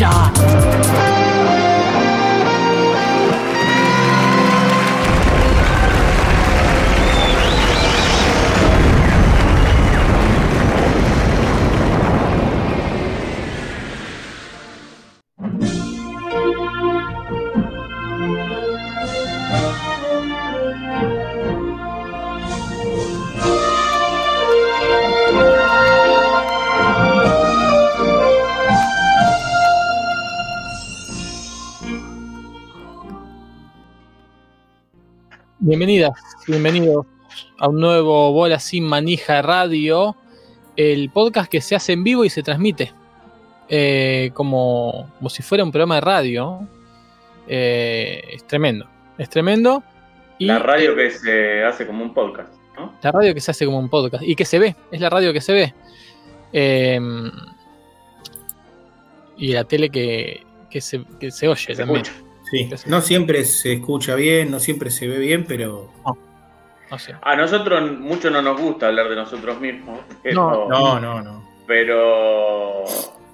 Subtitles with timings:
[0.00, 1.27] ya.
[35.68, 37.04] Bienvenidas, bienvenidos
[37.58, 40.16] a un nuevo Bola Sin Manija Radio,
[40.78, 42.94] el podcast que se hace en vivo y se transmite
[43.68, 46.66] eh, como, como si fuera un programa de radio.
[47.46, 48.88] Eh, es tremendo,
[49.18, 49.82] es tremendo.
[50.38, 52.94] Y La radio que se hace como un podcast, ¿no?
[53.02, 55.34] la radio que se hace como un podcast y que se ve, es la radio
[55.34, 55.74] que se ve.
[56.54, 56.98] Eh,
[59.36, 62.00] y la tele que, que se, que se oye se también.
[62.00, 62.27] escucha.
[62.50, 65.90] Sí, no siempre se escucha bien, no siempre se ve bien, pero
[66.90, 67.14] No sé.
[67.20, 71.44] A nosotros mucho no nos gusta hablar de nosotros mismos, pero, no, no, no.
[71.66, 72.84] pero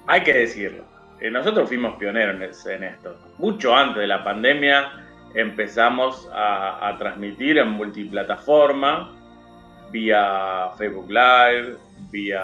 [0.07, 0.83] hay que decirlo.
[1.21, 3.15] Eh, Nosotros fuimos pioneros en, en esto.
[3.37, 4.91] Mucho antes de la pandemia
[5.33, 9.13] empezamos a, a transmitir en multiplataforma,
[9.91, 11.77] vía Facebook Live,
[12.11, 12.43] vía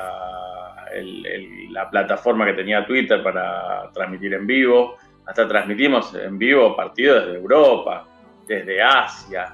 [0.94, 4.95] el- el- la plataforma que tenía Twitter para transmitir en vivo.
[5.25, 8.05] Hasta transmitimos en vivo partidos desde Europa,
[8.47, 9.53] desde Asia,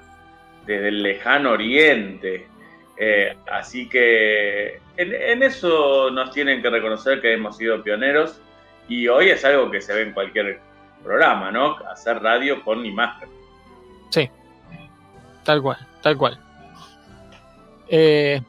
[0.66, 2.48] desde el lejano oriente.
[2.98, 8.42] Eh, así que en, en eso nos tienen que reconocer que hemos sido pioneros
[8.88, 10.60] y hoy es algo que se ve en cualquier
[11.04, 11.76] programa, ¿no?
[11.92, 13.30] Hacer radio con imagen.
[14.10, 14.30] Sí,
[15.44, 16.40] tal cual, tal cual.
[17.88, 18.42] Eh,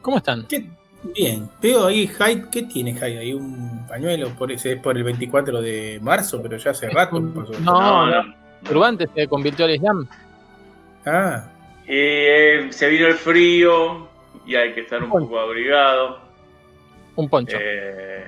[0.00, 0.46] ¿Cómo están?
[0.46, 0.77] ¿Qué?
[1.02, 3.32] Bien, veo ahí Hyde, ¿qué tiene Hyde ahí?
[3.32, 7.52] Un pañuelo, por ese es por el 24 de marzo, pero ya hace rato pasó.
[7.60, 8.34] No, no.
[8.64, 10.08] Turbante se convirtió al Islam.
[11.06, 11.44] Ah,
[11.86, 14.08] Eh, se vino el frío
[14.44, 16.18] y hay que estar un poco abrigado.
[17.16, 17.56] Un poncho.
[17.58, 18.24] Eh,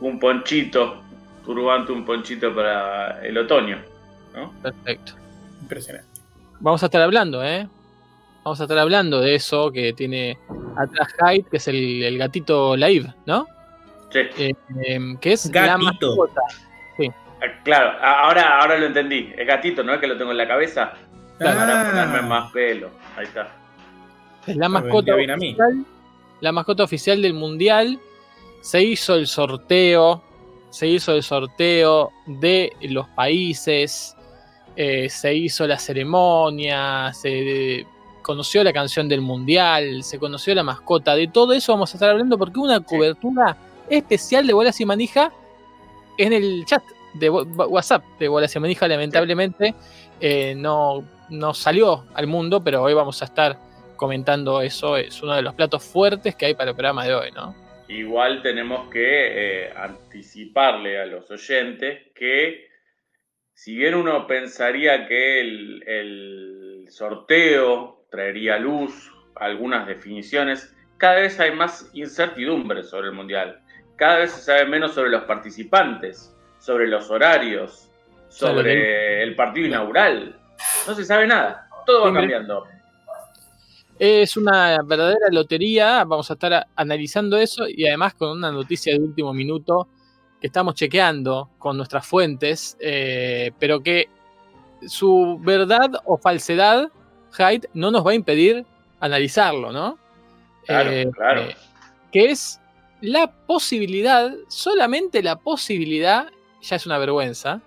[0.00, 1.02] un ponchito,
[1.44, 3.78] turbante, un ponchito para el otoño.
[4.34, 4.52] ¿no?
[4.62, 5.12] Perfecto.
[5.62, 6.08] impresionante.
[6.60, 7.68] Vamos a estar hablando, ¿eh?
[8.44, 10.38] Vamos a estar hablando de eso que tiene
[10.76, 13.46] atrás Hyde, que es el, el gatito Live, ¿no?
[14.10, 14.18] Sí.
[14.38, 14.52] Eh,
[14.84, 16.08] em, que es la Gatito.
[16.16, 16.40] mascota.
[17.42, 19.32] Ah, Claro, a- ahora, ahora lo entendí.
[19.36, 20.92] Es gatito, ¿no es que lo tengo en la cabeza?
[21.38, 21.90] Para Ah.
[21.90, 22.90] ponerme más pelo.
[23.16, 23.48] Ahí está.
[24.46, 25.48] Es la mascota vendría bien a mí.
[25.48, 25.84] oficial.
[26.40, 27.98] La mascota oficial del mundial.
[28.60, 30.22] Se hizo el sorteo.
[30.70, 34.16] Se hizo el sorteo de los países.
[34.76, 37.12] eh, se hizo la ceremonia.
[37.12, 37.86] Se
[38.24, 40.02] conoció la canción del mundial.
[40.02, 41.14] Se conoció la mascota.
[41.14, 43.56] De todo eso vamos a estar hablando porque una cobertura
[43.88, 45.30] especial de Bolas y Manija
[46.18, 46.82] en el chat
[47.12, 48.88] de WhatsApp de Bolas y Manija.
[48.88, 49.74] Lamentablemente
[50.20, 53.56] eh, no, no salió al mundo, pero hoy vamos a estar
[53.94, 54.96] comentando eso.
[54.96, 57.54] Es uno de los platos fuertes que hay para el programa de hoy, ¿no?
[57.88, 62.68] Igual tenemos que eh, anticiparle a los oyentes que
[63.52, 71.50] si bien uno pensaría que el, el sorteo traería luz algunas definiciones, cada vez hay
[71.52, 73.60] más incertidumbre sobre el Mundial.
[73.96, 77.90] Cada vez se sabe menos sobre los participantes, sobre los horarios,
[78.34, 80.36] Sobre el partido inaugural.
[80.88, 81.68] No se sabe nada.
[81.86, 82.64] Todo va cambiando.
[83.96, 86.02] Es una verdadera lotería.
[86.02, 89.86] Vamos a estar analizando eso y además con una noticia de último minuto
[90.40, 94.08] que estamos chequeando con nuestras fuentes, eh, pero que
[94.84, 96.90] su verdad o falsedad,
[97.36, 98.64] Hyde, no nos va a impedir
[99.00, 99.98] analizarlo, ¿no?
[100.66, 101.42] Claro, Eh, claro.
[101.42, 101.56] eh,
[102.12, 102.60] que es
[103.00, 106.28] la posibilidad, solamente la posibilidad,
[106.62, 107.60] ya es una vergüenza,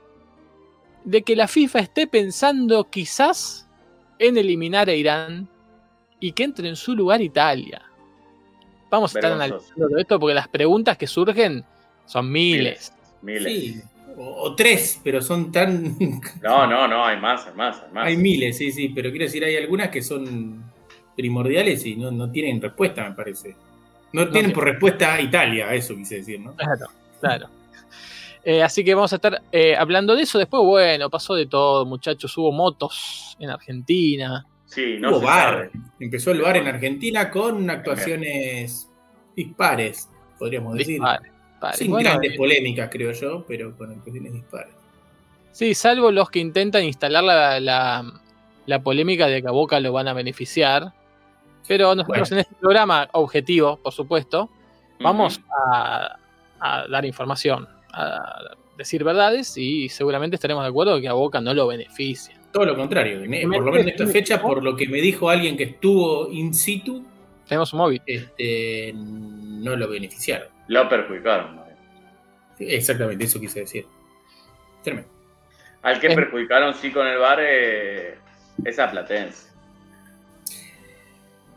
[1.04, 3.68] de que la FIFA esté pensando quizás
[4.20, 5.48] en eliminar a Irán
[6.20, 7.82] y que entre en su lugar Italia.
[8.90, 9.56] Vamos a estar Vergonzoso.
[9.74, 11.64] analizando todo esto porque las preguntas que surgen
[12.06, 12.94] son miles.
[13.22, 13.44] Miles.
[13.64, 13.82] Sí,
[14.18, 15.96] o, o tres, pero son tan.
[16.42, 18.06] No, no, no, hay más, hay más, hay más.
[18.08, 20.64] hay miles, sí, sí, pero quiero decir, hay algunas que son
[21.16, 23.56] primordiales y no, no tienen respuesta, me parece.
[24.14, 26.56] No tienen por respuesta a Italia, eso quise decir, ¿no?
[26.56, 26.88] Claro,
[27.20, 27.50] claro.
[28.44, 30.40] Eh, así que vamos a estar eh, hablando de eso.
[30.40, 32.38] Después, bueno, pasó de todo, muchachos.
[32.38, 34.46] Hubo motos en Argentina.
[34.66, 35.70] Sí, no Hubo bar.
[35.70, 35.72] sabe.
[36.00, 38.90] Empezó el bar en Argentina con actuaciones
[39.36, 40.10] dispares,
[40.40, 41.02] podríamos decir.
[41.58, 41.78] Dispare, dispare.
[41.78, 44.74] Sin Bueno, grandes eh, polémicas, creo yo, pero con actuaciones dispares.
[45.52, 48.22] Sí, salvo los que intentan instalar la, la-
[48.68, 50.94] la polémica de que a Boca lo van a beneficiar.
[51.68, 52.36] Pero nosotros Bueno.
[52.36, 54.50] en este programa, objetivo, por supuesto,
[55.00, 55.42] vamos
[55.74, 56.18] a,
[56.60, 61.54] a dar información, a decir verdades y seguramente estaremos de acuerdo que a Boca no
[61.54, 62.36] lo beneficia.
[62.54, 65.30] Todo lo contrario, en- por lo menos en esta fecha, por lo que me dijo
[65.30, 67.04] alguien que estuvo in situ,
[67.48, 68.02] Tenemos un móvil.
[68.06, 70.48] este, no lo beneficiaron.
[70.68, 71.62] Lo perjudicaron.
[72.60, 73.86] Exactamente, eso quise decir.
[74.84, 75.10] Tremendo.
[75.84, 78.18] Al que perjudicaron sí con el bar eh,
[78.66, 79.48] es a Platense.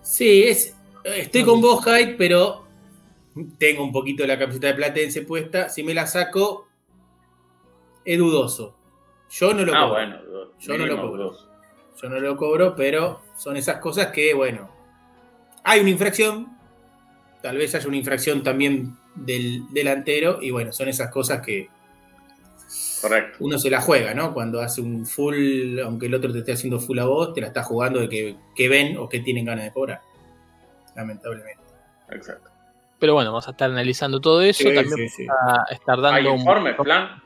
[0.02, 2.66] Sí, es, estoy con vos, Hyde, pero
[3.58, 5.68] tengo un poquito la camiseta de Platense puesta.
[5.68, 6.68] Si me la saco,
[8.04, 8.76] es dudoso.
[9.30, 9.90] Yo no lo Ah, cobro.
[9.94, 10.18] bueno.
[10.58, 11.36] Yo no lo cobro.
[12.02, 14.70] Yo no lo cobro, pero son esas cosas que, bueno,
[15.64, 16.48] hay una infracción.
[17.42, 20.38] Tal vez haya una infracción también del delantero.
[20.42, 21.68] Y bueno, son esas cosas que
[23.00, 23.38] Correcto.
[23.40, 24.32] uno se la juega, ¿no?
[24.34, 27.48] Cuando hace un full, aunque el otro te esté haciendo full a vos, te la
[27.48, 30.00] estás jugando de que, que ven o que tienen ganas de cobrar.
[30.94, 31.62] Lamentablemente.
[32.10, 32.50] Exacto.
[32.98, 34.68] Pero bueno, vamos a estar analizando todo eso.
[34.68, 35.26] Sí, También sí, sí.
[35.26, 37.22] vamos a estar dando ¿Hay un- informe, plan?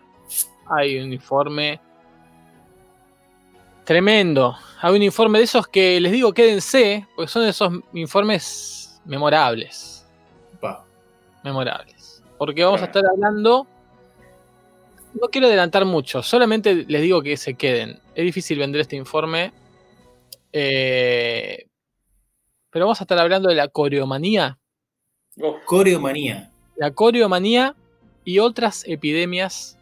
[0.71, 1.81] Hay un informe
[3.85, 4.57] tremendo.
[4.81, 9.94] Hay un informe de esos que les digo, quédense, porque son esos informes memorables.
[11.45, 12.23] Memorables.
[12.39, 13.67] Porque vamos a estar hablando.
[15.21, 18.01] No quiero adelantar mucho, solamente les digo que se queden.
[18.17, 19.53] Es difícil vender este informe.
[20.53, 21.67] eh,
[22.71, 24.59] pero vamos a estar hablando de la coreomanía.
[25.37, 26.51] Uf, Coreomanía.
[26.77, 27.77] La coreomanía
[28.25, 29.79] y otras epidemias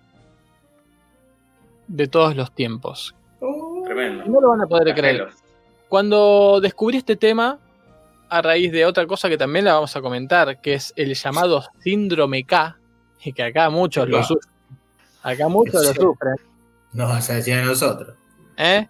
[1.88, 3.14] de todos los tiempos.
[3.86, 4.24] tremendo.
[4.26, 5.28] No lo van a poder creer.
[5.88, 7.58] Cuando descubrí este tema,
[8.32, 11.64] a raíz de otra cosa que también la vamos a comentar, que es el llamado
[11.80, 12.76] síndrome K,
[13.24, 14.52] y que acá muchos lo sufren.
[15.22, 16.00] Acá muchos lo Sí.
[16.00, 16.34] sufren.
[16.92, 18.16] No vas a decir a nosotros.
[18.56, 18.88] ¿eh?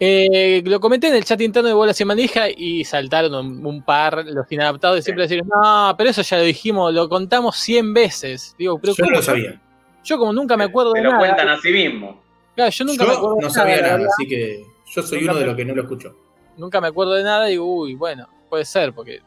[0.00, 3.82] Eh, lo comenté en el chat interno de Bolas y Manija y saltaron un, un
[3.82, 7.94] par los inadaptados y siempre decían, no, pero eso ya lo dijimos, lo contamos 100
[7.94, 8.56] veces.
[8.58, 9.60] Digo, pero Yo no lo sabía.
[10.02, 11.20] Yo como nunca me acuerdo Te de lo nada.
[11.20, 12.20] cuentan a sí mismo.
[12.56, 15.40] Claro, yo nunca me acuerdo de no sabía nada, así que yo soy Nunca uno
[15.40, 16.16] de los que no lo escuchó.
[16.56, 19.20] Nunca me acuerdo de nada y digo, uy, bueno, puede ser, porque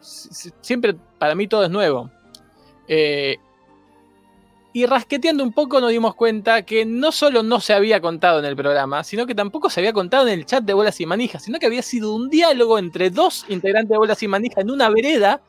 [0.00, 2.10] si- si- siempre para mí todo es nuevo.
[2.88, 3.36] Eh,
[4.72, 8.44] y rasqueteando un poco nos dimos cuenta que no solo no se había contado en
[8.44, 11.42] el programa, sino que tampoco se había contado en el chat de Bolas y Manijas,
[11.42, 14.88] sino que había sido un diálogo entre dos integrantes de Bolas y Manijas en una
[14.88, 15.40] vereda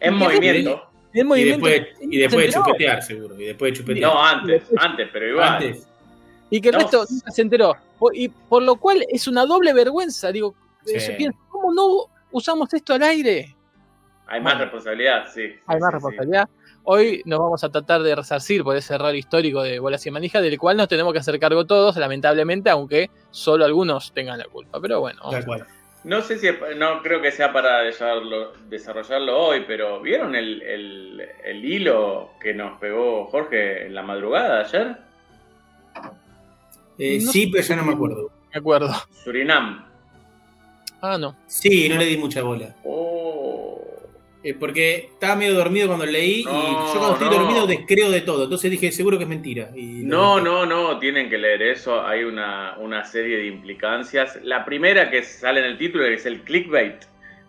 [0.00, 0.82] En Y movimiento.
[1.12, 1.66] en Y movimiento.
[1.66, 3.40] después, y después de chupetear, seguro.
[3.40, 4.12] Y después de chupetear.
[4.12, 5.48] No, antes, antes, pero igual.
[5.54, 5.88] Antes.
[6.50, 6.80] Y que el No.
[6.80, 7.76] resto nunca se enteró.
[8.04, 10.30] Por- Y por lo cual es una doble vergüenza.
[10.30, 10.54] Digo,
[10.84, 10.98] Sí.
[10.98, 13.56] yo pienso, ¿cómo no usamos esto al aire?
[14.26, 15.40] Hay más responsabilidad, sí.
[15.40, 16.48] Hay sí, más sí, responsabilidad.
[16.82, 20.42] Hoy nos vamos a tratar de resarcir por ese error histórico de bolas y manijas,
[20.42, 24.78] del cual nos tenemos que hacer cargo todos, lamentablemente, aunque solo algunos tengan la culpa.
[24.82, 25.22] Pero bueno.
[26.04, 31.22] No sé si, no creo que sea para desarrollarlo, desarrollarlo hoy, pero ¿vieron el, el-
[31.42, 34.96] el hilo que nos pegó Jorge en la madrugada de ayer?
[36.98, 37.48] Eh, No sí, sé.
[37.52, 38.30] pero ya no me acuerdo.
[38.52, 38.92] me acuerdo.
[39.24, 39.86] Surinam.
[41.00, 41.36] Ah, no.
[41.46, 42.74] Sí, no le di mucha bola.
[42.84, 43.80] Oh.
[44.42, 47.34] Eh, porque estaba medio dormido cuando leí y yo cuando estoy no.
[47.42, 48.44] dormido descreo de todo.
[48.44, 49.70] Entonces dije, seguro que es mentira.
[49.74, 52.06] Y No, no, no, tienen que leer eso.
[52.06, 54.38] Hay una, una serie de implicancias.
[54.42, 57.04] La primera que sale en el título, que es el clickbait,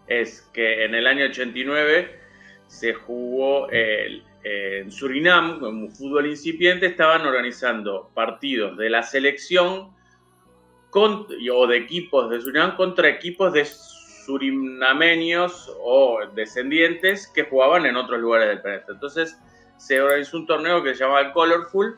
[0.08, 2.20] es que en el año 89
[2.68, 9.92] se jugó el- en Surinam, como fútbol incipiente, estaban organizando partidos de la selección
[10.92, 18.22] o de equipos de Surinam contra equipos de surinameños o descendientes que jugaban en otros
[18.22, 18.92] lugares del planeta.
[18.92, 19.36] Entonces
[19.78, 21.98] se organizó un torneo que se llamaba Colorful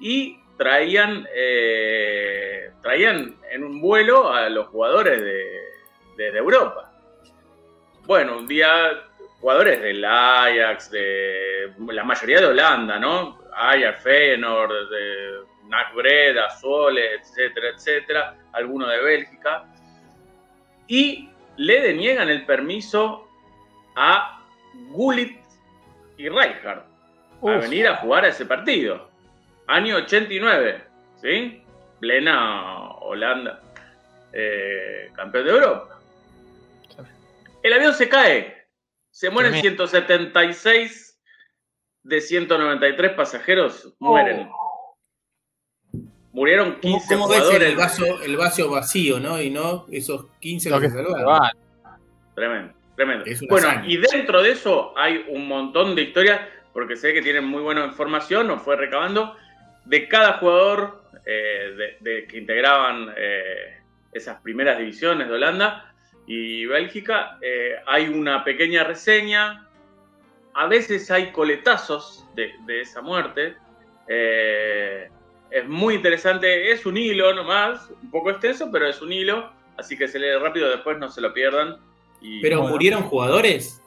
[0.00, 5.60] y traían, eh, traían en un vuelo a los jugadores de,
[6.16, 6.92] desde Europa.
[8.06, 9.04] Bueno, un día
[9.46, 13.38] jugadores del Ajax, de la mayoría de Holanda, ¿no?
[13.54, 15.38] Ajax, Feyenoord, de
[15.68, 19.66] NAC Breda, Sole, etcétera, etcétera, alguno de Bélgica.
[20.88, 23.28] Y le deniegan el permiso
[23.94, 24.42] a
[24.90, 25.38] Gullit
[26.18, 26.82] y Rijkaard
[27.40, 29.08] a venir a jugar a ese partido.
[29.68, 30.82] Año 89,
[31.22, 31.62] ¿sí?
[32.00, 33.60] Plena Holanda,
[34.32, 36.00] eh, campeón de Europa.
[37.62, 38.55] El avión se cae,
[39.16, 39.86] se mueren Tremendo.
[39.86, 41.18] 176
[42.02, 44.50] de 193 pasajeros mueren.
[46.32, 47.70] Murieron ¿Cómo, 15 cómo ves jugadores.
[47.70, 49.40] el vaso, el vaso vacío, no?
[49.40, 51.48] Y no esos 15 Lo que se salvaron.
[52.34, 53.24] Tremendo, tremendo.
[53.48, 53.88] Bueno, hazaña.
[53.88, 56.42] y dentro de eso hay un montón de historias,
[56.74, 59.34] porque sé que tienen muy buena información, nos fue recabando,
[59.86, 63.78] de cada jugador eh, de, de que integraban eh,
[64.12, 65.95] esas primeras divisiones de Holanda
[66.26, 67.38] y Bélgica.
[67.40, 69.68] eh, hay una pequeña reseña,
[70.54, 73.56] a veces hay coletazos de, de esa muerte.
[74.08, 75.10] eh,
[75.50, 79.96] es muy interesante, es un hilo nomás, un poco extenso, pero es un hilo, así
[79.96, 81.76] que se lee rápido, después no se lo pierdan.
[82.20, 83.80] Y, Pero bueno, murieron jugadores.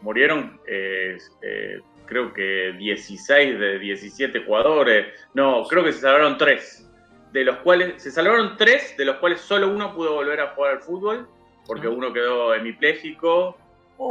[0.00, 5.06] murieron, eh, eh, creo que 16 de 17 jugadores.
[5.34, 6.88] No, creo que se salvaron 3.
[7.32, 10.72] De los cuales, se salvaron 3, de los cuales solo uno pudo volver a jugar
[10.76, 11.28] al fútbol,
[11.66, 11.90] porque Ah.
[11.90, 13.56] uno quedó hemipléjico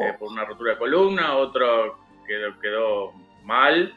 [0.02, 3.12] eh, por una rotura de columna, otro quedó, quedó
[3.44, 3.94] mal.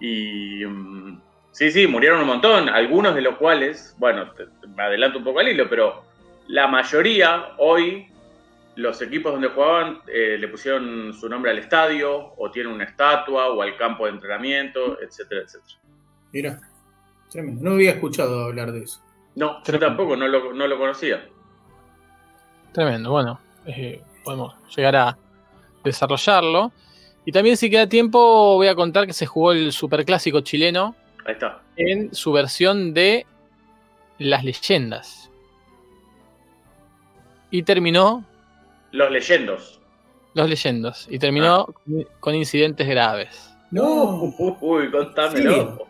[0.00, 1.20] Y mm,
[1.52, 5.24] sí, sí, murieron un montón, algunos de los cuales, bueno, te- te- me adelanto un
[5.24, 6.04] poco al hilo, pero
[6.48, 8.08] la mayoría hoy
[8.76, 13.48] los equipos donde jugaban eh, le pusieron su nombre al estadio, o tienen una estatua,
[13.50, 15.78] o al campo de entrenamiento, etcétera, etcétera.
[16.32, 16.60] Mira,
[17.30, 17.62] tremendo.
[17.62, 19.02] No había escuchado hablar de eso.
[19.34, 21.28] No, yo tampoco, no lo, no lo conocía.
[22.72, 25.18] Tremendo, bueno, eh, podemos llegar a
[25.84, 26.72] desarrollarlo.
[27.24, 31.34] Y también si queda tiempo voy a contar que se jugó el superclásico chileno Ahí
[31.34, 31.60] está.
[31.76, 33.26] en su versión de
[34.18, 35.30] las leyendas.
[37.50, 38.24] Y terminó
[38.92, 39.80] Los leyendos.
[40.34, 41.06] los leyendos.
[41.10, 41.66] Y terminó
[42.20, 43.50] con incidentes graves.
[43.70, 45.86] No, Uy, contámelo.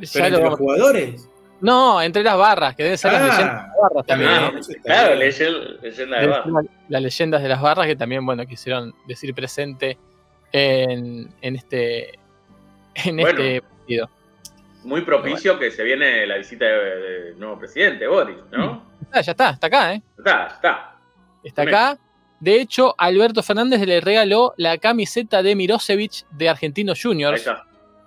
[0.00, 1.30] Ya pero entre los jugadores.
[1.60, 4.30] No, entre las barras, que deben ser las Ah, leyendas de las barras también.
[4.30, 4.52] Ah,
[4.84, 6.64] Claro, leyenda, leyenda de Deben bar.
[6.64, 9.96] ser Las leyendas de las barras que también, bueno, quisieron decir presente
[10.52, 12.18] en, en este
[12.96, 13.40] en Bueno.
[13.40, 14.10] este partido.
[14.84, 18.84] Muy propicio que se viene la visita de- del nuevo presidente, Boris, ¿no?
[19.10, 20.02] Ah, ya está, está acá, ¿eh?
[20.18, 20.96] Está, está.
[21.42, 21.98] Está acá.
[22.40, 27.64] De hecho, Alberto Fernández le regaló la camiseta de Mirosevic de Argentinos Ahí Juniors, está.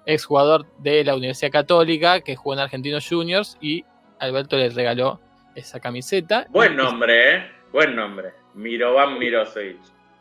[0.08, 3.86] Exjugador de la Universidad Católica que jugó en Argentinos Juniors y
[4.20, 5.20] Alberto le regaló
[5.54, 6.48] esa camiseta.
[6.50, 7.44] Buen nombre, ¿eh?
[7.72, 8.30] Buen nombre.
[8.56, 9.78] Mirovan Mirosevic.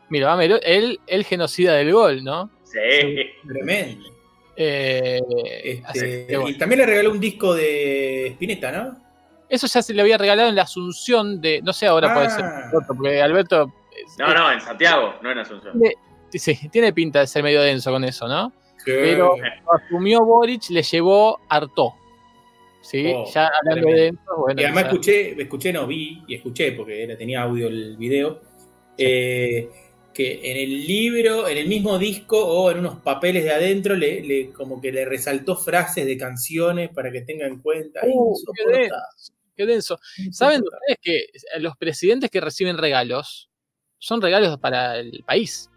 [0.09, 2.49] Mira, va, Miro- el, el genocida del gol, ¿no?
[2.63, 2.77] Sí.
[3.47, 4.09] Tremendo.
[4.55, 5.19] Eh,
[5.63, 6.49] Este, así que bueno.
[6.49, 8.97] Y también le regaló un disco de Spinetta, ¿no?
[9.49, 11.61] Eso ya se le había regalado en la Asunción de.
[11.61, 12.43] No sé ahora puede ser.
[12.43, 12.71] Ah.
[12.87, 13.71] Porque Alberto.
[13.95, 15.73] es- No, no, en Santiago, no en Asunción.
[16.31, 18.51] sí, tiene pinta de ser medio denso con eso, ¿no?
[18.93, 21.93] Pero- Cuando asumió Boric, le llevó Artó.
[22.81, 23.11] ¿Sí?
[23.13, 24.61] Oh, ya hablando de denso, bueno.
[24.61, 28.39] Y además escuché, escuché, no vi y escuché porque era, tenía audio el video,
[28.97, 29.69] eh,
[30.13, 34.21] que en el libro, en el mismo disco o en unos papeles de adentro, le,
[34.21, 38.01] le- como que le resaltó frases de canciones para que tenga en cuenta.
[38.05, 38.95] Uh, qué denso.
[39.55, 39.99] Qué denso.
[40.31, 41.25] ¿Saben ustedes que
[41.59, 43.49] los presidentes que reciben regalos
[43.97, 45.69] son regalos para el país?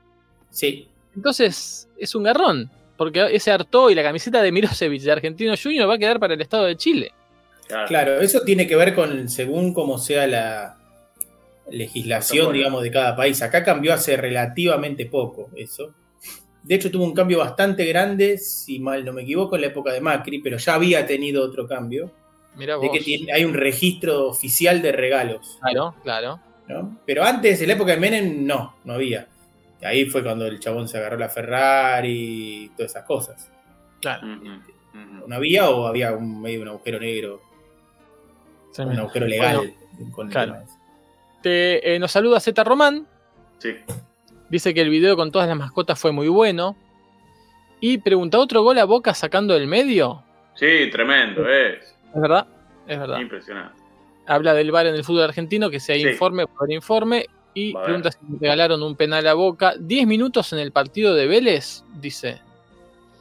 [0.51, 0.87] Sí,
[1.17, 2.71] Entonces, es un garrón.
[3.01, 6.35] Porque ese Artó y la camiseta de Mirosevic de Argentino Junior va a quedar para
[6.35, 7.13] el Estado de Chile.
[7.67, 7.87] Claro.
[7.89, 10.77] claro, eso tiene que ver con según cómo sea la
[11.71, 12.59] legislación, Protocolo.
[12.59, 13.41] digamos, de cada país.
[13.41, 15.95] Acá cambió hace relativamente poco eso.
[16.63, 19.95] De hecho, tuvo un cambio bastante grande, si mal no me equivoco, en la época
[19.95, 22.13] de Macri, pero ya había tenido otro cambio.
[22.55, 22.91] Mirá de vos.
[22.93, 25.57] que tiene- hay un registro oficial de regalos.
[25.63, 26.41] Claro, claro.
[26.69, 27.01] ¿no?
[27.07, 29.27] Pero antes, en la época de Menem, no, no había.
[29.83, 33.51] Ahí fue cuando el chabón se agarró la Ferrari y todas esas cosas.
[34.01, 34.27] Claro.
[35.27, 37.41] ¿No había o había un medio un agujero negro,
[38.79, 40.57] un agujero legal Bueno, con claro.
[41.43, 43.07] Te- eh, nos saluda Z Román.
[43.59, 43.77] Sí.
[44.49, 46.77] Dice que el video con todas las mascotas fue muy bueno.
[47.81, 50.23] Y pregunta, ¿otro gol a Boca sacando del medio?
[50.55, 51.85] Sí, tremendo, es.
[52.15, 52.47] Es verdad,
[52.87, 53.21] es verdad.
[53.21, 53.81] Impresionante.
[54.27, 56.09] Habla del VAR en el fútbol argentino, que si hay Sí.
[56.11, 57.27] informe, por informe.
[57.55, 59.75] Y pregunta si le regalaron un penal a Boca.
[59.79, 62.41] 10 minutos en el partido de Vélez, dice.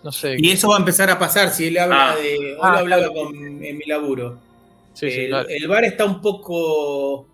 [0.03, 0.35] No sé.
[0.37, 2.15] Y eso va a empezar a pasar si él habla Ah.
[2.15, 2.37] de.
[2.53, 3.13] Hoy Ah, lo hablaba claro.
[3.13, 4.39] con, en mi laburo.
[4.93, 5.49] Sí, sí, el, claro.
[5.49, 7.27] el VAR está un poco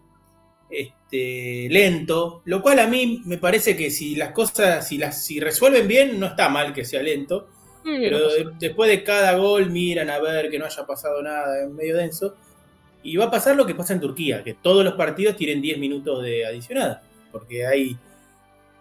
[0.70, 5.40] este, lento, lo cual a mí me parece que si las cosas, si las si
[5.40, 7.50] resuelven bien, no está mal que sea lento.
[7.84, 8.38] Sí, Pero no sé.
[8.46, 11.96] de- después de cada gol miran a ver que no haya pasado nada, es medio
[11.98, 12.36] denso.
[13.06, 15.78] Y va a pasar lo que pasa en Turquía, que todos los partidos tienen 10
[15.78, 17.00] minutos de adicional,
[17.32, 17.96] porque hay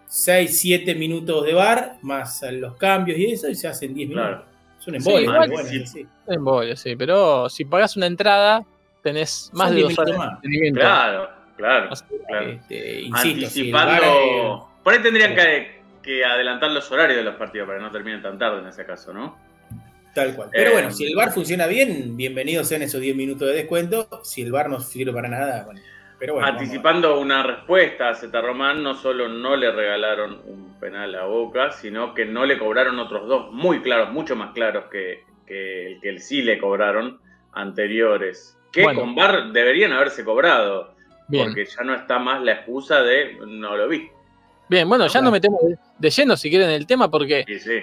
[0.07, 4.29] 6, 7 minutos de bar, más los cambios y eso, y se hacen 10 minutos.
[4.29, 4.45] Claro.
[4.79, 5.75] Es un embole, Sí, bueno, sí.
[5.77, 6.07] es así.
[6.27, 8.65] Embolio, sí, pero si pagás una entrada,
[9.03, 10.35] tenés más Son de 10 dos horas minutos de más.
[10.35, 10.79] entretenimiento.
[10.79, 11.89] Claro, claro.
[11.91, 12.49] Así claro.
[12.49, 14.69] Este, insisto, si Anticipando.
[14.83, 18.21] Por ahí tendrían que, que adelantar los horarios de los partidos para que no terminen
[18.21, 19.37] tan tarde en ese caso, ¿no?
[20.15, 20.49] Tal cual.
[20.51, 24.07] Pero Eh, bueno, si el bar funciona bien, bienvenidos sean esos 10 minutos de descuento.
[24.23, 25.81] Si el bar no sirve para nada, bueno.
[26.17, 26.47] Pero bueno.
[26.47, 31.71] Anticipando una respuesta a Zeta Román, no solo no le regalaron un penal a Boca,
[31.73, 35.99] sino que no le cobraron otros dos muy claros, mucho más claros que, que el
[36.01, 37.19] que el sí le cobraron
[37.51, 38.57] anteriores.
[38.71, 39.01] Que Bueno.
[39.01, 40.93] con VAR deberían haberse cobrado,
[41.27, 41.45] Bien.
[41.47, 44.07] porque ya no está más la excusa de no lo vi.
[44.69, 45.59] Bien, bueno, ya nos metemos
[45.99, 47.79] de- lleno si quieren en el tema porque Y sí,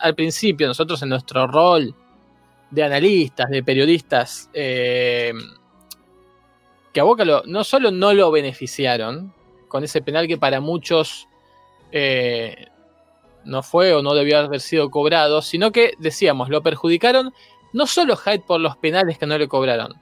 [0.00, 1.94] al principio nosotros en nuestro rol
[2.70, 5.32] de analistas, de periodistas, eh,
[6.92, 9.32] que a Boca lo- no solo no lo beneficiaron
[9.68, 11.28] con ese penal que para muchos
[11.92, 12.66] eh,
[13.44, 17.32] no fue o no debió haber sido cobrado, sino que decíamos, lo perjudicaron
[17.72, 19.94] no solo Hyde por los penales que no le cobraron,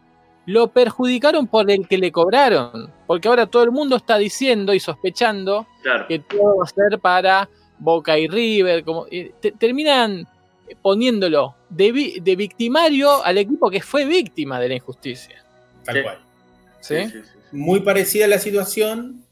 [0.47, 4.81] lo perjudicaron por el que le cobraron, porque ahora todo el mundo está diciendo y
[4.81, 6.07] sospechando claro.
[6.09, 10.27] que todo va a ser para Boca y River, como te- terminan
[10.83, 15.43] poniéndolo de, vi- de victimario al equipo que fue víctima de la injusticia.
[15.85, 16.03] Tal Sí.
[16.03, 16.19] cual.
[16.81, 16.95] ¿sí?
[16.97, 17.57] Sí, sí, sí, sí.
[17.57, 19.25] Muy parecida a la situación,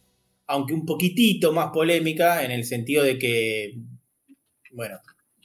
[0.46, 3.74] aunque un poquitito más polémica, en el sentido de que,
[4.72, 4.98] bueno,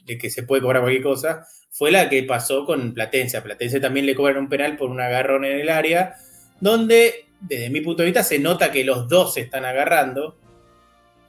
[0.06, 3.38] de que se puede cobrar cualquier cosa, fue la que pasó con Platense.
[3.38, 6.16] A Platense también le cobran un penal por un agarrón en el área,
[6.60, 10.38] donde, desde mi punto de vista, se nota que los dos se están agarrando.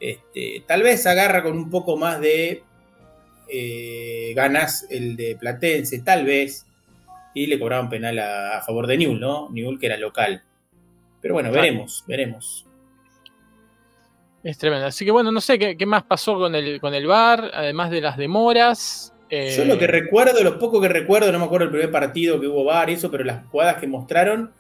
[0.04, 2.64] Este, tal vez agarra con un poco más de
[3.48, 6.66] eh, ganas el de Platense, tal vez,
[7.34, 9.48] y le cobraban penal a, a favor de Newell, ¿no?
[9.50, 10.42] Newell que era local.
[11.20, 11.62] Pero bueno, Claro.
[11.62, 12.66] veremos, veremos.
[14.42, 14.86] Es tremendo.
[14.86, 17.90] Así que bueno, no sé qué, qué más pasó con el, con el VAR, además
[17.90, 19.14] de las demoras.
[19.30, 22.40] eh, Yo lo que recuerdo, lo poco que recuerdo, no me acuerdo el primer partido
[22.40, 24.50] que hubo VAR y eso, pero las jugadas que mostraron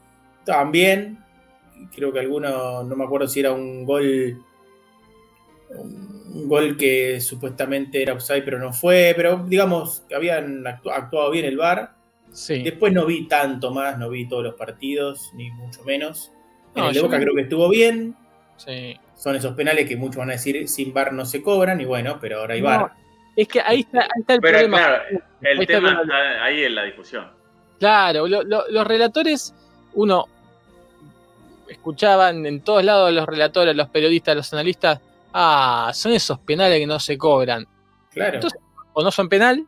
[0.70, 1.18] bien.
[1.96, 4.40] Creo que alguno, no me acuerdo si era un gol,
[5.78, 9.12] un gol que supuestamente era offside, pero no fue.
[9.16, 11.92] Pero digamos que habían actu- actuado bien el VAR.
[12.32, 12.62] sí.
[12.62, 16.32] Después no vi tanto más, no vi todos los partidos, ni mucho menos.
[16.74, 18.16] En el de Boca creo que estuvo bien.
[18.56, 18.96] sí.
[19.14, 22.18] Son esos penales que muchos van a decir sin VAR no se cobran, y bueno,
[22.20, 22.92] pero ahora hay No, VAR.
[23.36, 24.76] Es que ahí está, ahí está el Pero problema.
[24.78, 25.18] claro, Ahí
[25.52, 27.26] el está tema el está ahí en la discusión.
[27.78, 29.54] Claro, lo- lo- los relatores,
[29.94, 30.26] uno
[31.68, 35.00] escuchaban en todos lados los relatores, los periodistas, los analistas,
[35.32, 37.66] ah, son esos penales que no se cobran.
[38.10, 38.34] Claro.
[38.34, 38.60] Entonces,
[38.94, 39.66] O no son penal,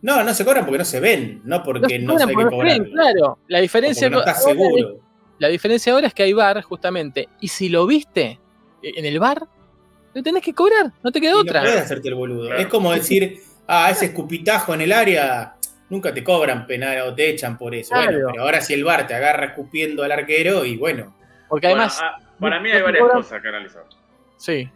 [0.00, 2.24] No, no se cobran porque no se ven, no no porque se no, cobran se
[2.24, 2.76] hay que porque no cobrar.
[2.78, 3.38] creen, claro.
[3.48, 5.00] La diferencia, no estás ahora es- seguro.
[5.38, 7.28] la diferencia ahora es que hay bar, justamente.
[7.40, 8.38] Y si lo viste
[8.82, 9.42] en el bar,
[10.14, 11.60] lo tenés que cobrar, no te queda Y no otra.
[11.62, 12.46] puedes hacerte el boludo.
[12.46, 12.60] Claro.
[12.60, 15.56] Es como decir, ah, ese escupitajo en el área,
[15.90, 17.90] nunca te cobran penal o te echan por eso.
[17.92, 18.12] Claro.
[18.12, 21.14] Bueno, pero ahora si el bar te agarra escupiendo al arquero y bueno,
[21.48, 23.82] Porque Bueno, además, ah, para mí no hay varias cobran- cosas que analizar.
[24.36, 24.70] sí,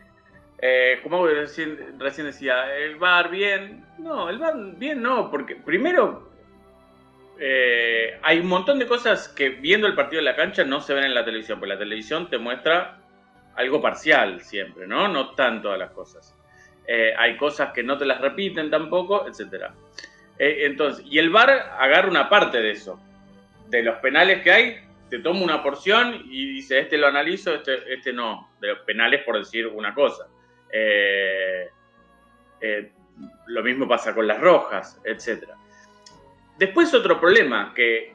[0.64, 3.84] Eh, como recién, decía, el VAR bien.
[3.98, 6.30] No, el VAR bien no, porque primero
[7.40, 10.94] eh, hay un montón de cosas que viendo el partido en la cancha no se
[10.94, 13.00] ven en la televisión, porque la televisión te muestra
[13.56, 15.08] algo parcial siempre, ¿no?
[15.08, 16.32] No están todas las cosas.
[16.86, 19.64] Eh, hay cosas que no te las repiten tampoco, etc.
[20.38, 23.00] entonces, y el VAR agarra una parte de eso.
[23.68, 24.76] De los penales que hay,
[25.10, 28.52] te toma una porción y dice, este lo analizo, este, este no.
[28.60, 30.28] De los penales por decir una cosa.
[30.72, 31.68] Eh,
[32.60, 32.92] eh,
[33.46, 35.50] lo mismo pasa con las rojas, etc.
[36.58, 38.14] Después otro problema que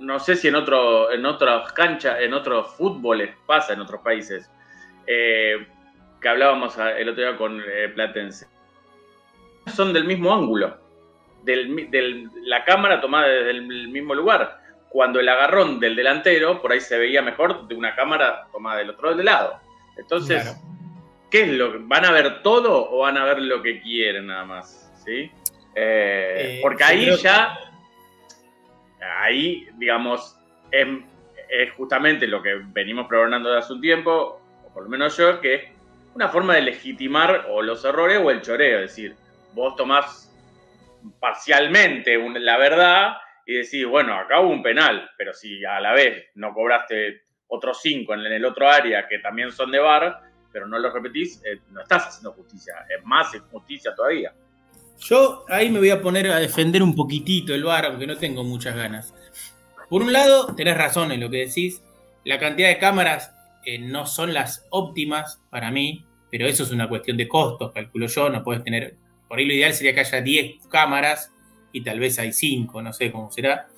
[0.00, 4.50] no sé si en otro en otras canchas, en otros fútboles pasa en otros países,
[5.06, 5.66] eh,
[6.20, 7.62] que hablábamos el otro día con
[7.94, 8.46] Platense,
[9.74, 10.76] son del mismo ángulo,
[11.44, 14.60] del, del- la cámara tomada desde el mismo lugar.
[14.88, 18.90] Cuando el agarrón del delantero por ahí se veía mejor de una cámara tomada del
[18.90, 19.60] otro lado.
[19.96, 20.44] Entonces.
[21.30, 24.26] ¿Qué es lo que van a ver todo o van a ver lo que quieren
[24.28, 24.90] nada más?
[25.04, 25.30] ¿Sí?
[25.74, 27.56] Eh, Eh, porque ahí que- ya,
[29.20, 30.36] ahí, digamos,
[30.70, 30.86] es,
[31.48, 35.40] es justamente lo que venimos programando de hace un tiempo, o por lo menos yo,
[35.40, 35.62] que es
[36.14, 38.80] una forma de legitimar o los errores o el choreo.
[38.80, 39.14] Es decir,
[39.52, 40.32] vos tomás
[41.20, 46.26] parcialmente la verdad y decís, bueno, acá hubo un penal, pero si a la vez
[46.34, 50.18] no cobraste otros cinco en el otro área que también son de VAR,
[50.56, 54.32] pero no los repetís, eh, no estás haciendo justicia, es más injusticia todavía.
[55.00, 58.42] Yo ahí me voy a poner a defender un poquitito el VAR, aunque no tengo
[58.42, 59.12] muchas ganas.
[59.90, 61.82] Por un lado, tenés razón en lo que decís.
[62.24, 63.34] La cantidad de cámaras
[63.66, 68.06] eh, no son las óptimas para mí, pero eso es una cuestión de costos, calculo
[68.06, 68.30] yo.
[68.30, 68.96] No puedes tener.
[69.28, 71.34] Por ahí lo ideal sería que haya 10 cámaras
[71.70, 73.68] y tal vez hay 5, no sé cómo será.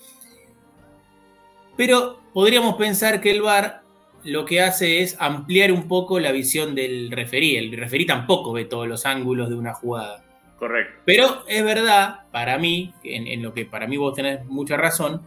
[1.76, 3.82] Pero podríamos pensar que el VAR
[4.24, 7.56] lo que hace es ampliar un poco la visión del referí.
[7.56, 10.24] El referí tampoco ve todos los ángulos de una jugada.
[10.58, 11.02] Correcto.
[11.04, 15.22] Pero es verdad, para mí, en, en lo que para mí vos tenés mucha razón,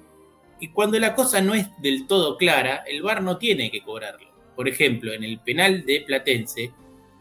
[0.61, 4.27] y cuando la cosa no es del todo clara, el VAR no tiene que cobrarlo.
[4.55, 6.71] Por ejemplo, en el penal de Platense,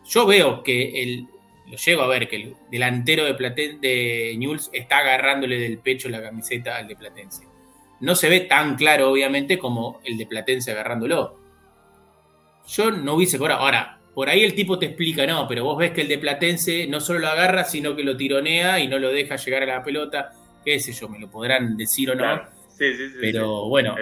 [0.06, 1.26] yo veo que el,
[1.66, 6.11] lo llego a ver que el delantero de, Platen, de Newell's está agarrándole del pecho
[6.11, 7.44] la camiseta al de Platense.
[8.00, 11.39] No se ve tan claro, obviamente, como el de Platense agarrándolo.
[12.70, 13.61] Yo no hubiese cobrado.
[13.61, 16.87] Ahora, por ahí el tipo te explica, no, pero vos ves que el de Platense
[16.87, 19.83] no solo lo agarra, sino que lo tironea y no lo deja llegar a la
[19.83, 20.33] pelota.
[20.64, 22.22] Qué sé yo, me lo podrán decir o no.
[22.22, 22.48] Claro.
[22.68, 23.96] Sí, sí, sí, pero bueno,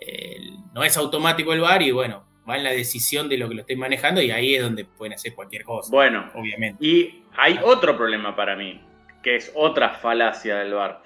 [0.00, 0.36] eh,
[0.72, 3.60] no es automático el VAR y bueno, va en la decisión de lo que lo
[3.62, 6.84] estén manejando y ahí es donde pueden hacer cualquier cosa, Bueno, obviamente.
[6.84, 8.80] Y hay otro problema para mí,
[9.22, 11.02] que es otra falacia del VAR.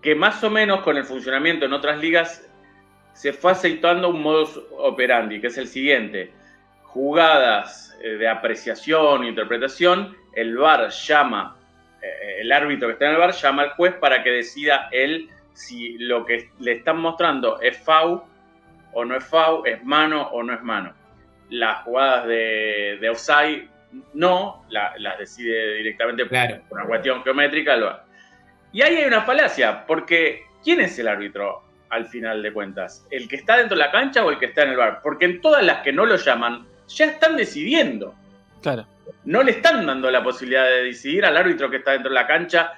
[0.00, 2.46] Que más o menos con el funcionamiento en otras ligas
[3.14, 6.30] se fue aceitando un modus operandi, que es el siguiente.
[6.82, 11.56] Jugadas eh, de apreciación interpretación, el VAR llama,
[12.02, 15.28] eh, el árbitro que está en el VAR llama al juez para que decida él
[15.54, 18.22] si lo que le están mostrando es FAU
[18.92, 20.92] o no es FAU, es mano o no es mano.
[21.50, 23.68] Las jugadas de, de offside
[24.12, 26.60] no, la- las decide directamente Claro.
[26.68, 27.74] por una cuestión geométrica.
[27.74, 28.04] el VAR.
[28.72, 31.63] Y ahí hay una falacia, porque ¿quién es el árbitro
[31.94, 33.06] al final de cuentas?
[33.10, 35.00] ¿El que está dentro de la cancha o el que está en el bar?
[35.02, 38.14] Porque en todas las que no lo llaman, ya están decidiendo.
[38.60, 38.86] Claro.
[39.24, 42.26] No le están dando la posibilidad de decidir al árbitro que está dentro de la
[42.26, 42.72] cancha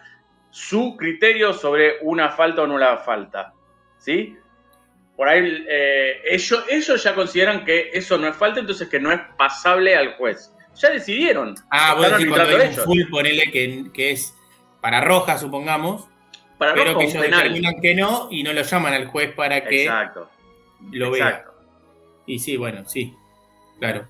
[0.50, 3.52] su criterio sobre una falta o no la falta.
[3.98, 4.36] ¿Sí?
[5.16, 9.10] Por ahí eh, ellos, ellos ya consideran que eso no es falta, entonces que no
[9.10, 10.52] es pasable al juez.
[10.74, 11.54] Ya decidieron.
[11.70, 14.34] Ah, decís cuando hay un full, ponele que, que es
[14.82, 16.06] para roja, supongamos,
[16.58, 17.42] Para pero rojo, que ellos penal.
[17.42, 20.30] determinan que no y no lo llaman al juez para que Exacto.
[20.92, 21.28] lo vea.
[21.28, 21.52] exacto.
[22.26, 23.14] Y sí, bueno, sí,
[23.78, 24.06] claro.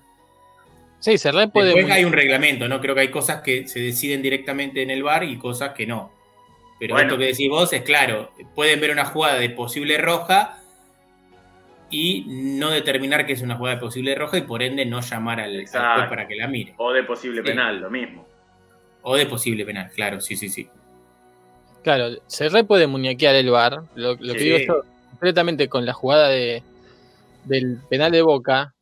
[0.99, 1.73] Sí, se re puede.
[1.75, 2.81] Después hay un reglamento, ¿no?
[2.81, 6.11] Creo que hay cosas que se deciden directamente en el bar y cosas que no.
[6.79, 7.09] Pero Bueno.
[7.09, 10.59] esto que decís vos es claro, pueden ver una jugada de posible roja
[11.89, 15.39] y no determinar que es una jugada de posible roja y por ende no llamar
[15.39, 16.73] al, juez para que la mire.
[16.77, 17.47] O de posible Sí.
[17.47, 18.27] penal, lo mismo.
[19.03, 20.67] O de posible penal, claro, sí, sí, sí.
[21.87, 23.77] Claro, se re puede muñequear el bar.
[23.95, 26.61] Lo, lo que digo yo, completamente con la jugada de,
[27.45, 28.73] del penal de boca.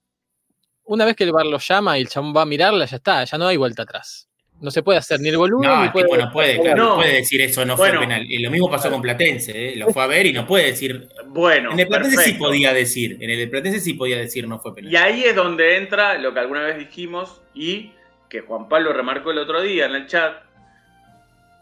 [0.86, 3.24] Una vez que el bar lo llama y el chabón va a mirarla, ya está,
[3.24, 4.28] ya no hay vuelta atrás.
[4.60, 6.06] No se puede hacer ni el boludo No, ni el puede.
[6.08, 6.96] tipo no puede, claro, no No.
[6.96, 8.00] puede decir eso no Bueno.
[8.00, 8.26] fue penal.
[8.26, 9.76] Y lo mismo pasó con Platense, ¿eh?
[9.76, 11.08] lo fue a ver y no puede decir.
[11.28, 14.74] Bueno, en el Platense sí podía decir, en el Platense sí podía decir no fue
[14.74, 14.92] penal.
[14.92, 17.92] Y ahí es donde entra lo que alguna vez dijimos y
[18.30, 20.38] que Juan Pablo remarcó el otro día en el chat,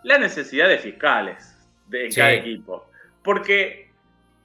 [0.03, 2.19] la necesidad de fiscales de Sí.
[2.19, 2.89] cada equipo.
[3.23, 3.89] Porque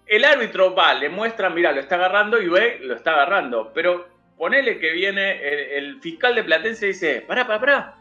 [0.07, 3.73] el árbitro va, le muestra, mira, lo está agarrando y ve, lo está agarrando.
[3.75, 5.59] Pero ponele que viene el,
[5.94, 7.94] el fiscal de Platense y dice, pará, pará, pará,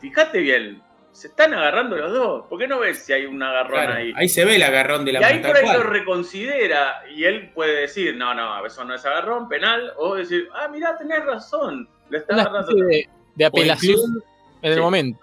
[0.00, 2.46] fíjate bien, se están agarrando los dos.
[2.48, 4.12] ¿Por qué no ves si hay un agarrón Claro, ahí?
[4.16, 7.50] ahí se ve el agarrón de la Y ahí por ahí lo reconsidera y él
[7.52, 11.88] puede decir, no, no, eso no es agarrón, penal, o decir, ah, mirá, tenés razón,
[12.08, 12.70] lo está Una agarrando.
[12.70, 14.22] especie de, de apelación
[14.62, 15.18] en el momento.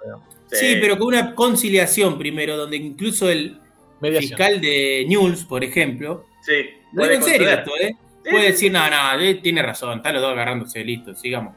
[0.51, 3.59] Sí, pero con una conciliación primero, donde incluso el
[4.01, 4.29] Mediación.
[4.29, 7.59] fiscal de News, por ejemplo, Sí, lo puede digo en serio conceder.
[7.59, 7.95] esto, ¿eh?
[8.23, 11.55] Sí, Puede sí, decir, no, no, eh, tiene razón, están los dos agarrándose, listo, sigamos.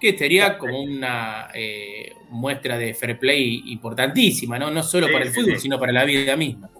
[0.00, 4.70] Que sería como una eh, muestra de fair play importantísima, ¿no?
[4.70, 5.60] No solo Sí, para el sí, fútbol, sí.
[5.62, 6.70] sino para la vida misma.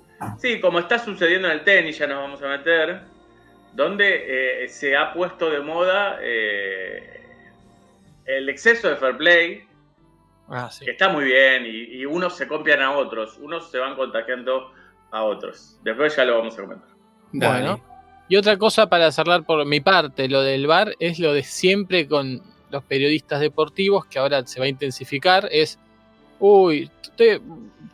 [0.40, 3.00] Sí, como está sucediendo en el tenis, ya nos vamos a meter,
[3.74, 7.20] donde eh, se ha puesto de moda eh,
[8.26, 9.62] el exceso de fair play,
[10.51, 10.85] Ah, sí.
[10.85, 14.73] que está muy bien, y, y unos se copian a otros, unos se van contagiando
[15.13, 15.79] a otros.
[15.85, 16.89] Después ya lo vamos a comentar.
[17.33, 17.61] Dale.
[17.63, 17.81] Bueno.
[18.29, 22.07] Y otra cosa para cerrar por mi parte, lo del VAR, es lo de siempre
[22.09, 25.79] con los periodistas deportivos, que ahora se va a intensificar, es,
[26.39, 27.41] uy, te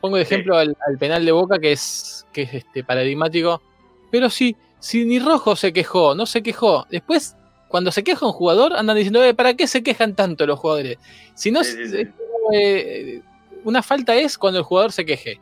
[0.01, 0.35] pongo de Sí.
[0.35, 3.63] ejemplo al, al penal de Boca, que es, que es este paradigmático,
[4.11, 7.35] pero si, si ni Rojo se quejó, no se quejó, después,
[7.69, 10.99] cuando se queja un jugador, andan diciendo, "Eh, ¿para qué se quejan tanto los jugadores?
[11.35, 12.09] Si no, Sí, sí, sí.
[12.53, 13.21] Eh,
[13.65, 15.41] una falta es cuando el jugador se queje.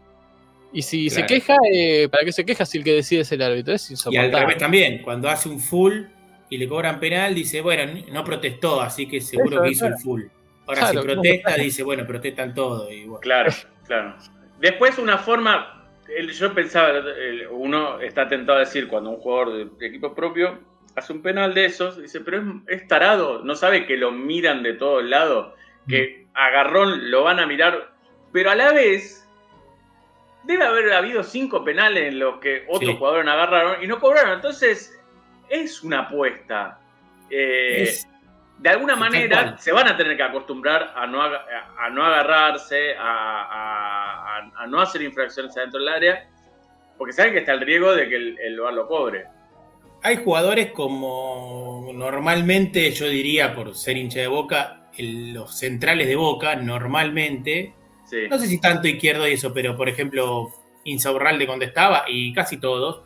[0.72, 3.42] Y si se queja, eh, ¿para qué se queja si el que decide es el
[3.42, 3.74] árbitro?
[3.74, 6.02] Es Y al revés también, cuando hace un full
[6.50, 9.94] y le cobran penal, dice, bueno, no protestó, así que seguro Eso, que hizo el
[9.98, 10.22] full.
[10.66, 12.90] Ahora Claro, si protesta, dice, bueno, protestan todo.
[12.90, 13.20] Y bueno.
[13.20, 13.52] Claro,
[13.86, 14.16] claro.
[14.60, 19.52] Después una forma, el- yo pensaba, el- uno está tentado a decir cuando un jugador
[19.56, 20.58] de, de equipo propio
[20.96, 24.62] hace un penal de esos, dice, pero es, es tarado, no sabe que lo miran
[24.62, 25.52] de todos lados,
[25.88, 27.90] que agarrón lo van a mirar,
[28.32, 29.26] pero a la vez
[30.42, 32.96] debe haber habido cinco penales en los que otros Sí.
[32.98, 34.98] jugadores agarraron y no cobraron, entonces
[35.48, 36.78] es una apuesta.
[37.30, 38.08] eh, Es-
[38.58, 44.66] de alguna manera se van a tener que acostumbrar a no, a no agarrarse, a,
[44.68, 46.28] no hacer infracciones adentro del área,
[46.96, 49.24] porque saben que está el riesgo de que el, el VAR lo cobre.
[50.02, 56.16] Hay jugadores como normalmente, yo diría, por ser hincha de Boca, el- los centrales de
[56.16, 57.74] Boca, normalmente,
[58.07, 58.16] Sí.
[58.30, 60.50] no sé si tanto izquierdo y eso, pero por ejemplo,
[60.85, 63.02] Insaurralde cuando estaba, y casi todos,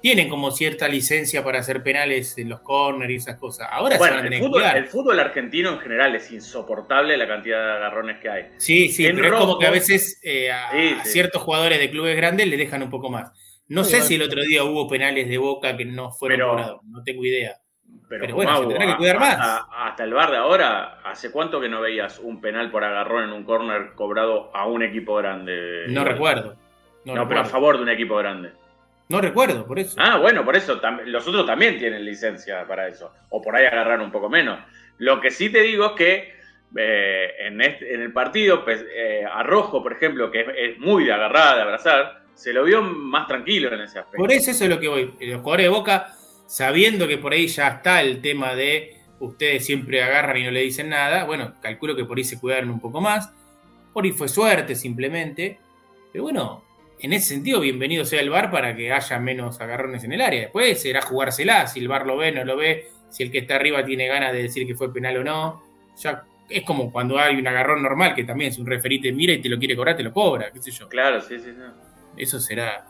[0.00, 3.68] tienen como cierta licencia para hacer penales en los corners y esas cosas.
[3.70, 7.16] Ahora se Bueno, van a el tener fútbol, el fútbol argentino en general es insoportable
[7.16, 8.44] la cantidad de agarrones que hay.
[8.58, 11.10] Sí, sí, en pero es como que a veces eh, a, Sí, a sí.
[11.10, 13.32] ciertos jugadores de clubes grandes le dejan un poco más.
[13.66, 14.08] No Sí, sé bueno.
[14.08, 17.24] si el otro día hubo penales de Boca que no fueron Pero- cobrados, no tengo
[17.24, 17.56] idea.
[18.08, 19.34] Pero, Pero bueno, Mau, se que cuidar más.
[19.38, 23.24] Hasta, hasta el bar de ahora, ¿hace cuánto que no veías un penal por agarrón
[23.24, 25.84] en un córner cobrado a un equipo grande?
[25.88, 26.56] No recuerdo.
[27.04, 28.52] No, No, pero a favor de un equipo grande.
[29.10, 29.96] No recuerdo, por eso.
[29.98, 33.12] Ah, bueno, por eso los otros también tienen licencia para eso.
[33.30, 34.58] O por ahí agarrar un poco menos.
[34.98, 36.34] Lo que sí te digo es que
[36.76, 40.78] eh, en, este- en el partido, pues, eh, a Rojo, por ejemplo, que es, es
[40.78, 44.18] muy de agarrada, de abrazar, se lo vio más tranquilo en ese aspecto.
[44.18, 45.14] Por eso, eso es lo que voy.
[45.20, 46.12] Los jugadores de Boca,
[46.48, 50.62] sabiendo que por ahí ya está el tema de ustedes siempre agarran y no le
[50.62, 53.30] dicen nada, bueno, calculo que por ahí se cuidaron un poco más.
[53.92, 55.58] Por ahí fue suerte simplemente.
[56.10, 56.64] Pero bueno,
[56.98, 60.40] en ese sentido, bienvenido sea el VAR para que haya menos agarrones en el área.
[60.40, 63.56] Después será jugársela, si el VAR lo ve, no lo ve, si el que está
[63.56, 65.62] arriba tiene ganas de decir que fue penal o no.
[65.98, 69.42] Ya es como cuando hay un agarrón normal, que también si un referite mira y
[69.42, 70.88] te lo quiere cobrar, te lo cobra, qué sé yo.
[70.88, 71.62] Claro, sí, sí, sí.
[72.16, 72.86] Eso será.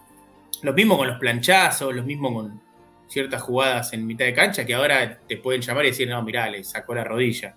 [0.62, 2.67] Lo mismo con los planchazos, lo mismo con
[3.08, 6.48] ciertas jugadas en mitad de cancha que ahora te pueden llamar y decir, no, mirá,
[6.50, 7.54] le sacó la rodilla.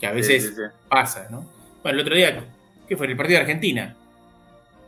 [0.00, 0.62] Que a veces Sí, sí, sí.
[0.88, 1.50] pasa, ¿no?
[1.82, 2.44] Bueno, el otro día,
[2.88, 3.06] ¿qué fue?
[3.06, 3.96] En el partido de Argentina.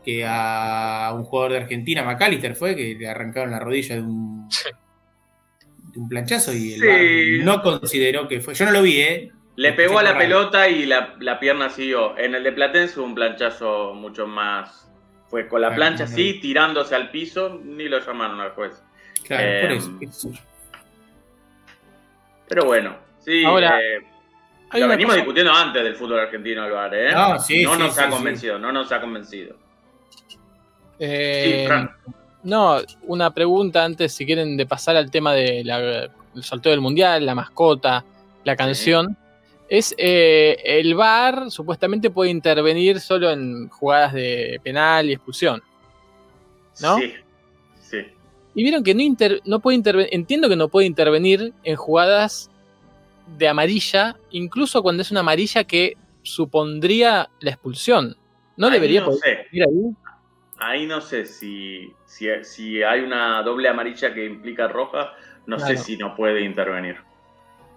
[0.05, 4.49] Que a un jugador de Argentina, McAllister, fue que le arrancaron la rodilla de un,
[5.93, 8.55] de un planchazo y el no consideró que fue.
[8.55, 9.33] Yo no lo vi, ¿eh?
[9.57, 10.21] Le pegó a la Raro.
[10.23, 12.17] pelota y la, la pierna siguió.
[12.17, 14.89] En el de Platense un planchazo mucho más.
[15.29, 18.83] Fue con la Ah, plancha así, tirándose al piso, ni lo llamaron al juez.
[19.29, 19.99] Claro, Eh, por eso.
[20.11, 20.39] sé yo.
[22.49, 23.45] Pero bueno, sí.
[23.45, 24.01] Ahora, eh,
[24.73, 27.13] lo venimos cosa- discutiendo antes del fútbol argentino, Alvar, ¿eh?
[27.13, 28.11] No, sí, no sí, nos sí, ha sí.
[28.11, 29.57] convencido, no nos ha convencido.
[30.99, 31.91] Eh, Sí, Fran.
[32.43, 35.69] No, una pregunta antes, si quieren, de pasar al tema del
[36.41, 38.05] sorteo del mundial, la mascota,
[38.45, 39.17] la canción.
[39.69, 45.63] Es eh, el VAR supuestamente puede intervenir solo en jugadas de penal y expulsión.
[46.81, 46.97] ¿no?
[46.97, 47.15] Sí, sí.
[48.59, 52.51] Y vieron que no, inter- no puede intervenir, entiendo que no puede intervenir en jugadas
[53.37, 58.17] de amarilla, incluso cuando es una amarilla que supondría la expulsión.
[58.57, 59.31] No Ahí debería no poder sé.
[59.53, 59.95] intervenir ahí.
[60.59, 65.13] Ahí no sé si, si, si hay una doble amarilla que implica roja,
[65.47, 66.97] no sé si no puede intervenir.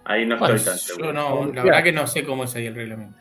[0.04, 1.12] Ahí no Bueno, estoy tan seguro.
[1.12, 3.16] No, la verdad que no sé cómo es ahí el reglamento.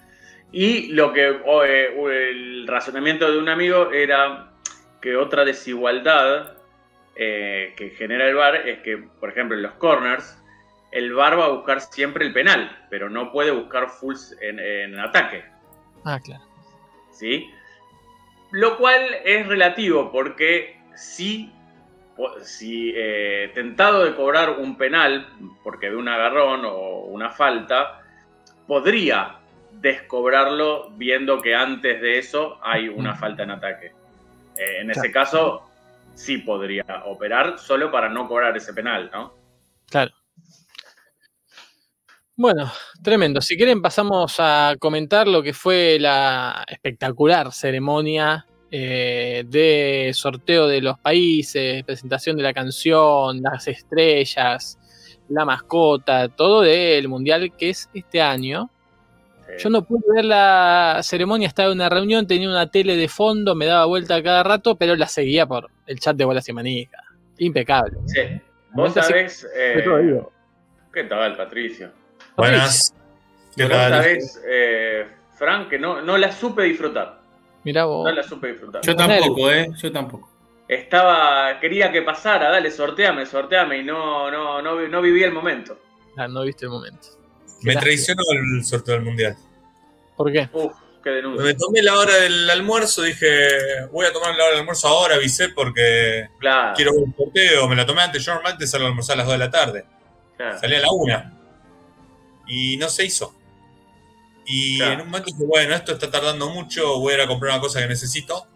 [0.52, 1.90] Y lo que o, eh,
[2.32, 4.52] el razonamiento de un amigo era
[5.00, 6.58] que otra desigualdad
[7.16, 10.38] eh, que genera el VAR es que, por ejemplo, en los corners,
[10.92, 15.00] el VAR va a buscar siempre el penal, pero no puede buscar fulls en, en
[15.00, 15.44] ataque.
[16.04, 16.44] Ah, claro.
[17.12, 17.50] ¿sí?
[18.52, 21.52] Lo cual es relativo porque si,
[22.18, 25.28] po- si eh, tentado de cobrar un penal
[25.64, 28.02] porque ve un agarrón o una falta,
[28.68, 29.36] podría
[29.72, 33.94] descobrarlo viendo que antes de eso hay una falta en ataque.
[34.58, 35.71] Eh, en ese caso,
[36.16, 39.34] sí podría operar solo para no cobrar ese penal, ¿no?
[39.90, 40.12] Claro.
[42.36, 42.72] Bueno,
[43.04, 43.40] tremendo.
[43.40, 50.82] Si quieren pasamos a comentar lo que fue la espectacular ceremonia eh, de sorteo de
[50.82, 54.80] los países, presentación de la canción, las estrellas,
[55.30, 58.71] la mascota, todo del mundial que es este año.
[59.60, 63.56] Yo no pude ver la ceremonia, estaba en una reunión, tenía una tele de fondo,
[63.56, 66.98] me daba vuelta cada rato, pero la seguía por el chat de Bolas y Manija.
[67.38, 67.98] Impecable.
[68.08, 68.20] sí.
[68.74, 69.46] Vos sabés...
[69.56, 69.84] eh.
[70.94, 71.92] ¿Qué tal, Patricio?
[72.38, 72.96] Buenas.
[73.56, 73.92] ¿Qué Vos tal?
[73.94, 77.20] sabés, eh, Frank, que no, no la supe disfrutar.
[77.66, 78.06] Mirá vos.
[78.06, 78.82] No la supe disfrutar.
[78.82, 79.68] Yo tampoco, ¿eh?
[79.76, 80.30] Yo tampoco.
[80.70, 85.78] Estaba, quería que pasara, dale, sorteame, sorteame, y no, no, no, no viví el momento.
[86.16, 87.08] Ah, no viste el momento.
[87.62, 89.36] Me traicionó el sorteo del mundial.
[90.16, 90.50] ¿Por qué?
[90.54, 90.72] Uf,
[91.04, 91.44] qué denuncia.
[91.46, 93.28] Me tomé la hora del almuerzo, dije,
[93.92, 97.68] voy a tomar la hora del almuerzo ahora, avisé porque Claro, quiero ver el sorteo.
[97.68, 99.86] Me la tomé antes, yo normalmente salgo a almorzar a las 2 de la tarde.
[100.38, 100.60] claro.
[100.60, 101.42] Salí a la 1.
[102.48, 103.34] Y no se hizo.
[104.46, 104.94] Y Claro.
[104.94, 107.62] en un momento dije, bueno, esto está tardando mucho, voy a ir a comprar una
[107.62, 108.48] cosa que necesito.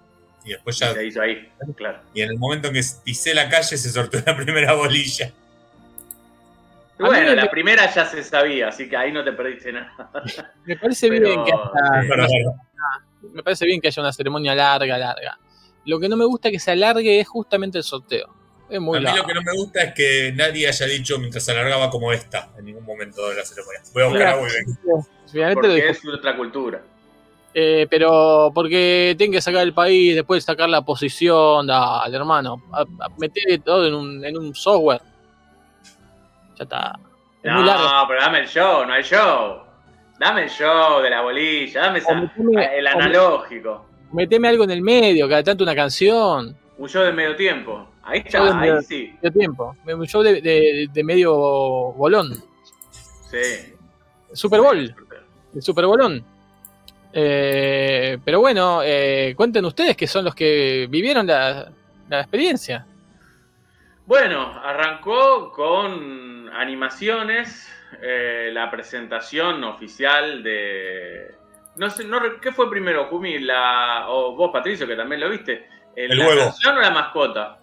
[0.44, 2.02] Y después ya, Se hizo ahí, claro.
[2.14, 5.32] y en el momento en que pisé la calle se sorteó la primera bolilla.
[6.98, 10.12] Bueno, me- la primera ya se sabía, así que ahí no te perdiste nada.
[10.66, 12.28] Me parece Pero, bien que haya,
[13.34, 15.38] me parece bien que haya una ceremonia larga, larga.
[15.86, 18.34] Lo que no me gusta que se alargue es justamente el sorteo.
[18.70, 19.22] Es muy a mí largo.
[19.22, 22.50] lo que no me gusta es que nadie haya dicho mientras se alargaba como esta
[22.58, 23.82] en ningún momento de la ceremonia.
[23.94, 24.68] Voy a buscar Mira, a Wilbeck.
[25.32, 26.82] Finalmente lo Porque es otra cultura.
[27.54, 32.64] Eh, pero porque tienen que sacar el país, después sacar la posición, dale, hermano.
[32.72, 35.02] A, a meter todo en un, en un software.
[36.56, 37.00] Ya está.
[37.44, 37.84] Es muy largo.
[37.84, 39.62] No, pero dame el show, no hay show.
[40.20, 43.86] Dame el show de la bolilla, dame esa- O meteme- el analógico.
[44.14, 46.56] Meteme algo en el medio, cada tanto una canción.
[46.78, 47.88] Un show de medio tiempo.
[48.04, 49.14] Ahí medio- ahí sí.
[49.22, 49.76] Medio tiempo.
[49.86, 52.34] Un show de, de- de medio bolón.
[53.30, 53.74] Sí.
[54.34, 54.96] Super Bowl.
[55.54, 56.24] El Super Bolón.
[57.14, 61.72] Eh, pero bueno, eh, cuenten ustedes que son los que vivieron la,
[62.10, 62.86] la experiencia.
[64.06, 67.68] Bueno, arrancó con animaciones,
[68.02, 71.34] eh, la presentación oficial de...
[71.76, 73.40] No sé, no, ¿qué fue primero, Jumi?
[73.40, 75.54] La, o vos, Patricio, que también lo viste.
[75.96, 76.42] Eh, El ¿La huevo.
[76.42, 77.58] canción o la mascota?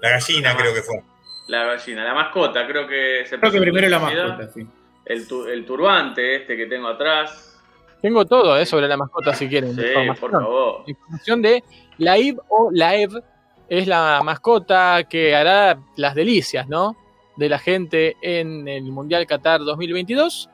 [0.00, 1.02] La gallina creo que fue.
[1.48, 4.66] La gallina, la mascota, creo que se Creo que primero la mascota, sí.
[5.04, 7.60] El, tu- el turbante este que tengo atrás.
[8.00, 9.74] Tengo todo eh, sobre la mascota si quieren.
[9.74, 10.16] Sí, información.
[10.16, 10.82] por favor.
[10.86, 11.64] Información de
[11.98, 13.20] la IB o la EV
[13.68, 16.96] es la mascota que hará las delicias, ¿no?
[17.36, 20.48] De la gente en el Mundial Qatar 2022.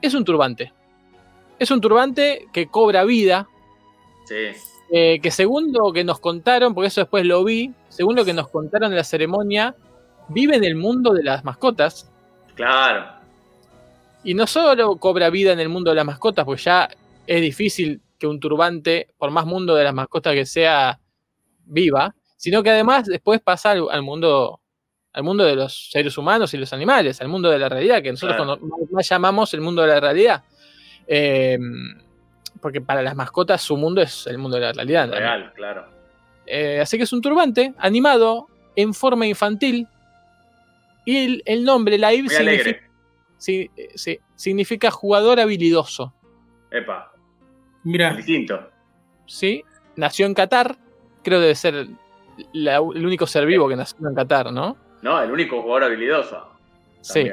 [0.00, 0.72] Es un turbante.
[1.58, 3.48] Es un turbante que cobra vida,
[4.26, 4.58] Sí.
[4.90, 8.32] eh, que según lo que nos contaron, porque eso después lo vi, según lo que
[8.32, 9.74] nos contaron en la ceremonia,
[10.28, 12.10] vive en el mundo de las mascotas.
[12.54, 13.06] Claro.
[14.22, 16.88] Y no solo cobra vida en el mundo de las mascotas, porque ya
[17.26, 20.98] es difícil que un turbante, por más mundo de las mascotas que sea,
[21.66, 24.60] viva, sino que además después pasa al, al mundo
[25.14, 28.10] al mundo de los seres humanos y los animales, al mundo de la realidad, que
[28.10, 28.58] nosotros Claro.
[28.58, 30.42] cuando más- llamamos el mundo de la realidad.
[31.06, 31.58] Eh,
[32.60, 35.02] porque para las mascotas su mundo es el mundo de la realidad.
[35.08, 35.22] también.
[35.22, 35.86] Real, claro.
[36.46, 39.86] Eh, así que es un turbante animado en forma infantil.
[41.06, 42.82] Y el, el nombre, la Muy alegre.
[43.38, 46.14] Sí, eh, significa jugador habilidoso.
[46.70, 47.12] Epa,
[47.84, 48.68] Mira, distinto.
[49.26, 49.62] ¿sí?
[49.96, 50.76] Nació en Qatar,
[51.22, 51.86] creo debe ser
[52.52, 54.76] la- el único ser vivo que nació en Qatar, ¿no?
[55.04, 56.48] No, el único jugador habilidoso.
[57.02, 57.30] Sí.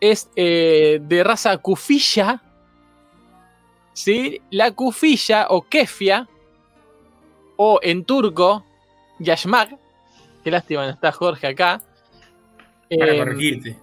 [0.00, 2.42] Es eh, de raza kufilla,
[3.92, 4.40] ¿sí?
[4.50, 6.26] La kufilla o kefia,
[7.56, 8.64] o en turco,
[9.18, 9.76] yashmak,
[10.42, 11.82] qué lástima no está Jorge acá.
[12.98, 13.76] para Eh, corregirte.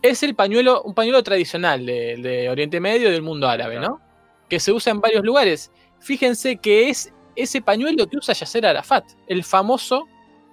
[0.00, 4.00] es el pañuelo, un pañuelo tradicional de, de Oriente Medio y del mundo árabe, ¿no?
[4.48, 5.70] Que se usa en varios lugares.
[6.00, 10.06] Fíjense que es ese pañuelo que usa Yasser Arafat, el famoso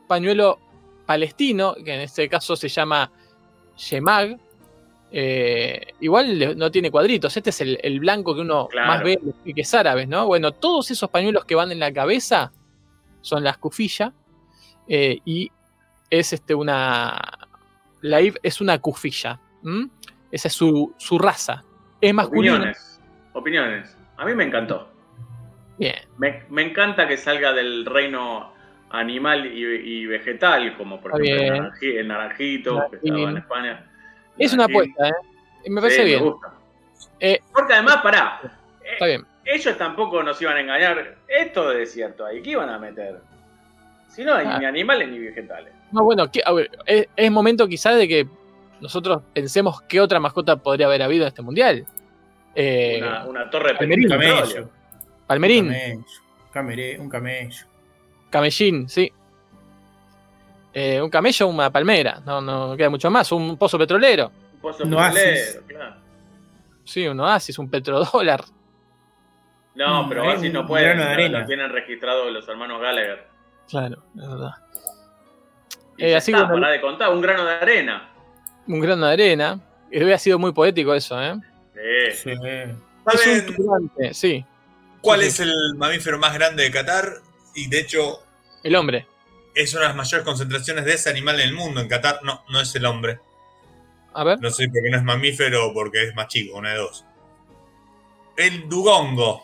[0.09, 0.59] pañuelo
[1.05, 3.11] palestino, que en este caso se llama
[3.77, 4.37] Shemag.
[5.11, 8.87] Eh, igual no tiene cuadritos, este es el, el blanco que uno Claro.
[8.87, 10.25] más ve y que es árabes, ¿no?
[10.25, 12.51] Bueno, todos esos pañuelos que van en la cabeza
[13.21, 14.11] son las cufillas
[14.89, 15.51] eh, y
[16.09, 17.17] es este una
[18.01, 19.39] la es una cufilla.
[19.63, 19.87] ¿m?
[20.31, 21.63] Esa es su, su raza.
[22.01, 22.55] Es masculina.
[22.55, 23.01] Opiniones.
[23.33, 23.97] Opiniones.
[24.17, 24.89] A mí me encantó.
[25.77, 25.95] Bien.
[26.17, 28.51] Me, me encanta que salga del reino
[28.89, 31.63] animal y, y vegetal, como por Está ejemplo el, bien.
[31.71, 33.85] naranji- el naranjito, que estaba en España.
[34.37, 35.69] Es una apuesta, ¿eh?
[35.69, 36.23] Me parece Sí, bien.
[36.23, 36.53] Me gusta.
[37.19, 38.39] Eh, Porque además, pará,
[38.83, 39.25] Está bien.
[39.45, 41.15] ellos tampoco nos iban a engañar.
[41.27, 43.19] Esto de desierto ahí, ¿qué iban a meter?
[44.09, 44.59] Si no hay Ah.
[44.59, 45.73] ni animales ni vegetales.
[45.91, 48.27] No, bueno, ¿qué- a ver, es, es momento quizás de que
[48.81, 51.85] nosotros pensemos qué otra mascota podría haber habido en este mundial.
[52.53, 54.05] Eh, Una, una torre de Palmerín.
[54.11, 54.41] Un petróleo.
[54.45, 54.69] camello.
[55.27, 56.05] Palmerín, Un camello.
[56.53, 57.65] Camere- un camello.
[58.29, 59.11] Camellín, sí.
[60.73, 63.31] Eh, un camello, una palmera, no, no queda mucho más.
[63.31, 65.21] Un pozo petrolero, Un pozo Un oasis.
[65.21, 65.95] petrolero, claro.
[66.83, 68.43] sí, un oasis, un petrodólar.
[69.75, 70.87] No, Un- pero así un no pueden.
[70.97, 71.39] grano de no, arena.
[71.39, 73.27] Lo tienen registrado los hermanos Gallagher.
[73.69, 74.51] Claro, es verdad.
[75.97, 78.09] Y Eh, ya así está, de contar, un grano de arena.
[78.67, 79.59] Un grano de arena.
[79.91, 81.35] Eh, Hubiera sido muy poético eso, ¿eh?
[82.13, 82.17] Sí.
[82.23, 82.29] Sí.
[82.31, 84.45] Es ¿Saben un turbante, sí,
[85.01, 87.05] cuál Sí, es el mamífero más grande de Qatar?
[87.55, 88.19] Y de hecho,
[88.63, 89.07] el hombre.
[89.53, 91.79] es una de las mayores concentraciones de ese animal en el mundo.
[91.81, 93.19] En Qatar no, no es el hombre.
[94.13, 94.39] A ver.
[94.41, 97.05] No sé por qué no es mamífero o porque es más chico, una de dos.
[98.37, 99.43] El dugongo.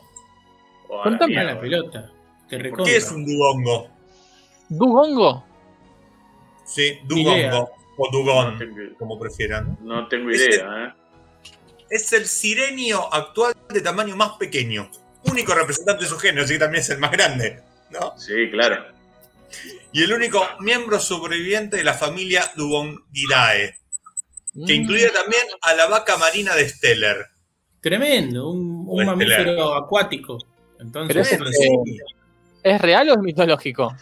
[0.89, 2.11] Oh, la Contame la pelota.
[2.49, 2.85] Te ¿Por recontra.
[2.85, 3.89] qué es un dugongo?
[4.69, 5.45] Dugongo.
[6.65, 7.01] Sí, idea.
[7.03, 7.71] dugongo.
[7.97, 9.77] O No dugón, tengo, como prefieran.
[9.81, 10.93] no tengo idea, ¿eh?
[11.89, 14.89] Es el sirenio actual de tamaño más pequeño.
[15.29, 17.61] Único representante de su género, así que también es el más grande.
[17.91, 18.17] ¿No?
[18.17, 18.85] Sí, claro.
[19.91, 23.75] Y el único miembro sobreviviente de la familia Dugongidae.
[24.65, 27.25] que incluía también a la vaca marina de Steller.
[27.81, 30.37] Tremendo, un, un mamífero acuático.
[30.79, 31.51] Entonces, Bueno,
[31.85, 31.97] eh.
[32.63, 33.95] ¿Es real o es mitológico?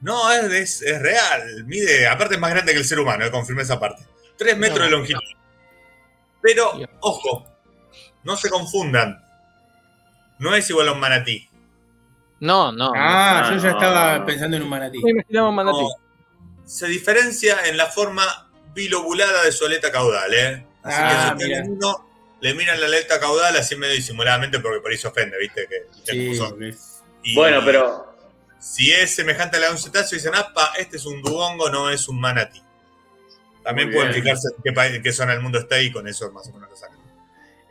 [0.00, 1.64] No, es, es- es real.
[1.66, 4.04] Mide, aparte es más grande que el ser humano, eh, confirmé esa parte.
[4.36, 5.20] Tres metros de longitud.
[6.42, 7.46] Pero, ojo,
[8.22, 9.22] no se confundan.
[10.38, 11.45] No es igual a un manatí.
[12.40, 12.92] No, no.
[12.94, 14.26] ah, no, yo ya no, estaba no.
[14.26, 15.00] pensando en un manatí.
[15.00, 15.08] no.
[15.08, 15.78] imaginamos un manatí.
[15.80, 15.88] No,
[16.66, 20.66] se diferencia en la forma bilobulada de su aleta caudal, ¿eh?
[20.82, 21.62] Así Ah, que si mira.
[21.66, 22.08] uno
[22.40, 25.66] le miran la aleta caudal así medio disimuladamente porque por ahí se ofende, ¿viste?
[25.66, 26.38] Que, Sí,
[27.22, 28.04] Y Bueno, pero
[28.58, 31.88] Si es semejante a la de un cetáceo, dicen, apa, este es un dugongo, no
[31.88, 32.60] es un manatí.
[33.62, 34.22] También Muy pueden bien.
[34.24, 36.52] fijarse en qué, país- en qué zona del mundo está y con eso más o
[36.52, 36.95] menos lo sacan.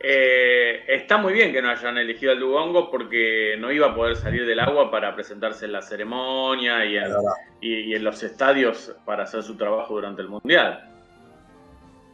[0.08, 4.14] Eh, está muy bien que no hayan elegido al Dugongo porque no iba a poder
[4.16, 7.32] salir del agua para presentarse en la ceremonia y en, La verdad.
[7.60, 10.92] y, y en los estadios para hacer su trabajo durante el Mundial.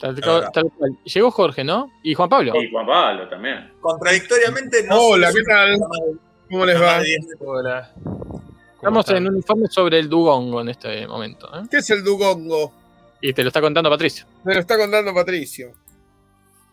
[0.01, 0.73] Tal, tal.
[1.05, 1.93] Llegó Jorge, ¿no?
[2.03, 2.61] Y Juan Pablo.
[2.61, 3.71] Y Juan Pablo también.
[3.81, 5.79] Contradictoriamente, no Hola, ¿qué tal?
[6.51, 6.99] ¿Cómo les va?
[6.99, 7.49] de 10 metros.
[7.49, 7.91] Hola.
[8.75, 11.47] Estamos en un informe sobre el Dugongo en este momento.
[11.57, 11.67] ¿eh?
[11.71, 12.73] ¿Qué es el Dugongo?
[13.21, 14.27] Y te lo está contando Patricio.
[14.43, 15.71] Me lo está contando Patricio.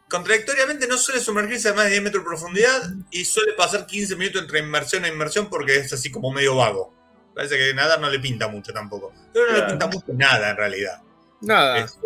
[0.10, 2.82] Contradictoriamente no suele sumergirse a más de 10 metros de profundidad
[3.12, 6.94] y suele pasar 15 minutos entre inmersión e inmersión porque es así como medio vago.
[7.36, 9.14] Parece que nadar no le pinta mucho tampoco.
[9.32, 11.02] Pero no le pinta mucho nada en realidad.
[11.42, 11.78] Nada.
[11.80, 11.98] Es-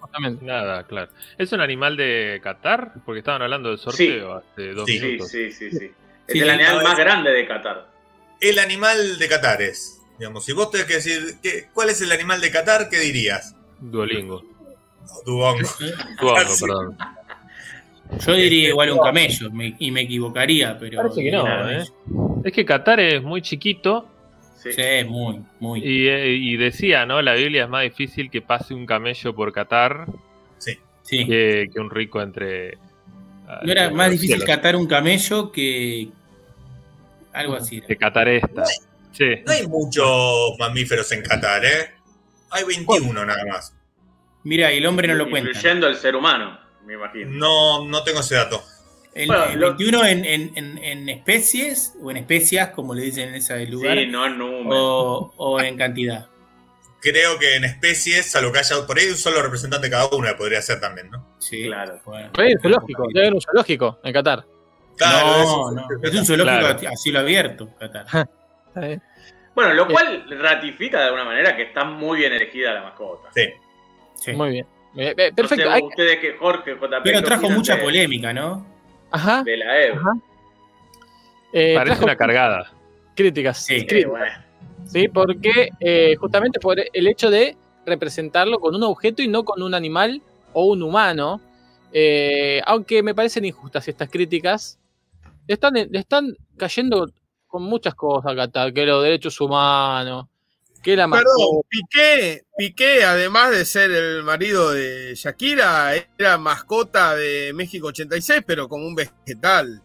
[0.00, 0.44] Justamente.
[0.44, 1.12] Nada, claro.
[1.38, 2.94] ¿Es un animal de Qatar?
[3.04, 4.98] Porque estaban hablando del sorteo hace dos Sí.
[4.98, 5.28] Sí, minutos.
[5.30, 5.84] sí, sí, sí.
[6.26, 7.88] Es Sí, el sí, animal no, más es- grande de Qatar.
[8.40, 10.00] el animal de Qatar es.
[10.18, 13.54] Digamos, si vos tenés que decir que, cuál es el animal de Qatar, ¿qué dirías?
[13.80, 14.42] Duolingo.
[14.42, 15.68] No, Dugongo.
[16.20, 16.64] Duolingo, Sí.
[16.64, 16.98] perdón.
[18.26, 20.98] Yo diría igual un camello, me- y me equivocaría, pero.
[21.02, 21.84] Parece que no, ¿eh?
[22.44, 24.06] Es que Qatar es muy chiquito
[24.56, 24.72] Sí.
[24.74, 25.80] Sí, muy, muy.
[25.82, 27.22] y, eh, y decía, ¿no?
[27.22, 30.04] La Biblia es más difícil que pase un camello por Qatar
[30.58, 31.26] Sí.
[31.26, 32.76] que, que un rico entre.
[33.48, 34.44] ah, No era más difícil cielos.
[34.46, 36.08] catar un camello que.
[37.32, 37.78] Algo así.
[37.78, 37.86] era.
[37.86, 38.64] Que Qatar esta.
[39.12, 39.24] Sí.
[39.46, 41.90] No hay muchos mamíferos en Qatar, ¿eh?
[42.50, 43.74] Hay 21 nada más.
[44.44, 45.48] Mira, el hombre no lo cuenta.
[45.50, 47.30] Incluyendo el ser humano, me imagino.
[47.30, 48.62] No, no tengo ese dato.
[49.12, 53.02] El, Bueno, el lo- 21 en, en- en- en especies, o en especias, como le
[53.02, 54.76] dicen en ese lugar, Sí, no en número.
[54.76, 56.28] o, o en cantidad.
[57.00, 60.36] Creo que en especies, a lo que haya por ahí, un solo representante cada una
[60.36, 61.34] podría ser también, ¿no?
[61.38, 62.00] Sí, Claro.
[62.04, 62.30] bueno.
[62.38, 63.06] Hay un zoológico.
[63.08, 64.44] Debe haber un zoológico en Qatar.
[65.00, 66.88] no, eso- no, es un zoológico Claro.
[66.92, 68.06] a cielo abierto, Qatar.
[68.68, 69.02] Está bien.
[69.54, 73.30] Bueno, lo cual ratifica de alguna manera que está muy bien elegida la mascota.
[73.34, 73.42] Sí.
[74.14, 74.32] Sí.
[74.32, 74.66] Muy bien.
[74.96, 75.64] Eh, eh, No Perfecto.
[75.64, 77.00] sé Hay- ustedes que Jorge JP.
[77.04, 78.66] Pero ¿qué trajo mucha de- polémica, ¿no?
[79.10, 79.42] Ajá.
[79.44, 79.64] De la.
[79.94, 80.12] Ajá.
[81.52, 82.70] Eh, Parece trajo una cargada.
[83.14, 83.64] Críticas.
[83.64, 83.74] Sí.
[83.74, 84.32] Eh, críticas, bueno.
[84.86, 85.08] ¿sí?
[85.08, 89.74] Porque eh, justamente por el hecho de representarlo con un objeto y no con un
[89.74, 90.22] animal
[90.52, 91.40] o un humano.
[91.92, 94.78] eh, aunque me parecen injustas estas críticas.
[95.48, 97.10] Le están, están cayendo
[97.48, 100.26] con muchas cosas a Qatar, que los derechos humanos,
[100.82, 101.68] que la Perdón, mascota.
[101.68, 108.68] Piqué, Piqué, además de ser el marido de Shakira, era mascota de México 86, pero
[108.68, 109.82] como un vegetal.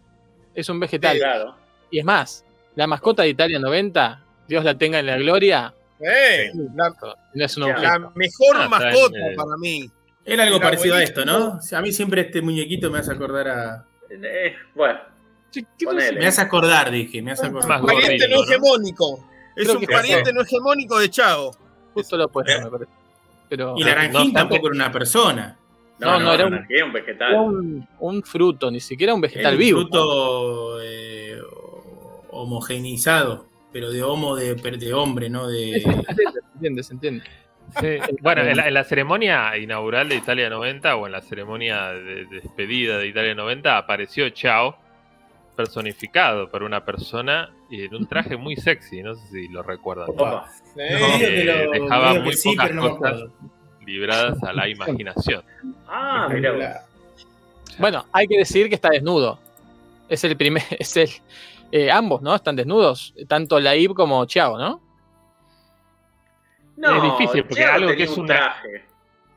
[0.54, 1.18] es un vegetal.
[1.18, 1.54] Claro.
[1.90, 2.44] Y es más,
[2.74, 6.94] la mascota de Italia 90, Dios la tenga en la gloria, Eh, la,
[7.34, 9.34] no es un la mejor Ah, mascota bien, eh.
[9.36, 9.90] para mí.
[10.24, 11.56] Era algo Era parecido a esto, ¿no?
[11.58, 13.86] O sea, a mí siempre este muñequito me hace acordar a.
[14.10, 14.98] Eh, bueno.
[16.18, 17.68] Me hace acordar, dije, me hace acordar.
[17.68, 18.44] Más Pariente gordito, no
[19.18, 19.35] ¿no?
[19.56, 21.50] Es Creo un que pariente no hegemónico de Chavo.
[21.94, 22.64] Justo lo opuesto, Eh.
[22.64, 22.90] me parece.
[23.48, 25.58] Pero Y la- Naranjín no obstante- tampoco era una persona.
[25.98, 27.34] no, No, no, no, no, era un- un, un vegetal.
[27.34, 29.80] un, un fruto, ni siquiera un Era vegetal un vivo.
[29.80, 31.38] fruto eh,
[32.30, 35.80] homogeneizado, pero de homo de, de hombre, no de.
[35.80, 37.24] Se entiende, se entiende.
[37.80, 37.98] Sí.
[38.20, 42.26] Bueno, en la, en la ceremonia inaugural de Italia 90 o en la ceremonia de
[42.26, 44.76] despedida de Italia 90 apareció Chao
[45.56, 50.08] personificado por una persona en un traje muy sexy, no sé si lo recuerdan.
[50.10, 50.48] Opa.
[50.74, 53.20] Que lo- Eh, dejaba muy sí, pocas no cosas.
[53.84, 55.42] libradas a la imaginación.
[55.88, 56.82] Ah, mira.
[57.78, 59.38] Bueno, hay que decir que está desnudo.
[60.08, 61.08] Es el primer, es el.
[61.72, 62.34] eh, ambos, ¿no?
[62.34, 63.14] Están desnudos.
[63.28, 64.80] Tanto Laib como Chiao, ¿no?
[66.76, 68.84] No, Es difícil, porque algo que es un una- traje.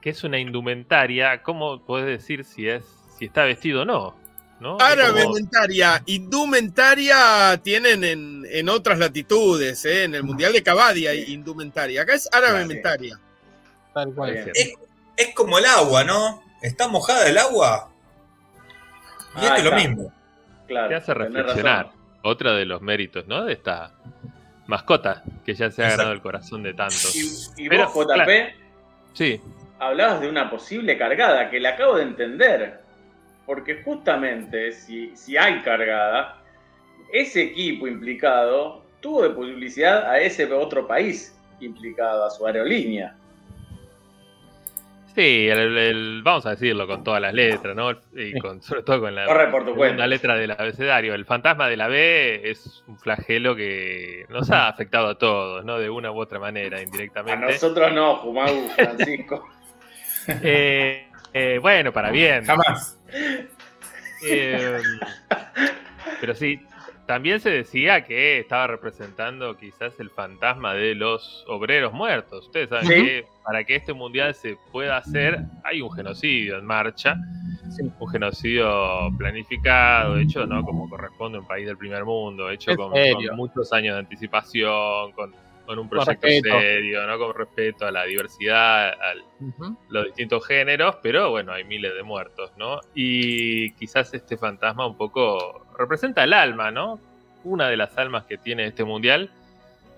[0.02, 2.86] Que es una indumentaria, ¿cómo podés decir si es
[3.18, 4.16] si está vestido o no?
[4.60, 4.78] ¿No?
[4.80, 10.04] Árabe como- mentaria, indumentaria tienen en, en otras latitudes, ¿eh?
[10.04, 12.02] en el Mundial de Cabadia hay indumentaria.
[12.02, 13.18] Acá es árabe mentaria.
[13.94, 14.36] Tal cual.
[14.54, 14.74] Es,
[15.16, 16.44] es como el agua, ¿no?
[16.62, 17.90] ¿Está mojada el agua?
[19.36, 20.14] Y Ah, esto es lo mismo.
[20.68, 21.92] Claro, te hace reflexionar.
[22.22, 23.46] Otra de los méritos, ¿no?
[23.46, 23.94] De esta
[24.68, 25.98] mascota que ya se ha Exacto.
[25.98, 27.16] ganado el corazón de tantos.
[27.16, 28.56] ¿Y, y Pero, vos, JP?
[29.14, 29.42] Sí.
[29.80, 32.82] hablabas de una posible cargada, que la acabo de entender.
[33.50, 36.38] Porque justamente si, si hay cargada,
[37.12, 43.16] ese equipo implicado tuvo de publicidad a ese otro país implicado, a su aerolínea.
[45.16, 47.90] Sí, el- el- vamos a decirlo con todas las letras, ¿no?
[48.16, 50.06] Y con, sobre todo con la, Corre por tu segunda cuenta.
[50.08, 51.16] letra del abecedario.
[51.16, 55.80] El fantasma de la B es un flagelo que nos ha afectado a todos, ¿no?
[55.80, 57.48] De una u otra manera, A indirectamente.
[57.48, 59.44] nosotros no, Jumau, Francisco.
[60.44, 62.46] Eh, eh, bueno, para bien.
[62.46, 62.99] Jamás.
[64.26, 64.82] Eh,
[66.20, 66.60] pero sí,
[67.06, 72.46] también se decía que estaba representando quizás el fantasma de los obreros muertos.
[72.48, 72.94] Ustedes saben Sí.
[72.94, 77.16] que para que este mundial se pueda hacer, hay un genocidio en marcha.
[78.00, 82.78] Un genocidio planificado, hecho no como corresponde a un país del primer mundo, hecho ¿En
[82.78, 85.34] con, con muchos años de anticipación, con,
[85.70, 87.20] con un proyecto serio, ¿no?
[87.20, 88.92] con respeto a la diversidad,
[89.40, 89.78] Ujú.
[89.90, 92.80] los distintos géneros, pero bueno, hay miles de muertos, ¿no?
[92.96, 97.00] Y quizás este fantasma un poco representa el alma, ¿no?
[97.44, 99.30] Una de las almas que tiene este mundial,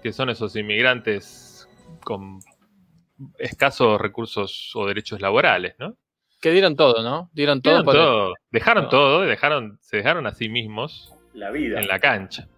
[0.04, 1.70] que son esos inmigrantes
[2.04, 2.40] con
[3.40, 5.96] escasos recursos o derechos laborales, ¿no?
[6.42, 7.30] Que dieron todo, ¿no?
[7.32, 8.90] Dieron todo Dieron por todo, dejaron No.
[8.90, 11.80] todo, dejaron, se dejaron a sí mismos La vida.
[11.80, 12.50] en la cancha.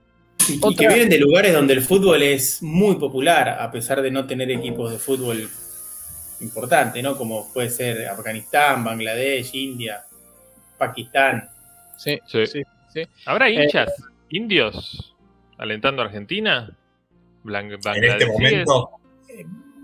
[0.50, 4.26] Y, que vienen de lugares donde el fútbol es muy popular, a pesar de no
[4.26, 5.50] tener equipos de fútbol
[6.42, 7.18] importantes, ¿no?
[7.18, 10.04] Como puede ser Afganistán, Bangladesh, India,
[10.78, 11.50] Pakistán.
[11.98, 12.46] Sí, Sí.
[12.48, 12.64] sí,
[12.94, 13.02] sí.
[13.26, 13.92] ¿Habrá Eh, hinchas
[14.30, 15.14] indios
[15.58, 16.70] alentando a Argentina?
[17.46, 18.90] En este momento,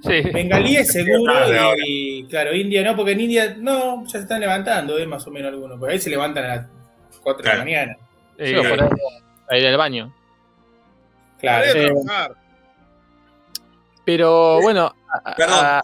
[0.01, 0.21] Sí.
[0.33, 1.33] Bengalíes seguro
[1.85, 5.05] y claro, India no, porque en India no, ya se están levantando, ¿eh?
[5.05, 5.77] más o menos algunos.
[5.77, 6.67] Por ahí se levantan a las
[7.21, 7.97] 4 de la mañana.
[8.37, 8.89] Sí, por
[9.49, 10.13] ahí, al baño.
[11.39, 11.73] Claro.
[11.73, 11.93] Que eh.
[14.05, 14.95] Pero bueno,
[15.37, 15.59] Perdón.
[15.65, 15.81] a-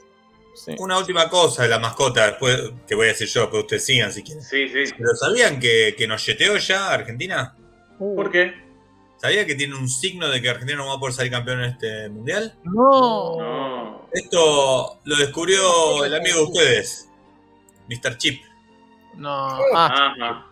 [0.56, 0.76] sí.
[0.80, 4.12] una última cosa de la mascota, después que voy a decir yo, pero ustedes sigan
[4.12, 4.43] si quieren.
[4.43, 4.93] Sí, sí.
[4.97, 7.56] ¿Pero sabían que, que nos yeteó ya Argentina?
[7.99, 8.53] ¿Por qué?
[9.18, 11.72] ¿Sabía que tiene un signo de que Argentina no va a poder salir campeón en
[11.72, 12.56] este mundial?
[12.64, 13.38] No.
[13.39, 14.10] No.
[14.12, 17.10] Esto lo descubrió el amigo de ustedes,
[17.89, 18.18] Mr.
[18.18, 18.43] Chip.
[19.16, 19.58] No.
[19.74, 20.45] Ah, Ajá.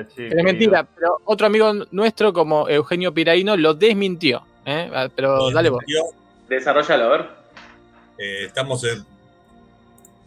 [0.00, 4.44] Es mentira, pero otro amigo nuestro como Eugenio Piraino lo desmintió.
[4.66, 4.90] ¿eh?
[4.94, 5.82] Ah, Pero dale vos.
[6.48, 7.28] Desarrollalo, a ver.
[8.18, 9.04] eh, estamos en...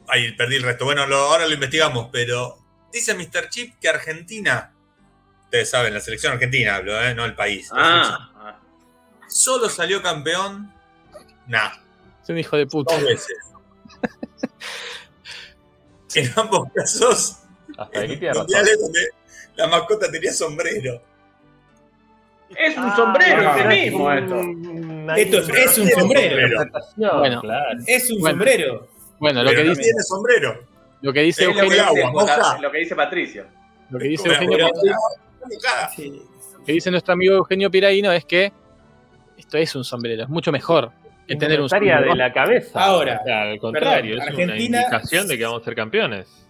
[0.10, 0.86] Ahí perdí el resto.
[0.86, 2.58] Bueno, lo- ahora lo investigamos, pero
[2.94, 3.50] dice Mr.
[3.50, 4.72] Chip que Argentina,
[5.46, 7.14] ustedes saben, la selección argentina hablo, ¿eh?
[7.14, 7.70] no el país.
[7.74, 8.60] Ah, ah.
[9.28, 10.72] Solo salió campeón,
[11.48, 11.72] nah,
[12.24, 12.94] Es un hijo de puta.
[12.96, 13.38] dos veces.
[16.16, 17.38] en ambos casos,
[17.78, 18.44] Hasta aquí en tiene razón.
[18.44, 19.00] mundiales donde
[19.58, 21.02] la mascota tenía sombrero.
[22.56, 25.38] Es un sombrero, Ah, ese mismo Mm, esto.
[25.42, 26.66] Esto es, es un sombrero.
[27.20, 27.42] Bueno.
[27.42, 27.80] claro.
[27.86, 28.38] Es un Bueno.
[28.38, 28.88] sombrero.
[29.20, 30.60] Bueno, lo Pero que no dice, tiene sombrero.
[31.02, 33.46] lo que dice Es Eugenio, agua, lo que dice Patricio.
[33.90, 34.68] lo que dice Eugenio.
[35.96, 36.22] Sí.
[36.58, 38.52] lo que dice nuestro amigo Eugenio Piraino es que
[39.38, 40.92] esto es un sombrero, es mucho mejor
[41.28, 42.02] que tener un sombrero.
[42.10, 42.80] de la cabeza.
[42.82, 45.76] Ahora, O sea, al contrario, perdón, es Argentina- una indicación de que vamos a ser
[45.76, 46.47] campeones.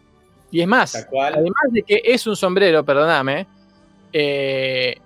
[0.52, 3.48] Y es más, además de que es un sombrero, perdóname,
[4.14, 4.98] eh,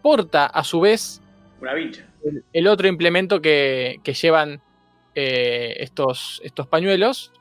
[0.00, 1.20] porta a su vez
[1.60, 4.60] Una el, el otro implemento que, que llevan
[5.14, 7.32] eh, estos, estos pañuelos,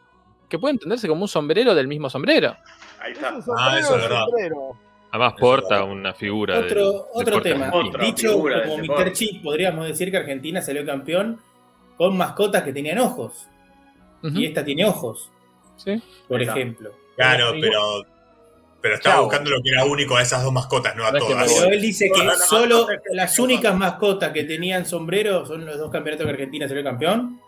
[0.50, 2.58] que pueden entenderse como un sombrero del mismo sombrero.
[3.00, 3.40] Ahí está.
[3.58, 4.26] Ah, eso es verdad.
[5.12, 6.56] Además Eso porta es una figura.
[6.56, 7.70] del Otro, otro tema.
[7.74, 9.12] Otra Dicho como Mr.
[9.14, 11.40] Chip, podríamos decir que Argentina salió campeón
[11.98, 13.48] con mascotas que tenían ojos.
[14.22, 15.32] Y esta tiene ojos,
[15.84, 16.02] ¿sí?
[16.28, 16.92] por ejemplo.
[17.16, 18.06] Claro, Pero-
[18.82, 21.52] pero, estaba buscando lo que era único a esas dos mascotas, no a todas.
[21.54, 23.44] Pero él dice que No, no, no, solo no, no, no, las no.
[23.44, 27.42] únicas mascotas que tenían sombrero son los dos campeonatos que Argentina salió campeón.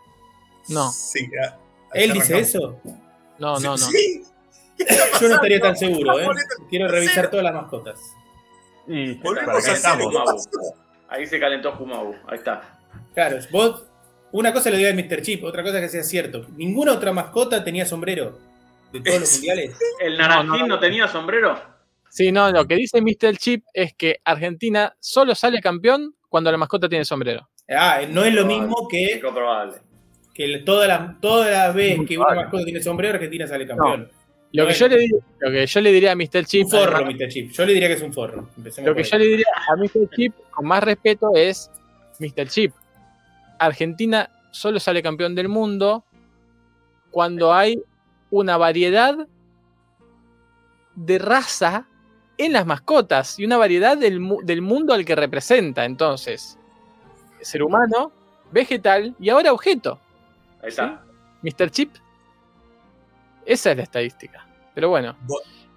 [0.68, 0.90] No.
[0.90, 1.56] Sí, a-
[1.94, 2.78] ¿Él dice eso?
[3.38, 3.78] No, no, no.
[3.78, 4.22] Sí.
[5.20, 6.26] Yo no estaría tan seguro, ¿eh?
[6.68, 8.00] Quiero revisar todas las mascotas.
[8.86, 10.12] Y para qué estamos.
[11.08, 12.14] Ahí se calentó Jumabu.
[12.26, 12.78] Ahí está.
[13.14, 13.84] Claro, vos.
[14.32, 15.22] Una cosa lo diga el Mr.
[15.22, 16.46] Chip, otra cosa que sea cierto.
[16.56, 18.38] Ninguna otra mascota tenía sombrero
[18.92, 19.76] de todos los mundiales.
[20.00, 20.78] ¿El naranjín No, no, no.
[20.80, 21.58] tenía sombrero?
[22.08, 23.36] Sí, no, lo que dice Mr.
[23.38, 27.48] Chip es que Argentina solo sale campeón cuando la mascota tiene sombrero.
[27.70, 28.60] Ah, no es lo Probable.
[28.66, 29.76] mismo Es que, comprobable.
[30.34, 32.42] que toda la, toda la vez Muy que una probable.
[32.44, 34.10] mascota tiene sombrero, Argentina sale campeón.
[34.54, 35.08] Lo que, yo le, di-
[35.40, 36.44] lo que yo le diría a Mr.
[36.44, 37.28] Chip, un forro, además, Mr.
[37.28, 37.50] Chip.
[37.52, 38.48] Yo le diría que es un forro.
[38.58, 40.10] Empecemos lo que yo le diría a Mr.
[40.14, 41.70] Chip con más respeto es
[42.18, 42.48] Mr.
[42.48, 42.74] Chip.
[43.64, 46.04] Argentina solo sale campeón del mundo
[47.10, 47.82] cuando hay
[48.30, 49.26] una variedad
[50.94, 51.86] de raza
[52.38, 55.84] en las mascotas y una variedad del, mu- del mundo al que representa.
[55.84, 56.58] Entonces,
[57.40, 58.12] ser humano,
[58.50, 60.00] vegetal y ahora objeto.
[60.62, 61.02] Ahí está.
[61.42, 61.70] Mr.
[61.70, 61.94] Chip.
[63.44, 64.46] Esa es la estadística.
[64.74, 65.16] Pero bueno.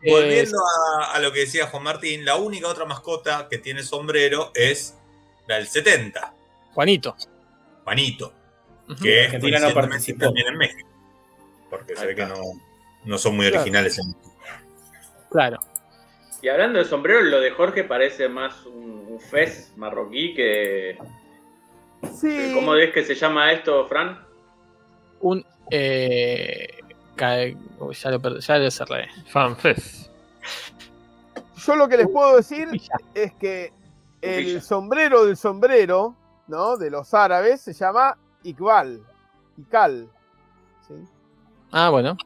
[0.07, 0.57] Volviendo
[1.01, 4.95] a, a, lo que decía Juan Martín, la única otra mascota que tiene sombrero es
[5.47, 6.33] la del 70.
[6.73, 7.15] Juanito.
[7.85, 8.33] Juanito.
[9.01, 10.25] Que Argentina no participó.
[10.25, 10.89] también en México.
[11.69, 12.35] Porque se ve que no,
[13.05, 14.35] no, son muy originales en México.
[15.31, 15.59] Claro.
[16.41, 20.97] Y hablando de sombrero, lo de Jorge parece más un, un fez marroquí que.
[22.19, 22.51] Sí.
[22.53, 24.23] ¿Cómo es que se llama esto, Fran?
[25.21, 25.45] Un.
[25.71, 26.67] Eh,
[27.17, 27.37] ya,
[27.79, 27.91] lo,
[28.39, 29.07] ya lo cerré.
[29.27, 30.11] Fanfest.
[31.65, 32.67] Yo lo que les puedo decir
[33.15, 33.71] es que
[34.21, 36.15] el sombrero del sombrero,
[36.47, 36.77] ¿no?
[36.77, 39.01] De los árabes se llama Iqbal.
[39.57, 40.07] Iqal.
[40.87, 40.93] ¿sí?
[41.71, 42.17] Ah, bueno.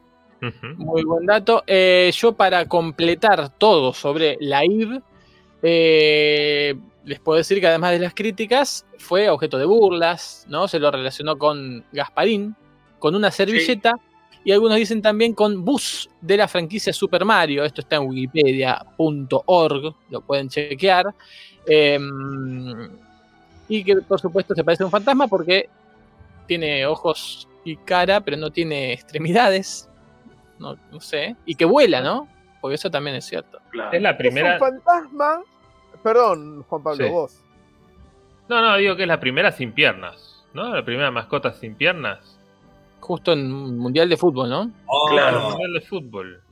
[0.42, 0.76] Uh -huh.
[0.76, 1.62] Muy buen dato.
[1.66, 5.02] Eh, yo para completar todo sobre la IB,
[5.62, 10.68] eh, les puedo decir que además de las críticas, fue objeto de burlas, ¿no?
[10.68, 12.56] Se lo relacionó con Gasparín,
[12.98, 13.94] con una servilleta.
[13.96, 14.10] Sí
[14.44, 17.64] y algunos dicen también con Bus de la franquicia Super Mario.
[17.64, 21.14] Esto está en wikipedia.org, lo pueden chequear.
[21.66, 21.98] Eh,
[23.70, 25.70] y que por supuesto se parece a un fantasma porque
[26.46, 29.88] tiene ojos y cara, pero no tiene extremidades.
[30.58, 31.36] No, no sé.
[31.46, 32.28] Y que vuela, ¿no?
[32.60, 33.58] Porque eso también es cierto.
[33.70, 33.92] Claro.
[33.92, 34.56] Es la primera.
[34.56, 35.42] Es un fantasma.
[36.02, 37.10] Perdón, Juan Pablo, sí.
[37.10, 37.42] vos.
[38.48, 40.44] No, no, digo que es la primera sin piernas.
[40.52, 40.74] ¿No?
[40.74, 42.40] La primera mascota sin piernas
[43.00, 44.70] justo en Mundial de Fútbol, ¿no?
[44.86, 45.40] Oh, claro.
[45.50, 46.42] Mundial de Fútbol.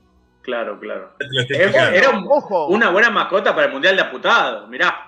[0.42, 1.12] Claro, claro.
[1.50, 2.68] Era, era un, Ojo.
[2.68, 5.07] una buena mascota para el Mundial de Aputado, mirá.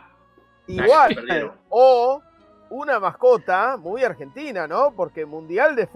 [0.72, 1.52] Igual.
[1.68, 2.22] o
[2.70, 4.92] una mascota muy argentina, ¿no?
[4.94, 5.88] Porque Mundial de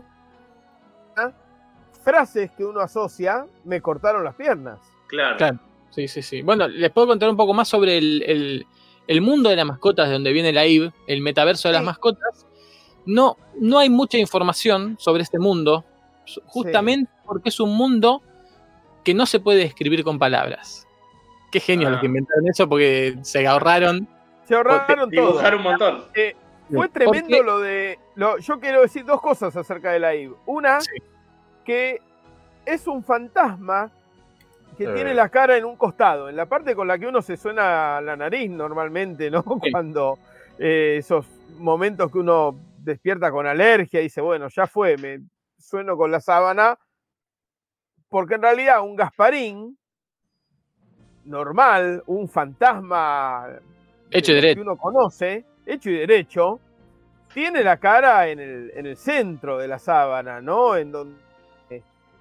[2.02, 4.78] frases que uno asocia, me cortaron las piernas.
[5.06, 5.36] Claro.
[5.38, 5.58] claro.
[5.90, 6.42] Sí, sí, sí.
[6.42, 8.66] Bueno, les puedo contar un poco más sobre el, el,
[9.06, 11.76] el mundo de las mascotas, de donde viene la IB, el metaverso de sí.
[11.76, 12.46] las mascotas
[13.06, 15.84] no, no hay mucha información sobre este mundo,
[16.46, 17.22] justamente sí.
[17.26, 18.22] porque es un mundo
[19.02, 20.86] que no se puede describir con palabras.
[21.50, 21.92] Qué genio ah.
[21.92, 24.08] los que inventaron eso porque se ahorraron.
[24.44, 25.40] Se ahorraron todo.
[25.56, 26.04] un montón.
[26.14, 26.34] Eh,
[26.72, 27.98] fue tremendo lo de.
[28.14, 30.34] Lo, yo quiero decir dos cosas acerca de la IB.
[30.46, 30.90] Una, sí.
[31.64, 32.00] que
[32.64, 33.90] es un fantasma
[34.76, 34.94] que eh.
[34.94, 38.00] tiene la cara en un costado, en la parte con la que uno se suena
[38.00, 39.42] la nariz normalmente, ¿no?
[39.62, 39.70] Sí.
[39.70, 40.18] Cuando
[40.58, 41.26] eh, esos
[41.58, 45.20] momentos que uno despierta con alergia y dice, bueno, ya fue, me
[45.58, 46.78] sueno con la sábana,
[48.08, 49.78] porque en realidad un Gasparín
[51.24, 53.48] normal, un fantasma
[54.18, 54.54] hecho y derecho.
[54.54, 56.60] que uno conoce, hecho y derecho,
[57.32, 60.76] tiene la cara en el, en el centro de la sábana, ¿no?
[60.76, 61.18] En donde,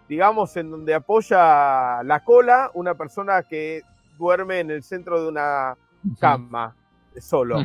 [0.09, 3.83] digamos, en donde apoya la cola una persona que
[4.17, 5.77] duerme en el centro de una
[6.19, 6.75] cama,
[7.19, 7.63] solo,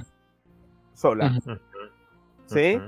[0.95, 1.33] sola.
[2.47, 2.81] ¿sí?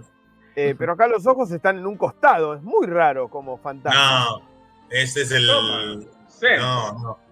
[0.56, 4.26] Eh, pero acá los ojos están en un costado, es muy raro como fantasma.
[4.26, 4.42] No,
[4.90, 5.46] ese es el.
[5.46, 7.29] No, no.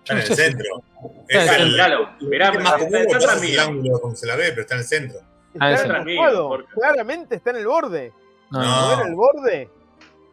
[0.00, 0.82] Está en el centro.
[1.28, 4.62] Es el, claro, mirá, es más común está el ángulo como se la ve, pero
[4.62, 5.18] está en el centro.
[5.54, 6.66] Está en el porque...
[6.74, 8.12] claramente está en el borde.
[8.50, 9.70] No, ¿No en el borde?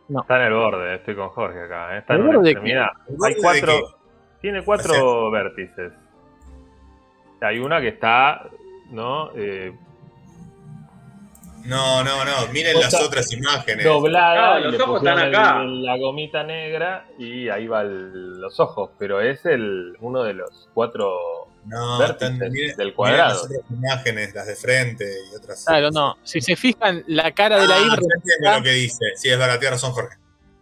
[0.09, 0.22] No.
[0.22, 1.95] Está en el borde, estoy con Jorge acá.
[1.95, 1.99] ¿eh?
[1.99, 2.89] Está en una extremidad.
[3.26, 3.97] Hay cuatro.
[4.41, 5.91] Tiene cuatro vértices.
[7.41, 8.49] Hay una que está,
[8.91, 9.32] ¿no?
[9.36, 9.74] Eh,
[11.68, 12.47] no, no, no.
[12.53, 13.86] Miren las otras imágenes.
[13.86, 14.59] Doblada.
[14.59, 15.61] No, los ojos están acá.
[15.61, 18.91] El, la gomita negra y ahí va el, los ojos.
[18.97, 23.34] Pero es el uno de los cuatro no, están, miren, del cuadrado.
[23.34, 25.65] Las otras imágenes, las de frente y otras.
[25.65, 26.18] Claro, no.
[26.24, 28.15] Si se fijan, la cara de la ah, Ibra.
[28.15, 29.05] entiendo lo que dice.
[29.15, 30.18] Sí, es tiene razón, Jorge.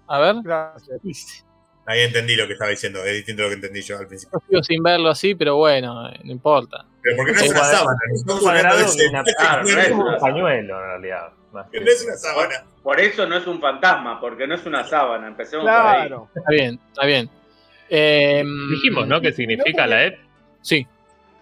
[0.07, 0.35] A ver.
[0.43, 1.44] Gracias.
[1.87, 4.39] Ahí entendí lo que estaba diciendo, es distinto a lo que entendí yo al principio.
[4.39, 6.85] Yo sigo sin verlo así, pero bueno, no importa.
[7.01, 7.99] Pero porque no es, una sábana,
[9.11, 11.29] una, ah, no es un pañuelo en realidad.
[11.71, 12.65] Que no es una sábana.
[12.81, 15.27] Por eso no es un fantasma, porque no es una sábana.
[15.27, 16.27] Empecemos claro.
[16.33, 16.41] por ahí.
[16.41, 17.29] Está bien, está bien.
[17.89, 19.21] Eh, Dijimos, ¿no?
[19.21, 20.19] ¿Qué significa la EP?
[20.61, 20.87] Sí.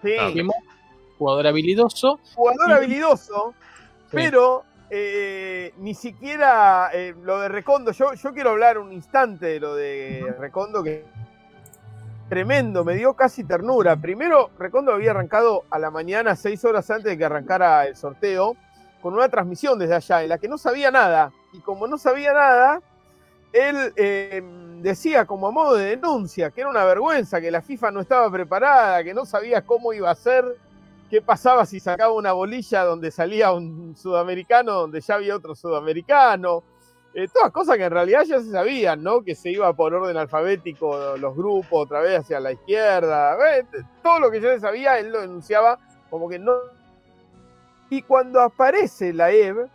[0.04, 0.14] Sí.
[0.20, 0.56] Ah, Dijimos,
[1.18, 2.20] jugador habilidoso.
[2.36, 3.54] Jugador habilidoso,
[4.12, 4.18] sí.
[4.18, 7.92] pero eh, ni siquiera eh, lo de Recondo.
[7.92, 11.06] Yo, yo quiero hablar un instante de lo de Recondo, que
[12.30, 13.96] tremendo, me dio casi ternura.
[13.96, 18.56] Primero, Recondo había arrancado a la mañana, seis horas antes de que arrancara el sorteo,
[19.02, 21.32] con una transmisión desde allá, en la que no sabía nada.
[21.52, 22.82] Y como no sabía nada,
[23.52, 24.42] él eh,
[24.82, 28.30] decía como a modo de denuncia que era una vergüenza, que la FIFA no estaba
[28.32, 30.44] preparada, que no sabía cómo iba a ser,
[31.14, 36.64] qué pasaba si sacaba una bolilla donde salía un sudamericano, donde ya había otro sudamericano.
[37.14, 39.22] Eh, todas cosas que en realidad ya se sabían, ¿no?
[39.22, 43.38] Que se iba por orden alfabético los grupos, otra vez hacia la izquierda.
[43.60, 43.64] Eh,
[44.02, 45.78] todo lo que ya se sabía, él lo denunciaba
[46.10, 46.56] como que no.
[47.92, 49.68] Y cuando aparece la EV,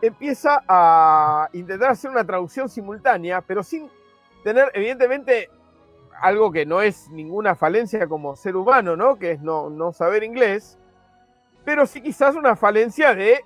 [0.00, 3.90] empieza a intentar hacer una traducción simultánea, pero sin
[4.44, 5.50] tener, evidentemente,
[6.20, 9.18] algo que no es ninguna falencia como ser humano, ¿no?
[9.18, 10.78] Que es no, no saber inglés,
[11.64, 13.44] pero sí quizás una falencia de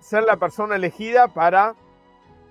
[0.00, 1.74] ser la persona elegida para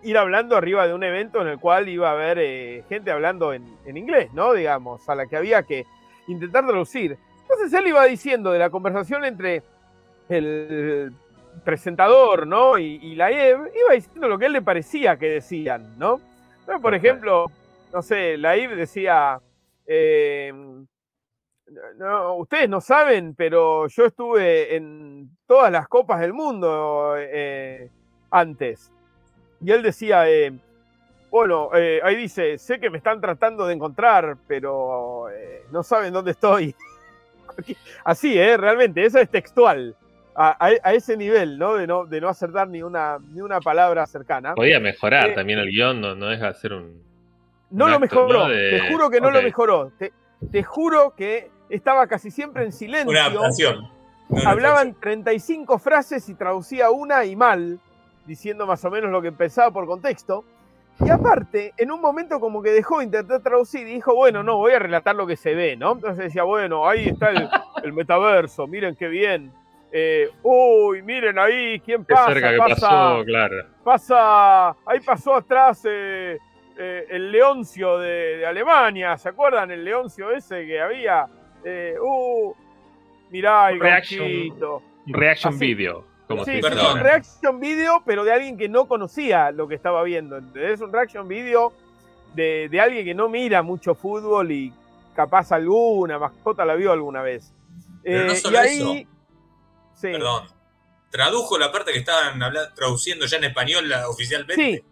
[0.03, 3.53] ir hablando arriba de un evento en el cual iba a haber eh, gente hablando
[3.53, 4.53] en, en, inglés, ¿no?
[4.53, 5.85] Digamos, a la que había que
[6.27, 7.17] intentar traducir.
[7.41, 9.63] Entonces él iba diciendo de la conversación entre
[10.29, 11.11] el
[11.63, 12.77] presentador, ¿no?
[12.77, 16.19] Y, y la EV, iba diciendo lo que a él le parecía que decían, ¿no?
[16.59, 17.51] Entonces, por ejemplo,
[17.93, 19.39] no sé, la IB decía,
[19.85, 20.53] eh,
[21.97, 27.89] no, ustedes no saben, pero yo estuve en todas las copas del mundo eh,
[28.31, 28.91] antes.
[29.61, 30.53] Y él decía, eh,
[31.29, 35.27] bueno, eh, ahí dice, sé que me están tratando de encontrar, pero
[35.71, 36.75] no saben dónde estoy.
[38.03, 38.57] Así, ¿eh?
[38.57, 39.95] Realmente, eso es textual.
[40.35, 41.75] A, a, a, ese nivel, ¿no?
[41.75, 42.05] De, ¿no?
[42.05, 44.55] de no acertar ni una, ni una palabra cercana.
[44.55, 47.08] Podía mejorar también el guion, no, no deja de hacer un...
[47.71, 48.49] No lo mejoró, ¿no?
[48.49, 48.71] De...
[48.71, 49.41] te juro que no okay.
[49.41, 49.91] lo mejoró.
[49.97, 50.13] Te,
[50.51, 53.09] te, juro que estaba casi siempre en silencio.
[53.09, 53.89] Una adaptación.
[54.29, 57.79] Una Hablaban 35 frases y traducía una y mal,
[58.25, 60.43] diciendo más o menos lo que pensaba por contexto.
[60.99, 64.57] Y aparte, en un momento como que dejó de intentar traducir y dijo, bueno, no,
[64.57, 65.93] voy a relatar lo que se ve, ¿no?
[65.93, 67.49] Entonces decía, bueno, ahí está el,
[67.83, 69.53] el metaverso, miren qué bien.
[69.91, 72.27] Eh, uy, miren ahí, ¿quién pasa?
[72.27, 73.55] Qué cerca que pasa, pasó, claro.
[73.83, 76.37] Pasa, ahí pasó atrás eh,
[76.81, 79.69] eh, el Leoncio de, de, Alemania, ¿se acuerdan?
[79.69, 81.27] El Leoncio ese que había.
[81.61, 82.53] Eh, uh,
[83.31, 84.83] mirá, el reaction, ganchito.
[85.07, 85.65] reaction Así.
[85.65, 86.05] video.
[86.25, 90.03] Como sí, es un reaction video, pero de alguien que no conocía lo que estaba
[90.03, 90.39] viendo.
[90.55, 91.73] Es un reaction video
[92.33, 94.71] de, de, alguien que no mira mucho fútbol y
[95.13, 97.53] capaz alguna mascota la vio alguna vez.
[98.03, 98.93] Pero no solo y ahí, eso.
[99.95, 100.11] Sí.
[100.13, 100.47] Perdón.
[101.09, 104.63] Tradujo la parte que estaban hablando, traduciendo ya en español la, oficialmente.
[104.63, 104.83] Sí.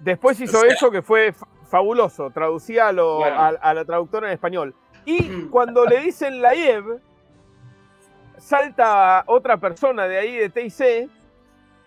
[0.00, 1.34] Después hizo o sea, eso que fue
[1.68, 2.30] fabuloso.
[2.30, 3.36] Traducía a, lo, bueno.
[3.36, 4.74] a, a, la traductora en español.
[5.04, 7.00] Y cuando le dicen la IEV,
[8.38, 11.10] salta otra persona de ahí de TIC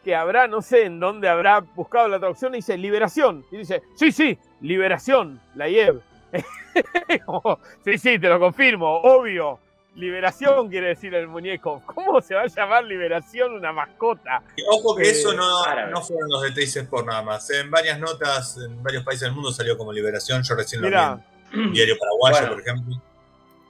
[0.04, 3.46] que habrá, no sé en dónde habrá buscado la traducción y dice liberación.
[3.52, 6.02] Y dice, sí, sí, liberación, la IEV.
[7.84, 9.60] sí, sí, te lo confirmo, obvio.
[9.96, 11.84] Liberación quiere decir el muñeco.
[11.86, 14.42] ¿Cómo se va a llamar liberación una mascota?
[14.56, 17.50] Y ojo que eh, eso no, no, fueron los de TIC por nada más.
[17.50, 20.44] En varias notas, en varios países del mundo salió como liberación.
[20.44, 21.10] Yo recién Mirá.
[21.52, 23.02] lo vi en Diario Paraguayo, bueno, por ejemplo.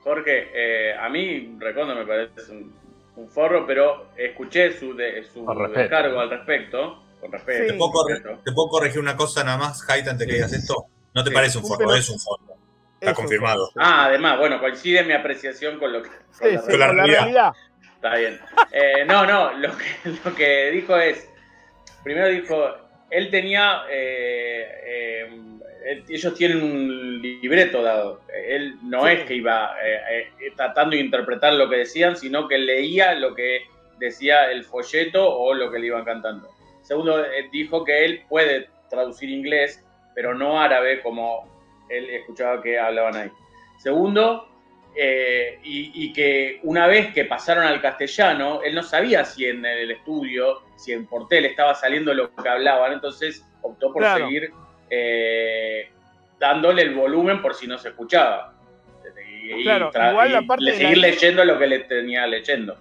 [0.03, 2.71] Jorge, eh, a mí Recondo me parece un,
[3.15, 7.03] un forro, pero escuché su, de, su descargo al respecto.
[7.19, 7.71] Con respeto, sí.
[7.71, 10.85] ¿Te, puedo corregir, ¿Te, puedo corregir una cosa nada más, Haita, antes que digas esto?
[11.13, 11.35] ¿No te sí.
[11.35, 11.95] parece un forro?
[11.95, 12.60] Es un forro.
[13.01, 13.71] Está confirmado.
[13.75, 16.09] Ah, además, bueno, coincide mi apreciación con lo que.
[16.09, 17.19] Con sí, la, con la, la realidad.
[17.21, 17.51] realidad.
[17.95, 18.39] Está bien.
[18.71, 19.85] Eh, no, no, lo que,
[20.23, 21.27] lo que dijo es.
[22.03, 22.75] Primero dijo,
[23.09, 23.83] él tenía.
[23.89, 28.21] Eh, eh, ellos tienen un libreto dado.
[28.47, 29.13] Él no sí.
[29.13, 33.33] es que iba eh, eh, tratando de interpretar lo que decían, sino que leía lo
[33.33, 33.63] que
[33.97, 36.49] decía el folleto o lo que le iban cantando.
[36.83, 39.83] Segundo, eh, dijo que él puede traducir inglés,
[40.13, 41.50] pero no árabe como
[41.91, 43.31] él escuchaba que hablaban ahí.
[43.77, 44.47] Segundo,
[44.95, 49.65] eh, y, y, que una vez que pasaron al castellano, él no sabía si en
[49.65, 54.25] el estudio, si en Portel estaba saliendo lo que hablaban, entonces optó por claro.
[54.25, 54.51] seguir
[54.89, 55.89] eh,
[56.37, 58.53] dándole el volumen por si no se escuchaba.
[59.43, 61.07] Y, claro, igual la parte y seguir la...
[61.07, 62.77] leyendo lo que le tenía leyendo.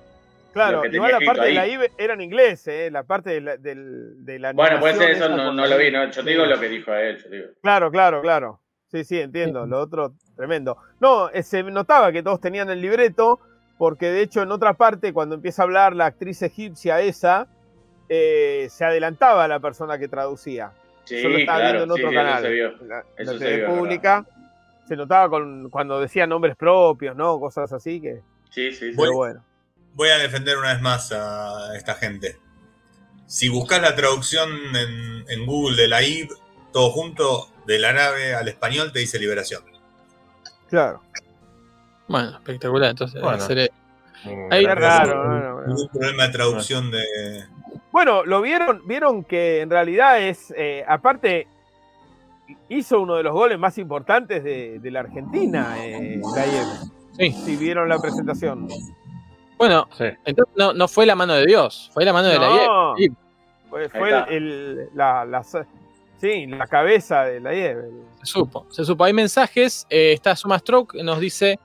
[0.53, 1.49] Claro, igual la parte ahí.
[1.49, 2.91] de la IBE era en inglés, ¿eh?
[2.91, 5.93] la parte de la, de, de la Bueno, puede ser eso, no, no, lo vi,
[5.93, 6.11] ¿no?
[6.11, 7.25] yo te digo lo que dijo él.
[7.31, 7.47] Digo.
[7.63, 8.61] Claro, claro, claro.
[8.91, 9.67] Sí, sí, entiendo.
[9.67, 10.77] Lo otro, tremendo.
[10.99, 13.39] No, eh, se notaba que todos tenían el libreto,
[13.79, 17.47] porque de hecho en otra parte, cuando empieza a hablar la actriz egipcia esa,
[18.09, 20.73] eh, se adelantaba a la persona que traducía.
[21.05, 22.39] Sí, Yo lo estaba claro, viendo en otro sí, canal.
[22.39, 22.89] Eso se vio.
[22.89, 24.27] La, eso la se vio, pública.
[24.89, 27.39] Se notaba con, cuando decía nombres propios, ¿no?
[27.39, 28.23] Cosas así que.
[28.51, 28.97] Sí, sí, sí.
[28.97, 29.45] Pero bueno.
[29.95, 32.37] Voy a defender una vez más a esta gente.
[33.27, 36.29] Si buscas la traducción en, en Google de la IB,
[36.73, 39.63] todo junto, del árabe al español, te dice liberación.
[40.69, 41.01] Claro.
[42.09, 42.91] Bueno, espectacular.
[42.91, 43.41] Entonces, bueno.
[43.41, 43.71] seré...
[44.51, 45.89] Ahí, raro, no, no, no.
[45.91, 47.03] problema de traducción de.
[47.91, 51.47] Bueno, lo vieron, vieron que en realidad es, eh, aparte,
[52.69, 56.21] hizo uno de los goles más importantes de, de la Argentina, eh,
[57.17, 57.33] Sí.
[57.33, 58.69] Si vieron la presentación.
[59.57, 60.05] Bueno, sí.
[60.25, 62.95] entonces no, no, fue la mano de Dios, fue la mano de la.
[63.71, 65.43] Fue, fue el, el, la, la,
[66.21, 67.79] sí, la cabeza de la IEP.
[68.21, 69.05] Se supo, se supo.
[69.05, 71.59] Hay mensajes, eh, está Suma Stroke, nos dice,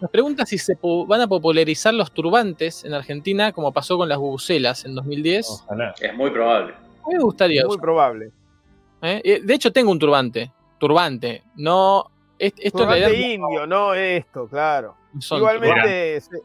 [0.00, 0.76] nos pregunta si se
[1.06, 5.48] van a popularizar los turbantes en Argentina, como pasó con las bubucelas en 2010.
[5.64, 5.94] Ojalá.
[6.00, 6.74] Es muy probable.
[7.10, 7.62] Me gustaría.
[7.62, 8.30] Es muy probable.
[9.02, 9.40] ¿Eh?
[9.42, 10.50] De hecho, tengo un turbante.
[10.78, 11.42] turbante.
[11.56, 12.06] No.
[12.38, 14.96] es- Esto turbante realidad indio, no esto, claro.
[15.30, 16.38] Igualmente se,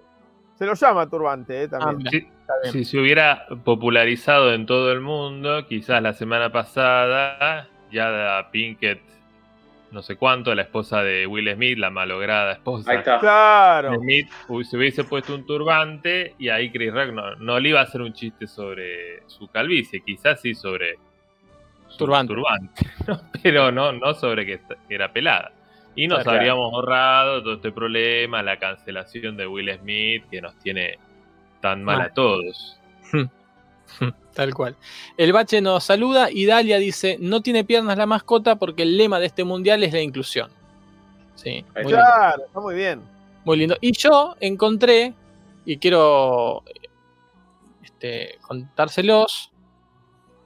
[0.57, 2.09] se lo llama turbante, eh, Ah, también.
[2.11, 2.36] mira,
[2.71, 9.01] Si, se hubiera popularizado en todo el mundo, quizás la semana pasada, ya Pinkett,
[9.91, 12.91] no sé cuánto, la esposa de Will Smith, la malograda esposa.
[12.91, 13.19] Ahí está.
[13.19, 13.91] Claro.
[13.91, 17.79] Will Smith se hubiese puesto un turbante y ahí Chris Rock no, no le iba
[17.79, 20.97] a hacer un chiste sobre su calvicie, quizás sí sobre
[21.87, 22.35] su Turbante.
[23.07, 23.21] ¿no?
[23.41, 25.51] pero no, no sobre que, era pelada.
[25.95, 26.37] Y nos Claro.
[26.37, 30.99] habríamos ahorrado todo este problema, la cancelación de Will Smith que nos tiene
[31.67, 32.03] tan mal Ah.
[32.05, 32.77] a todos.
[34.33, 34.75] Tal cual.
[35.17, 39.19] El bache nos saluda y Dalia dice: No tiene piernas la mascota porque el lema
[39.19, 40.51] de este mundial es la inclusión.
[41.35, 41.97] Sí, muy lindo.
[41.97, 43.01] Claro, está muy bien.
[43.45, 43.75] Muy lindo.
[43.81, 45.13] Y yo encontré,
[45.65, 46.63] y quiero
[47.83, 49.51] este, contárselos,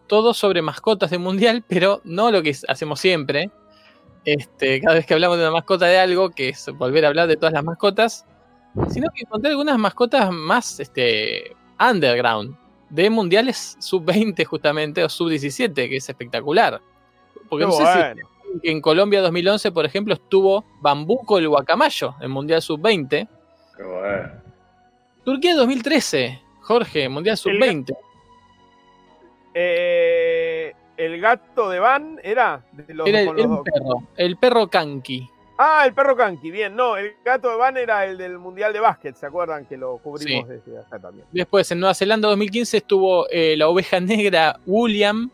[0.08, 3.52] todo sobre mascotas de mundial, pero no lo que hacemos siempre.
[4.24, 7.28] Este, cada vez que hablamos de una mascota de algo, que es volver a hablar
[7.28, 8.26] de todas las mascotas,
[8.90, 12.56] sino que encontré algunas mascotas más este, underground,
[12.90, 16.82] de mundiales sub-20 justamente, o sub-17, que es espectacular.
[17.50, 18.30] Porque no sé si bueno.
[18.64, 23.28] en Colombia 2011, por ejemplo, estuvo Bambuco el Guacamayo en Mundial Sub-20.
[23.78, 24.32] Qué bueno.
[25.24, 27.96] Turquía 2013, Jorge, Mundial Sub-20.
[29.54, 34.68] Eh, el gato de Van era de los, Era el, los el perro, el perro
[34.68, 35.30] Kanki.
[35.64, 36.76] Ah, el perro Kanki, bien.
[36.76, 39.68] No, el gato de Van era el del Mundial de Básquet, ¿se acuerdan?
[39.68, 40.54] Que lo cubrimos Sí.
[40.56, 41.28] desde acá también.
[41.32, 45.30] Después, en Nueva Zelanda 2015 estuvo eh, la oveja negra William.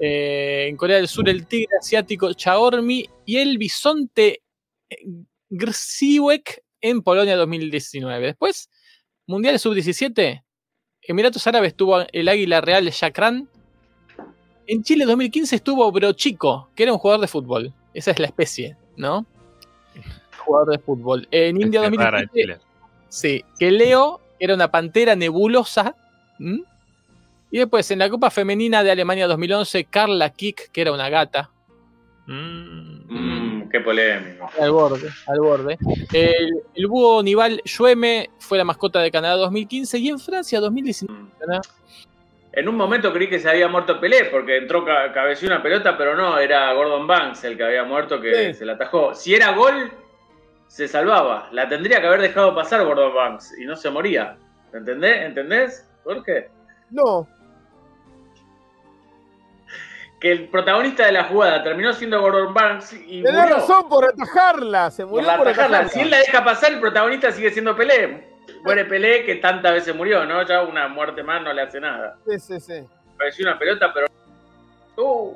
[0.00, 4.42] Eh, en Corea del Sur el tigre asiático Chaormi y el bisonte
[4.90, 4.96] eh,
[5.50, 8.26] Grziwek en Polonia 2019.
[8.26, 8.68] Después,
[9.28, 10.42] Mundial Sub-17,
[11.02, 13.48] Emiratos Árabes tuvo el águila real Shakran.
[14.66, 17.72] En Chile 2015 estuvo Brochico, que era un jugador de fútbol.
[17.94, 19.26] Esa es la especie, ¿no?
[20.38, 21.28] Jugador de fútbol.
[21.30, 22.58] En India Es en 2017, Chile.
[23.08, 25.94] Sí, que Leo era una pantera nebulosa.
[26.38, 26.62] ¿m?
[27.50, 31.50] Y después en la Copa Femenina de Alemania 2011, Carla Kick, que era una gata.
[32.26, 34.48] Mm, Mmm, qué polémico.
[34.58, 35.78] Al borde, al borde.
[36.12, 41.20] El, el búho Nival Schweme fue la mascota de Canadá 2015 y en Francia 2019.
[41.20, 41.30] Mm.
[41.46, 41.60] ¿no?
[42.54, 45.96] En un momento creí que se había muerto Pelé porque entró, ca- cabeció una pelota,
[45.96, 48.54] pero no, era Gordon Banks el que había muerto que Sí.
[48.54, 49.14] se la atajó.
[49.14, 49.90] Si era gol,
[50.66, 51.48] se salvaba.
[51.52, 54.36] La tendría que haber dejado pasar Gordon Banks y no se moría.
[54.72, 55.22] ¿Entendés?
[55.22, 56.50] ¿Entendés, Jorge?
[56.90, 57.26] No,
[60.20, 64.04] Que el protagonista de la jugada terminó siendo Gordon Banks y tenés murió razón por
[64.04, 64.90] atajarla.
[64.92, 65.78] Se murió por, atajarla.
[65.78, 65.88] atajarla.
[65.88, 68.31] Si él la deja pasar, el protagonista sigue siendo Pelé.
[68.62, 70.46] Muere Pelé que tantas veces murió, ¿no?
[70.46, 72.16] Ya una muerte más no le hace nada.
[72.28, 72.74] Sí, sí, sí.
[73.18, 74.06] Pareció una pelota, pero...
[74.96, 75.34] Uh,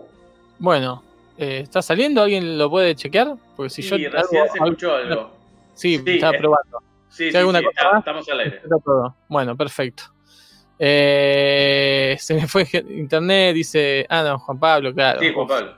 [0.58, 1.02] Bueno,
[1.38, 2.22] eh, ¿está saliendo?
[2.22, 3.34] ¿Alguien lo puede chequear?
[3.56, 3.96] Porque si sí, yo.
[4.10, 5.30] recién algo- se escuchó algo.
[5.74, 6.78] Sí, Sí, estaba eh, probando.
[7.08, 7.98] Sí, Si sí, alguna sí, cosa está- más.
[8.00, 8.56] estamos al aire.
[8.56, 9.16] Está todo.
[9.28, 10.02] Bueno, perfecto.
[10.78, 14.06] Eh, se me fue internet, dice.
[14.08, 15.20] Ah, no, Juan Pablo, claro.
[15.20, 15.74] Sí, Juan Pablo.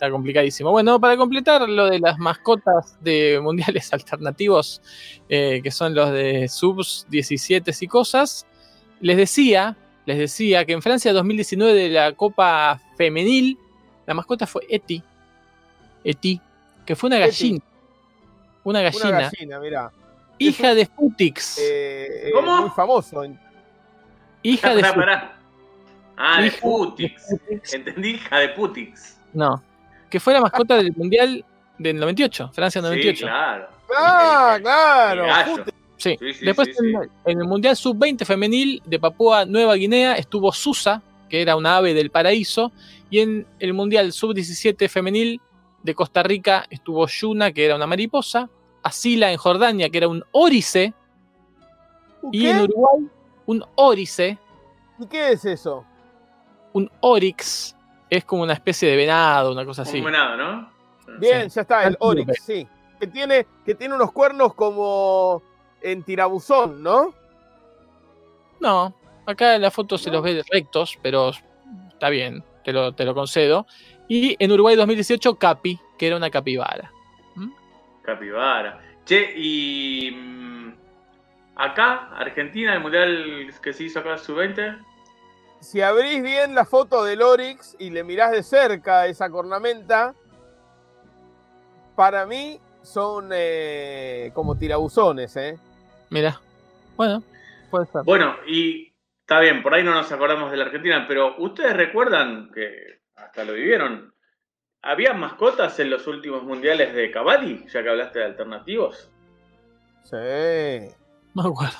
[0.00, 0.70] Está complicadísimo.
[0.70, 4.80] Bueno, para completar lo de las mascotas de mundiales alternativos,
[5.28, 8.46] eh, que son los de subs 17 y cosas,
[9.02, 9.76] les decía,
[10.06, 13.58] les decía que en Francia 2019 de la Copa Femenil,
[14.06, 15.02] la mascota fue Eti.
[16.02, 16.40] Eti,
[16.86, 17.26] que fue una Eti.
[17.26, 17.64] gallina.
[18.64, 19.08] Una gallina.
[19.10, 19.92] Una gallina, mirá.
[20.38, 21.58] hija de Futix.
[21.60, 22.56] Eh, ¿Cómo?
[22.62, 23.22] Muy famoso.
[23.22, 23.38] en-
[24.42, 25.36] hija de Pará.
[26.16, 27.22] Ah, de Hija Putix.
[27.28, 27.74] Futix.
[27.74, 29.18] Entendí, hija de Putix.
[29.34, 29.62] No.
[30.10, 31.44] Que fue la mascota del mundial
[31.78, 33.16] del 98, Francia 98.
[33.16, 33.68] Sí, claro.
[33.96, 35.64] Ah, claro.
[35.96, 36.16] Sí.
[36.18, 37.08] Sí, sí, Después sí, en, sí.
[37.26, 41.92] en el Mundial Sub-20 femenil de Papúa Nueva Guinea estuvo Susa, que era una ave
[41.92, 42.72] del paraíso,
[43.10, 45.40] y en el Mundial Sub-17 femenil
[45.82, 48.48] de Costa Rica estuvo Yuna, que era una mariposa,
[48.82, 50.94] Asila en Jordania, que era un órice,
[52.32, 53.06] y en Uruguay
[53.46, 54.38] un órice,
[54.98, 55.84] ¿Y qué es eso?
[56.72, 57.76] un orix,
[58.10, 59.98] es como una especie de venado, una cosa así.
[60.00, 60.70] Un venado, ¿no?
[61.18, 61.54] Bien, Sí.
[61.56, 61.96] ya está, el.
[62.00, 62.66] Oryx, sí.
[62.98, 65.42] Que tiene, que tiene unos cuernos como
[65.80, 67.14] en tirabuzón, ¿no?
[68.60, 68.94] No,
[69.26, 71.30] acá en la foto se los ve rectos, pero
[71.88, 73.66] está bien, te lo, te lo concedo.
[74.08, 76.90] Y en Uruguay 2018, Capi, que era una capibara.
[78.02, 78.80] Capibara.
[79.04, 80.10] Che, y.
[80.10, 80.50] mm,
[81.56, 84.78] Acá, Argentina, el mundial que se hizo acá sub-20.
[85.60, 90.14] Si abrís bien la foto del Oryx y le mirás de cerca esa cornamenta,
[91.94, 95.58] para mí son eh, como tirabuzones, ¿eh?
[96.08, 96.40] Mira,
[96.96, 97.22] bueno,
[97.70, 98.02] puede ser.
[98.04, 102.50] Bueno, y está bien, por ahí no nos acordamos de la Argentina, pero ¿ustedes recuerdan
[102.52, 104.14] que hasta lo vivieron?
[104.82, 107.66] ¿Había mascotas en los últimos mundiales de Cavani?
[107.68, 109.10] Ya que hablaste de alternativos.
[110.04, 110.94] Sí.
[111.34, 111.78] No me acuerdo.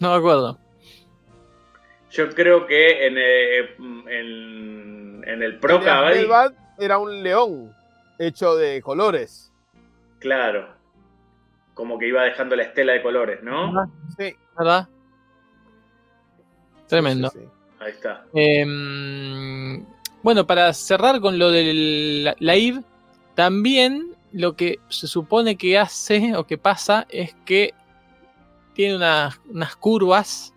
[0.00, 0.58] No me acuerdo.
[2.10, 5.76] Yo creo que en, eh, en, en el Pro.
[5.76, 7.74] Ahmedabad era un león
[8.18, 9.52] hecho de colores.
[10.18, 10.74] Claro.
[11.74, 13.90] Como que iba dejando la estela de colores, ¿no?
[14.18, 14.34] Sí.
[14.58, 14.88] ¿Verdad?
[16.88, 17.30] Tremendo.
[17.30, 17.50] Sí, sí, sí.
[17.78, 18.26] Ahí está.
[18.34, 19.84] Em,
[20.22, 21.72] bueno, para cerrar con lo de
[22.24, 22.82] la, la IV,
[23.34, 27.72] también lo que se supone que hace o que pasa es que
[28.74, 30.52] tiene unas, unas curvas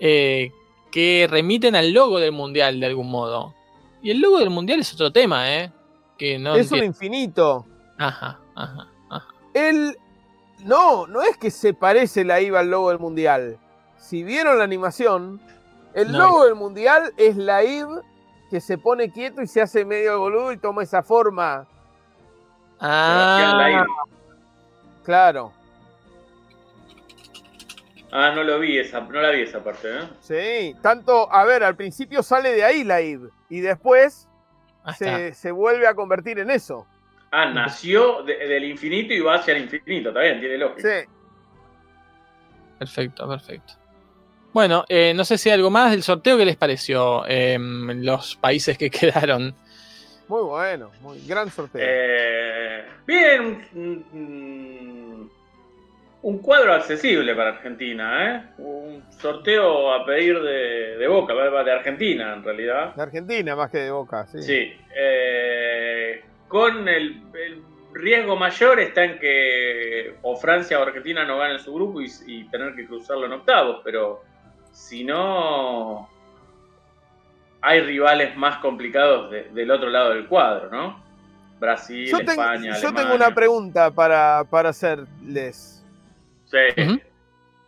[0.00, 0.52] eh,
[0.94, 3.52] que remiten al logo del mundial de algún modo.
[4.00, 5.72] Y el logo del mundial es otro tema, ¿eh?
[6.16, 7.66] Que no es un infinito.
[7.98, 9.26] Ajá, ajá, ajá.
[9.54, 9.98] Él.
[10.60, 13.58] No, no es que se parece la IVA al logo del mundial.
[13.98, 15.40] Si vieron la animación,
[15.94, 16.18] el No.
[16.18, 18.02] logo del mundial es la IV
[18.48, 21.66] que se pone quieto y se hace medio boludo y toma esa forma.
[22.78, 23.84] Ah.
[25.02, 25.52] Claro.
[28.16, 30.02] Ah, no lo vi esa, no la vi esa parte, ¿eh?
[30.20, 30.76] Sí.
[30.80, 34.28] Tanto, a ver, al principio sale de ahí la IV y después
[34.96, 36.86] se, se vuelve a convertir en eso.
[37.32, 40.88] Ah, nació de- del infinito y va hacia el infinito, está bien, tiene lógica.
[41.00, 41.08] Sí.
[42.78, 43.72] Perfecto, perfecto.
[44.52, 46.36] Bueno, eh, no sé si hay algo más del sorteo.
[46.36, 49.54] ¿Qué les pareció em, los países que quedaron?
[50.28, 51.80] Muy bueno, muy gran sorteo.
[51.84, 54.06] Eh, bien, un,
[56.24, 58.62] un- cuadro accesible para Argentina, ¿eh?
[58.62, 62.94] Un sorteo a pedir de, de boca, de Argentina en realidad.
[62.94, 64.42] De Argentina más que de Boca, sí.
[64.42, 64.72] Sí.
[64.96, 67.62] eh, con el, el
[67.92, 72.44] riesgo mayor está en que o Francia o Argentina no ganen su grupo y, y
[72.48, 74.22] tener que cruzarlo en octavos, pero
[74.72, 76.08] si no,
[77.60, 81.02] hay rivales más complicados de- del otro lado del cuadro, ¿no?
[81.60, 83.02] Brasil, Yo, tengo, España, yo Alemania.
[83.02, 85.83] tengo una pregunta para, para hacerles.
[86.76, 87.02] Sí.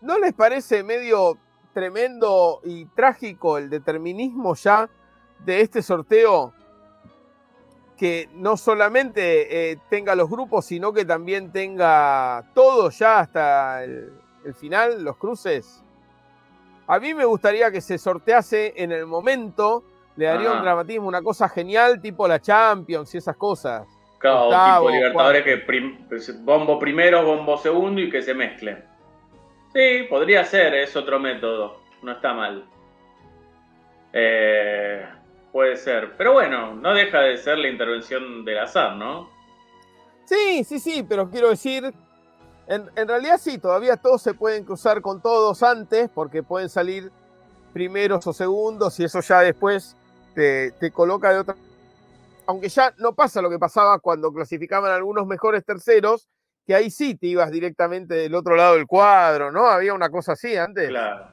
[0.01, 1.39] ¿No les parece medio
[1.73, 4.89] tremendo y trágico el determinismo ya
[5.45, 6.53] de este sorteo?
[7.97, 14.13] Que no solamente eh, tenga los grupos, sino que también tenga todo ya hasta el,
[14.45, 15.83] el final, los cruces.
[16.87, 19.83] A mí me gustaría que se sortease en el momento,
[20.17, 20.57] le daría Ah.
[20.59, 23.89] un dramatismo, una cosa genial, tipo la Champions y esas cosas.
[24.19, 28.85] Claro, Octavo, tipo Libertadores que prim- pues, bombo primero, bombo segundo y que se mezclen.
[29.73, 31.81] Sí, podría ser, es otro método.
[32.03, 32.65] No está mal.
[34.13, 35.07] Eh,
[35.53, 36.17] puede ser.
[36.17, 39.29] Pero bueno, no deja de ser la intervención del azar, ¿no?
[40.25, 41.93] Sí, sí, sí, pero quiero decir,
[42.67, 47.13] en, en realidad sí, todavía todos se pueden cruzar con todos antes, porque pueden salir
[47.73, 49.97] primeros o segundos y eso ya después
[50.35, 51.55] te, te coloca de otra...
[52.47, 56.29] Aunque ya no pasa lo que pasaba cuando clasificaban algunos mejores terceros,
[56.67, 59.67] que ahí sí te ibas directamente del otro lado del cuadro, ¿no?
[59.67, 60.89] Había una cosa así antes.
[60.89, 61.29] Claro.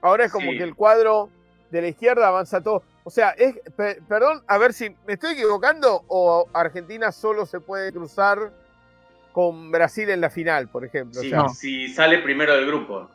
[0.00, 0.58] Ahora es como Sí.
[0.58, 1.28] que el cuadro
[1.70, 2.82] de la izquierda avanza todo.
[3.04, 7.60] O sea, es, pe- perdón, a ver si me estoy equivocando o Argentina solo se
[7.60, 8.52] puede cruzar
[9.32, 11.20] con Brasil en la final, por ejemplo.
[11.24, 11.48] No.
[11.48, 13.08] si sale primero del grupo.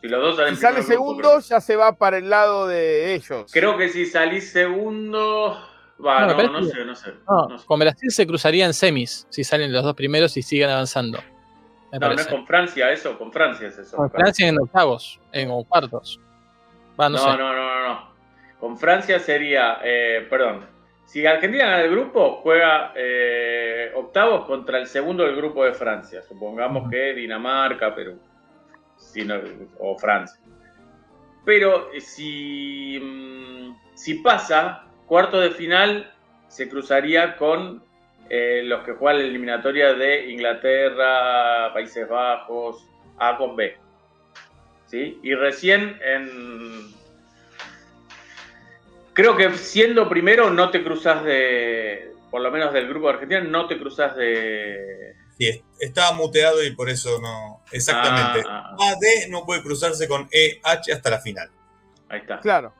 [0.00, 3.14] Si los dos salen Si sale grupo, segundo, ya se va para el lado de
[3.14, 3.50] ellos.
[3.52, 5.58] Creo que si salís segundo.
[6.04, 7.12] Va, No, no, sé, no sé.
[7.28, 7.66] No, No sé.
[7.66, 11.18] con Brasil se cruzaría en semis si salen los dos primeros y siguen avanzando.
[11.92, 13.96] No, no es con Francia eso, con Francia es eso.
[13.96, 14.22] Con parece.
[14.22, 16.20] Francia en octavos, en o cuartos.
[16.98, 17.38] Va, no, No, sé.
[17.38, 18.10] no, no, no, no.
[18.60, 20.66] Con Francia sería, eh, perdón,
[21.04, 26.22] si Argentina gana el grupo, juega eh, octavos contra el segundo del grupo de Francia.
[26.22, 28.20] Supongamos que Dinamarca, Perú,
[28.96, 29.40] si no-
[29.80, 30.40] o Francia.
[31.44, 36.08] Pero eh, si, mm, si pasa, cuarto de final
[36.46, 37.82] se cruzaría con
[38.28, 42.86] eh, los que juegan la eliminatoria de Inglaterra, Países Bajos,
[43.18, 43.76] A con B.
[44.86, 45.18] ¿Sí?
[45.24, 46.94] Y recién en,
[49.12, 53.40] Creo que siendo primero no te cruzas de, por lo menos del grupo de Argentina,
[53.40, 55.14] no te cruzas de...
[55.36, 57.62] Sí, es- estaba muteado y por eso no.
[57.72, 58.46] Exactamente.
[58.48, 61.50] Ah, ah, AD no puede cruzarse con EH hasta la final.
[62.08, 62.38] ahí está.
[62.38, 62.72] Claro.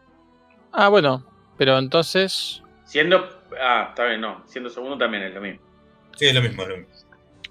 [0.73, 1.25] Ah, bueno,
[1.61, 3.29] pero entonces Siendo...
[3.61, 4.43] Ah, está bien, no.
[4.47, 5.61] Siendo segundo también es lo mismo.
[6.17, 6.95] Sí, es lo mismo, es lo mismo.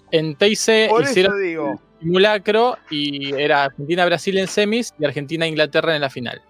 [0.10, 1.80] en Teise hicieron digo.
[2.00, 6.42] simulacro y era Argentina-Brasil en semis y Argentina-Inglaterra en la final.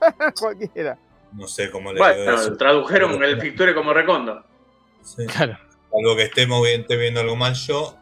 [0.40, 0.98] Cualquiera.
[1.34, 2.56] No sé cómo le Bueno, eso.
[2.56, 4.44] tradujeron el Ficture como Recondo.
[5.04, 5.24] Sí.
[5.26, 5.56] Claro.
[5.96, 6.46] Algo que esté
[6.96, 7.96] viendo algo mal yo,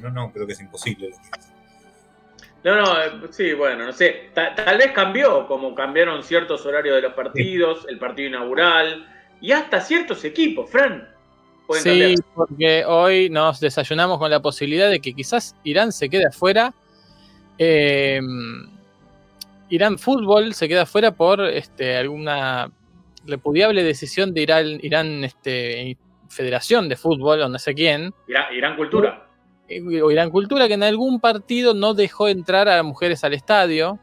[0.00, 1.12] no, no, creo que es imposible.
[2.62, 4.30] No, no, eh, sí, bueno, no sé.
[4.34, 9.06] Ta- tal vez cambió, como cambiaron ciertos horarios de los partidos, el partido inaugural,
[9.40, 11.08] y hasta ciertos equipos, Fran.
[11.72, 16.74] Sí, porque hoy nos desayunamos con la posibilidad de que quizás Irán se quede afuera.
[17.58, 18.20] Eh,
[19.68, 22.70] Irán Fútbol se queda afuera por este, alguna
[23.24, 25.96] repudiable decisión de Irán, Irán este,
[26.28, 28.12] Federación de Fútbol o no sé quién.
[28.52, 29.26] Irán, Cultura.
[30.02, 33.98] O Irán Cultura, que en algún partido no dejó entrar a mujeres al estadio.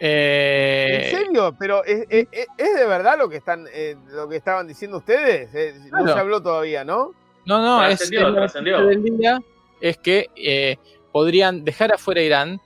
[0.00, 1.54] Eh, ¿En serio?
[1.58, 5.54] Pero ¿es, de verdad lo que están eh, lo que estaban diciendo ustedes?
[5.54, 7.12] Eh, no se habló todavía, ¿no?
[7.44, 9.40] No, no, es, del día
[9.80, 10.78] es que
[11.12, 12.60] podrían dejar afuera a Irán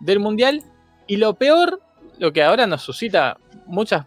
[0.00, 0.62] del Mundial
[1.06, 1.80] y lo peor,
[2.18, 4.04] lo que ahora nos suscita muchas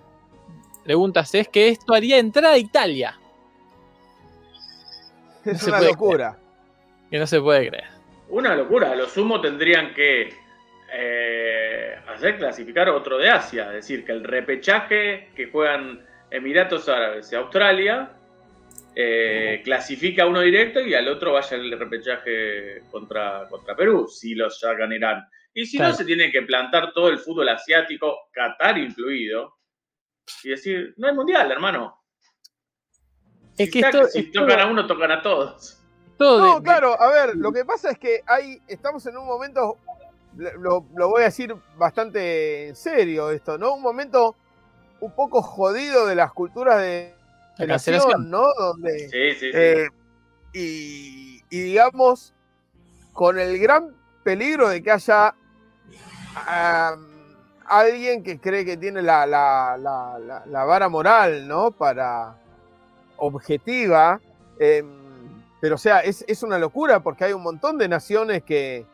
[0.84, 3.18] preguntas es que esto haría entrar a Italia.
[5.46, 6.38] Es una locura.
[7.12, 7.90] Que no se puede creer.
[8.30, 8.92] Una locura.
[8.92, 10.34] A lo sumo tendrían que
[10.94, 13.68] eh, hacer clasificar otro de Asia.
[13.68, 18.14] Es decir, que el repechaje que juegan Emiratos Árabes y Australia
[18.96, 24.58] eh, clasifica uno directo y al otro vaya el repechaje contra, contra Perú, si los
[24.58, 25.28] sacan Irán.
[25.54, 29.58] Y si no, se tiene que plantar todo el fútbol asiático, Qatar incluido,
[30.46, 32.02] y decir, no hay mundial, hermano.
[33.58, 35.81] Es que si tocan a uno, tocan a todos.
[36.22, 39.78] No, claro, a ver, lo que pasa es que hay, estamos en un momento,
[40.36, 43.74] lo, voy a decir bastante en serio esto, ¿no?
[43.74, 44.36] Un momento
[45.00, 47.14] un poco jodido de las culturas de,
[47.58, 48.46] la nación, ¿no?
[48.58, 49.52] Donde, sí, sí, sí.
[49.54, 49.88] Eh,
[50.54, 52.34] y, digamos,
[53.14, 55.34] con el gran peligro de que haya
[57.66, 61.72] alguien que cree que tiene la, la, vara moral, ¿no?
[61.72, 62.36] Para
[63.18, 64.20] objetiva.
[64.60, 65.01] Em,
[65.62, 68.86] pero o sea, es, una locura porque hay un montón de naciones que,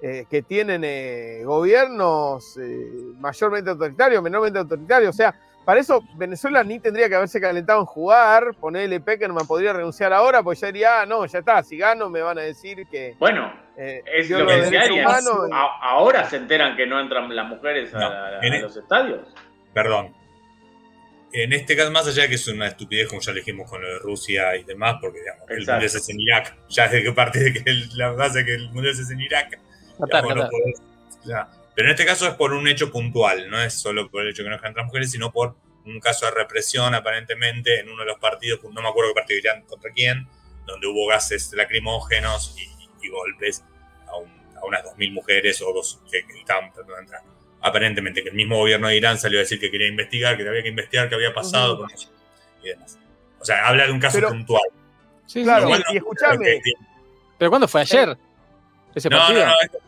[0.00, 5.10] eh, que tienen eh, gobiernos eh, mayormente autoritarios, menormente autoritarios.
[5.10, 8.54] O sea, para eso Venezuela ni tendría que haberse calentado en jugar.
[8.60, 12.20] Ponerle Peckerman podría renunciar ahora, pues ya diría, ah, no, ya está, si gano me
[12.20, 13.16] van a decir que.
[13.18, 14.84] Bueno, eh, es lo que decía
[15.80, 19.26] Ahora se enteran que no entran las mujeres a, e- los estadios.
[19.74, 20.21] Perdón.
[21.34, 23.88] En este caso, más allá de que es una estupidez, como ya dijimos con lo
[23.88, 26.56] de Rusia y demás, porque digamos, el mundial es en Irak.
[26.68, 29.58] Ya desde que parte de que la base que el mundial es en Irak.
[31.74, 34.42] Pero en este caso es por un hecho puntual, no es solo por el hecho
[34.42, 35.56] de que no dejan entrar mujeres, sino por
[35.86, 39.38] un caso de represión aparentemente en uno de los partidos, no me acuerdo qué partido
[39.38, 40.28] irían contra quién,
[40.66, 43.64] donde hubo gases lacrimógenos y, golpes
[44.06, 44.16] a,
[44.64, 47.22] unas 2.000 mujeres o dos que, estaban tratando de entrar.
[47.62, 50.62] Aparentemente que el mismo gobierno de Irán salió a decir que quería investigar, que había
[50.62, 52.10] que investigar qué había pasado con eso
[52.62, 52.98] y demás.
[53.40, 54.62] O sea, habla de un caso puntual.
[55.26, 56.60] Sí, claro, y escúchame.
[57.38, 58.16] ¿Pero cuándo fue ayer?
[59.10, 59.78] no, no, no, esto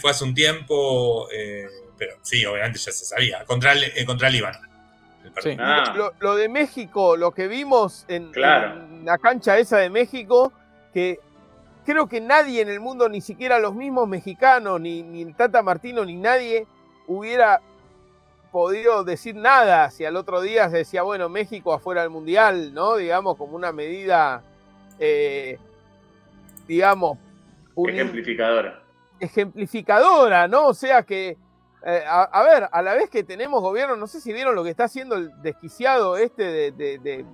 [0.00, 1.66] fue, hace un tiempo, eh,
[1.96, 4.58] pero sí, obviamente ya se sabía, contra el, eh, contra el Líbano.
[5.58, 6.12] Ah.
[6.18, 10.52] Lo, de México, lo que vimos en, la cancha esa de México,
[10.92, 11.20] que
[11.84, 16.04] creo que nadie en el mundo, ni siquiera los mismos mexicanos, ni, ni Tata Martino,
[16.04, 16.66] ni nadie,
[17.08, 17.60] hubiera
[18.52, 22.96] podido decir nada si al otro día se decía, bueno, México afuera del Mundial, ¿no?
[22.96, 24.42] Digamos, como una medida,
[24.98, 25.58] eh,
[26.66, 27.18] digamos,
[27.76, 28.82] ejemplificadora.
[29.20, 30.68] Ejemplificadora, ¿no?
[30.68, 31.36] O sea que,
[31.84, 34.70] eh, a, ver, a la vez que tenemos gobierno, no sé si vieron lo que
[34.70, 37.24] está haciendo el desquiciado este de,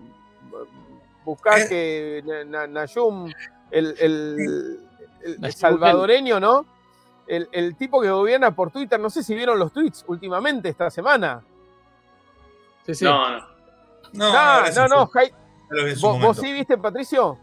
[1.25, 1.67] buscar eh.
[1.69, 3.31] que Nayum,
[3.71, 4.81] el,
[5.51, 6.74] salvadoreño, ¿no?
[7.27, 11.43] El, tipo que gobierna por Twitter, no sé si vieron los tweets últimamente esta semana.
[12.85, 13.05] Sí, sí.
[13.05, 13.55] No, no.
[14.13, 15.11] No, no,
[16.21, 17.39] ¿Vos sí viste, Patricio?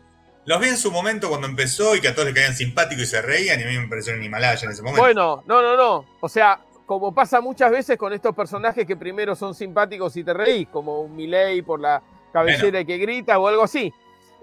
[0.46, 3.08] Los vi en su momento cuando empezó y que a todos les caían simpáticos y
[3.08, 5.02] se reían y a mí me pareció un Himalaya en ese momento.
[5.02, 6.06] Bueno, no, no, no.
[6.20, 10.34] O sea, como pasa muchas veces con estos personajes que primero son simpáticos y te
[10.34, 12.02] reís, como un Miley por la
[12.34, 13.94] cabellera que grita o algo así.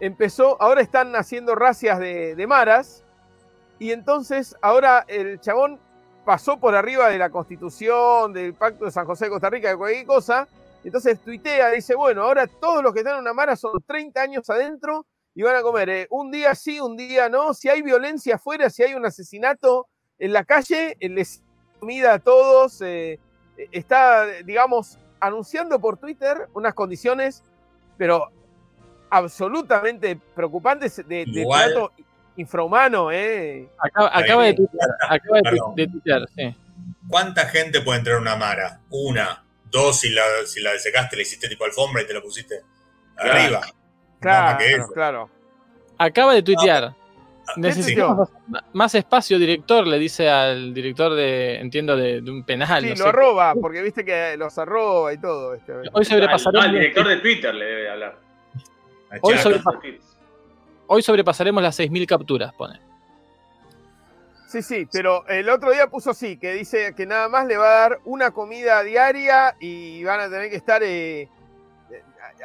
[0.01, 3.05] Empezó, ahora están haciendo racias de, de maras
[3.79, 5.79] y entonces ahora el chabón
[6.25, 9.77] pasó por arriba de la constitución, del pacto de San José de Costa Rica, de
[9.77, 10.49] cualquier cosa.
[10.85, 14.51] Entonces tuitea, dice, bueno, ahora todos los que están en una mara son 30 años
[14.51, 17.55] adentro y van a comer eh, un día sí, un día no.
[17.55, 19.87] Si hay violencia afuera, si hay un asesinato
[20.19, 21.43] en la calle, les
[21.79, 22.83] comida a todos.
[22.83, 23.19] Eh,
[23.73, 27.43] está, digamos, anunciando por Twitter unas condiciones,
[27.97, 28.29] pero
[29.11, 31.93] absolutamente preocupantes de, trato
[32.39, 33.13] infrahumano.
[33.13, 33.69] Eh.
[33.79, 35.39] Acaba, de tuitear, acaba
[35.75, 36.57] de, sí.
[37.09, 38.81] ¿Cuánta gente puede entrar a una mara?
[38.91, 42.63] Una, dos, si la, si la desecaste, le hiciste tipo alfombra y te lo pusiste
[43.17, 43.61] arriba.
[44.21, 45.31] Claro, claro.
[45.99, 46.95] Acaba de tuitear.
[47.57, 52.83] Necesitamos más- más espacio, director, le dice al director de, entiendo, de, de un penal.
[52.83, 53.09] Sí, no lo sé.
[53.09, 55.55] arroba, porque viste que los arroba y todo.
[55.55, 55.73] este.
[55.73, 58.19] Hoy Al, sobrepasaremos, al director de Twitter le debe hablar.
[59.23, 59.49] Hoy Chaca.
[60.89, 62.81] Hoy sobrepasaremos las 6.000 capturas, pone.
[64.49, 67.67] Sí, sí, pero el otro día puso sí, que dice que nada más le va
[67.67, 71.29] a dar una comida diaria y van a tener que estar eh,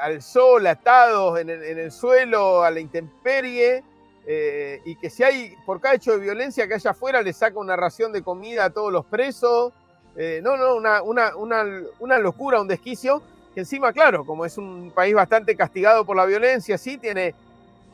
[0.02, 3.84] al sol, atados en el, en el suelo, a la intemperie,
[4.26, 7.58] eh, y que si hay, por cada hecho de violencia que haya afuera, le saca
[7.58, 9.72] una ración de comida a todos los presos.
[10.18, 11.02] Eh, no, no, una,
[11.36, 16.26] una locura, un desquicio, que encima, claro, como es un país bastante castigado por la
[16.26, 17.34] violencia, sí, tiene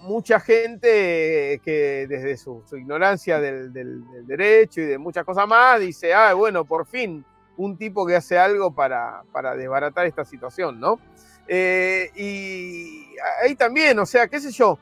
[0.02, 5.48] mucha gente que desde su, su ignorancia del, del- del derecho y de muchas cosas
[5.48, 7.24] más dice, ah, bueno, por fin
[7.58, 11.00] un tipo que hace algo para, para desbaratar esta situación, ¿no?
[11.48, 13.08] Eh, y
[13.44, 14.80] ahí también, o sea, qué sé yo,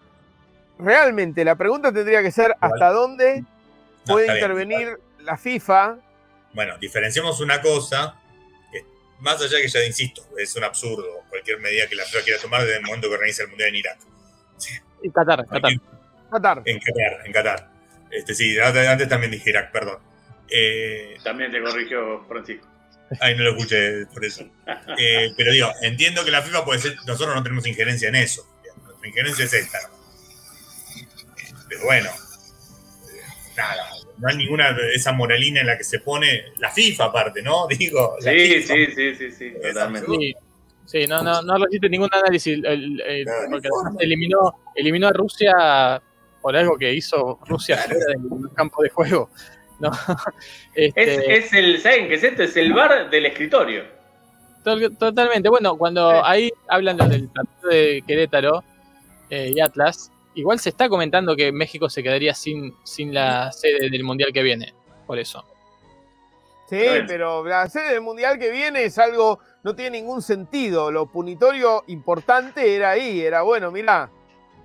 [0.78, 4.38] realmente la pregunta tendría que ser hasta dónde No, puede bien.
[4.38, 5.98] intervenir la FIFA.
[6.54, 8.16] Bueno, diferenciemos una cosa,
[8.72, 8.84] que
[9.22, 12.62] más allá que ya insisto, es un absurdo cualquier medida que la FIFA quiera tomar
[12.62, 13.98] desde el momento que organiza el Mundial en Irak.
[15.04, 15.72] Y Qatar, Qatar.
[16.32, 16.62] Qatar.
[16.66, 17.70] En Qatar, en Qatar.
[18.12, 20.00] Este, sí, antes también dije Irak, perdón.
[20.50, 22.66] Eh, También te corrigió Francisco.
[23.20, 24.46] Ay, no lo escuché por eso.
[24.98, 26.96] Eh, pero digo, entiendo que la FIFA puede ser.
[27.06, 28.48] Nosotros no tenemos injerencia en eso.
[28.84, 29.78] Nuestra injerencia es esta.
[31.70, 32.10] Pero bueno,
[33.56, 33.90] nada.
[34.18, 37.68] No hay ninguna de esa moralina en la que se pone la FIFA, aparte, ¿no?
[37.70, 38.74] Digo, Sí, FIFA.
[38.74, 40.08] sí, sí, sí, sí, totalmente.
[40.88, 42.58] Sí, no, no, no resiste ningún análisis.
[42.64, 43.68] el- el- porque
[44.00, 46.02] eliminó, eliminó a Rusia
[46.42, 49.30] por algo que hizo Rusia fuera del campo de juego.
[49.80, 49.92] ¿no?
[50.74, 51.04] Este,
[51.38, 52.42] Es, es el, ¿saben qué es esto?
[52.44, 53.84] Es el bar del escritorio.
[54.64, 55.50] to- Totalmente.
[55.50, 56.18] Bueno, cuando Sí.
[56.24, 58.64] ahí hablan del partido de Querétaro
[59.30, 63.90] eh, y Atlas, igual se está comentando que México se quedaría sin, sin la sede
[63.90, 64.74] del mundial que viene.
[65.06, 65.44] Por eso.
[66.70, 70.90] Sí, pero la sede del mundial que viene es algo, no tiene ningún sentido.
[70.92, 74.10] Lo punitorio importante era ahí, era bueno, mira,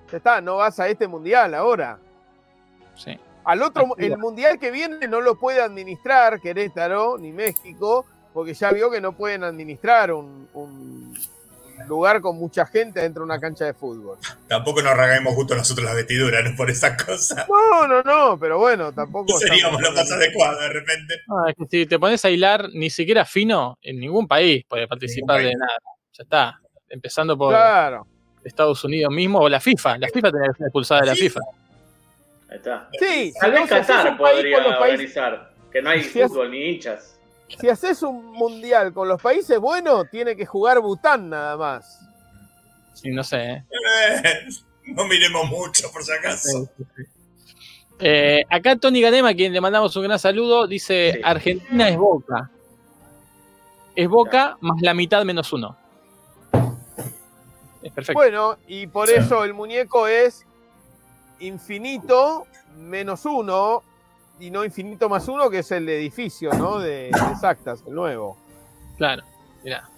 [0.09, 1.99] ya está, no vas a este mundial ahora.
[2.95, 3.19] Sí.
[3.43, 8.71] Al otro, el mundial que viene no lo puede administrar Querétaro ni México, porque ya
[8.71, 11.19] vio que no pueden administrar un, un
[11.89, 14.19] lugar con mucha gente dentro de una cancha de fútbol.
[14.49, 16.57] Tampoco nos regaemos justo nosotros las vestiduras, ¿no?
[16.57, 17.47] Por esa cosa.
[17.49, 19.33] No, no, no, pero bueno, tampoco.
[19.33, 21.15] No seríamos lo más adecuado de repente.
[21.29, 24.87] Ah, es que si te pones a hilar, ni siquiera fino, en ningún país puede
[24.89, 25.49] participar país.
[25.51, 25.77] de nada.
[26.19, 26.61] Ya está.
[26.89, 28.07] Empezando por Claro.
[28.45, 29.99] Estados Unidos mismo o la FIFA.
[29.99, 31.41] La FIFA tendría que ser expulsada de la FIFA.
[32.51, 32.89] Ahí está.
[32.99, 36.51] Sí, Tal vez Qatar podría con los países- organizar, que no hay Si es- fútbol
[36.51, 37.19] ni hinchas.
[37.61, 42.01] Si haces un mundial con los países buenos, tiene que jugar Bután nada más.
[42.95, 43.37] Sí, no sé.
[43.43, 43.65] ¿eh?
[43.71, 44.49] Eh,
[44.87, 46.69] no miremos mucho, por si acaso.
[48.01, 51.21] Eh, acá Tony Ganema, a quien le mandamos un gran saludo, dice: Sí.
[51.23, 52.51] Argentina es Boca.
[53.95, 55.77] Es Boca más la mitad menos uno.
[57.83, 58.19] Es perfecto.
[58.19, 59.15] Bueno, y por Sí.
[59.19, 60.45] eso el muñeco es
[61.41, 62.47] infinito
[62.79, 63.83] menos uno
[64.43, 66.81] y no infinito más uno, que es el edificio, ¿no?
[66.81, 68.37] De, exactas, el nuevo.
[68.99, 69.23] Claro,
[69.63, 69.89] mirá.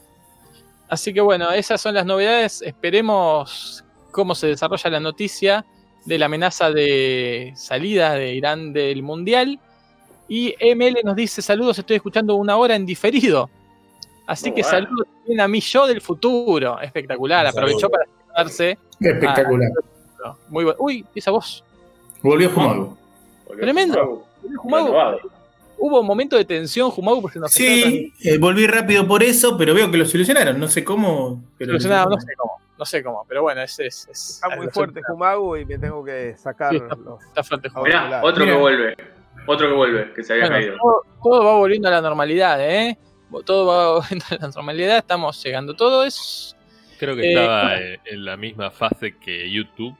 [0.87, 2.61] Así que bueno, esas son las novedades.
[2.61, 5.65] Esperemos cómo se desarrolla la noticia
[6.05, 9.59] de la amenaza de salida de Irán del Mundial.
[10.29, 13.49] Y ML nos dice, saludos, estoy escuchando una hora en diferido.
[14.27, 14.79] Así Muy que bueno.
[14.79, 16.79] saludos también a mi yo del futuro.
[16.83, 18.05] Espectacular, aprovechó para
[18.37, 18.77] darse.
[19.01, 19.71] Espectacular.
[20.51, 20.77] Muy bueno.
[20.81, 21.65] Uy, esa voz.
[22.23, 22.99] Volvió Jumago.
[23.59, 24.27] Tremendo.
[25.77, 29.75] Hubo un momento de tensión, Jumagu, porque nos Sí, eh, volví rápido por eso, pero
[29.75, 30.59] veo que lo solucionaron.
[30.59, 31.43] No sé cómo.
[31.59, 32.27] Pero lo Solucionado, no solucionaron.
[32.29, 35.65] sé cómo, no sé cómo, pero bueno, es, es, es- Está muy fuerte Jumagu y
[35.65, 37.23] me tengo que sacar Sí, está- los.
[37.25, 37.69] Está fuerte.
[37.83, 38.57] Mirá, otro Mirá.
[38.57, 38.97] que vuelve.
[39.47, 40.77] Otro que vuelve, que se había Bueno, caído.
[40.81, 42.97] todo, todo va volviendo a la normalidad, ¿eh?
[43.45, 45.75] Todo va volviendo a la normalidad, estamos llegando.
[45.75, 46.57] Todo es.
[46.99, 49.95] Creo que Eh, estaba en, en la misma fase que YouTube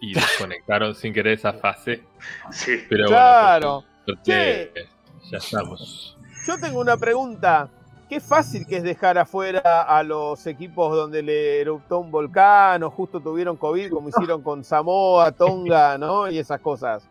[0.00, 2.02] y desconectaron sin querer esa fase.
[2.50, 2.84] Sí.
[2.88, 3.84] Pero Claro.
[3.84, 4.88] bueno, por suerte,
[5.30, 6.16] ya estamos.
[6.46, 7.68] Yo tengo una pregunta.
[8.08, 12.90] Qué fácil que es dejar afuera a los equipos donde le eruptó un volcán o
[12.90, 16.28] justo tuvieron COVID, como hicieron con Samoa, Tonga, ¿no?
[16.28, 17.08] Y esas cosas.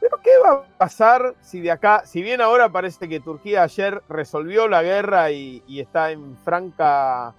[0.00, 4.02] Pero ¿qué va a pasar si de acá, si bien ahora parece que Turquía ayer
[4.08, 7.34] resolvió la guerra y, y está en franca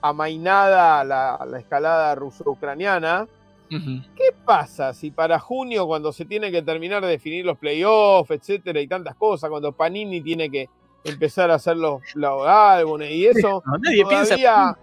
[0.00, 3.26] amainada la, la escalada ruso-ucraniana,
[3.68, 8.80] ¿Qué pasa si para junio, cuando se tiene que terminar de definir los playoffs, etcétera,
[8.80, 10.68] y tantas cosas, cuando Panini tiene que
[11.02, 14.36] empezar a hacer los, los álbumes y eso, No, nadie piensa.
[14.36, 14.78] todavía.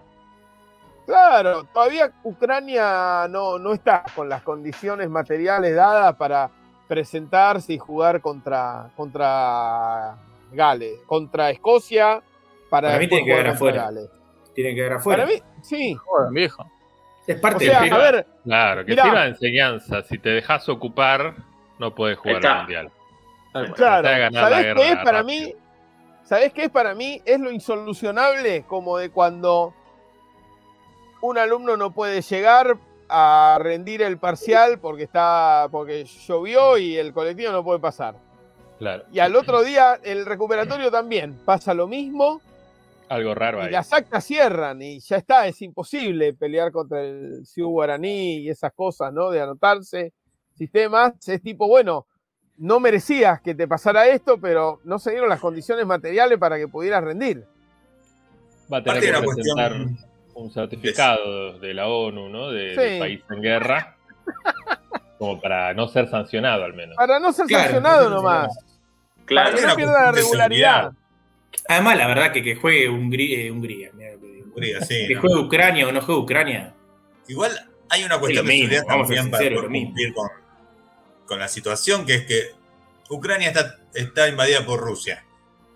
[1.05, 6.49] Claro, todavía Ucrania no, no está con las condiciones materiales dadas para
[6.87, 10.17] presentarse y jugar contra, contra
[10.51, 12.21] Gales, contra Escocia,
[12.69, 13.83] para, Para mí tiene que quedar afuera.
[13.85, 14.09] Gales.
[14.53, 15.23] Tienen que quedar afuera.
[15.25, 15.93] Para mí, sí.
[15.95, 16.65] Joder, viejo.
[17.31, 19.03] Es O parte sea, del a ver, Claro, que Mirá.
[19.03, 20.01] sirva de enseñanza.
[20.03, 21.35] Si te dejas ocupar,
[21.79, 22.51] no puedes jugar Está.
[22.51, 22.91] al mundial.
[23.75, 25.23] Claro, de ¿sabés qué es para rápido.
[25.25, 25.55] mí?
[26.23, 27.21] ¿Sabés qué es para mí?
[27.25, 29.73] Es lo insolucionable como de cuando
[31.21, 32.77] un alumno no puede llegar
[33.09, 38.15] a rendir el parcial porque está porque llovió y el colectivo no puede pasar.
[38.79, 42.41] Claro, Y al otro día el recuperatorio también pasa lo mismo
[43.11, 43.71] algo raro y ahí.
[43.71, 48.71] las actas cierran y ya está, es imposible pelear contra el Ciudad Guaraní y esas
[48.73, 49.29] cosas, ¿no?
[49.29, 50.13] De anotarse
[50.55, 51.13] sistemas.
[51.27, 52.07] Es tipo, bueno,
[52.57, 56.67] no merecías que te pasara esto, pero no se dieron las condiciones materiales para que
[56.67, 57.45] pudieras rendir.
[58.71, 59.97] Va a tener que presentar cuestión.
[60.35, 62.49] un certificado de la ONU, ¿no?
[62.51, 62.81] De, Sí.
[62.93, 63.97] de país en guerra.
[65.17, 66.95] Como para no ser sancionado al menos.
[66.95, 68.57] Para no ser Claro, sancionado nomás.
[69.25, 69.49] Claro.
[69.51, 70.91] Para que no pierda la regularidad.
[71.68, 74.48] Además, la verdad que que juegue Hungría, eh, Hungría, mirá lo que digo.
[74.48, 75.22] Hungría, sí, que no.
[75.22, 76.73] juegue Ucrania o no juegue Ucrania.
[77.28, 77.52] Igual
[77.90, 80.30] hay una cuestión de mismo, seguridad vamos a ser también para poder cumplir con,
[81.26, 82.41] con la situación, que es que
[83.10, 85.26] Ucrania está, está invadida por Rusia,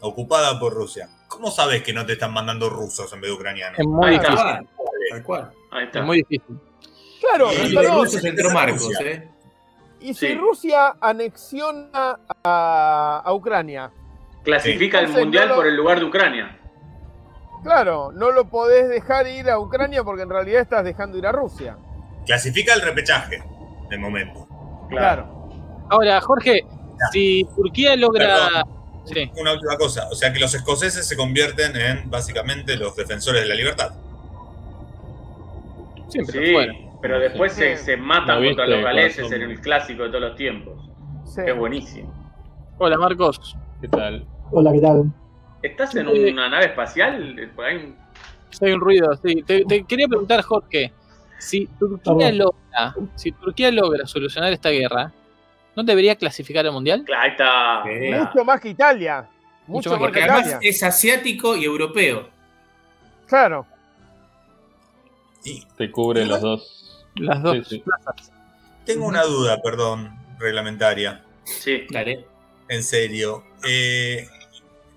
[0.01, 1.09] ocupada por Rusia.
[1.27, 3.79] ¿Cómo sabes que no te están mandando rusos en vez de ucranianos?
[3.79, 4.29] Es muy Ahí está.
[4.29, 4.45] difícil.
[4.45, 4.69] cual.
[5.09, 5.51] Tal cual.
[5.71, 5.99] Ahí está.
[5.99, 6.59] Es muy difícil.
[7.19, 9.05] Claro, Y Y entró Marcos, Rusia.
[9.11, 9.29] ¿eh?
[9.99, 10.35] y si Sí.
[10.35, 13.91] Rusia anexiona a, a Ucrania,
[14.45, 16.57] Clasifica el Entonces, mundial no lo- por el lugar de Ucrania.
[17.63, 21.31] claro, no lo podés dejar ir a Ucrania porque en realidad estás dejando ir a
[21.31, 21.75] Rusia.
[22.25, 23.43] Clasifica el repechaje,
[23.89, 24.47] de momento.
[24.89, 25.49] Claro.
[25.89, 26.65] Ahora, Jorge,
[27.11, 28.63] si Turquía logra.
[29.05, 33.41] Sí, Una última cosa, o sea que los escoceses se convierten en básicamente los defensores
[33.43, 33.91] de la libertad.
[36.07, 37.61] siempre Sí, pero después Sí.
[37.61, 40.89] se, se matan ¿No contra los galeses en el clásico de todos los tiempos.
[41.25, 41.41] Sí.
[41.45, 42.11] Es buenísimo.
[42.77, 43.55] Hola, Marcos.
[43.81, 44.25] ¿Qué tal?
[44.57, 45.11] Hola, ¿qué tal?
[45.61, 47.51] ¿Estás en una nave espacial?
[47.57, 47.93] Por ahí-
[48.61, 49.43] Hay un ruido, sí.
[49.45, 50.93] Te, te quería preguntar, Jorge,
[51.39, 55.11] si Turquía logra, si Turquía logra solucionar esta guerra,
[55.75, 57.03] ¿no debería clasificar al mundial?
[57.05, 57.83] Claro, ahí está.
[57.83, 58.23] Claro.
[58.33, 59.27] Mucho más que Italia.
[59.67, 60.69] Mucho Mucho, más Porque que además Italia.
[60.69, 62.29] es asiático y europeo.
[63.27, 63.65] Claro.
[65.43, 67.05] Y Te cubre los dos.
[67.15, 67.79] Las dos Sí, sí.
[67.79, 68.31] plazas.
[68.85, 71.23] tengo una duda, perdón, reglamentaria.
[71.43, 71.85] Sí.
[71.89, 72.25] Dale.
[72.69, 73.43] En serio.
[73.67, 74.27] Eh,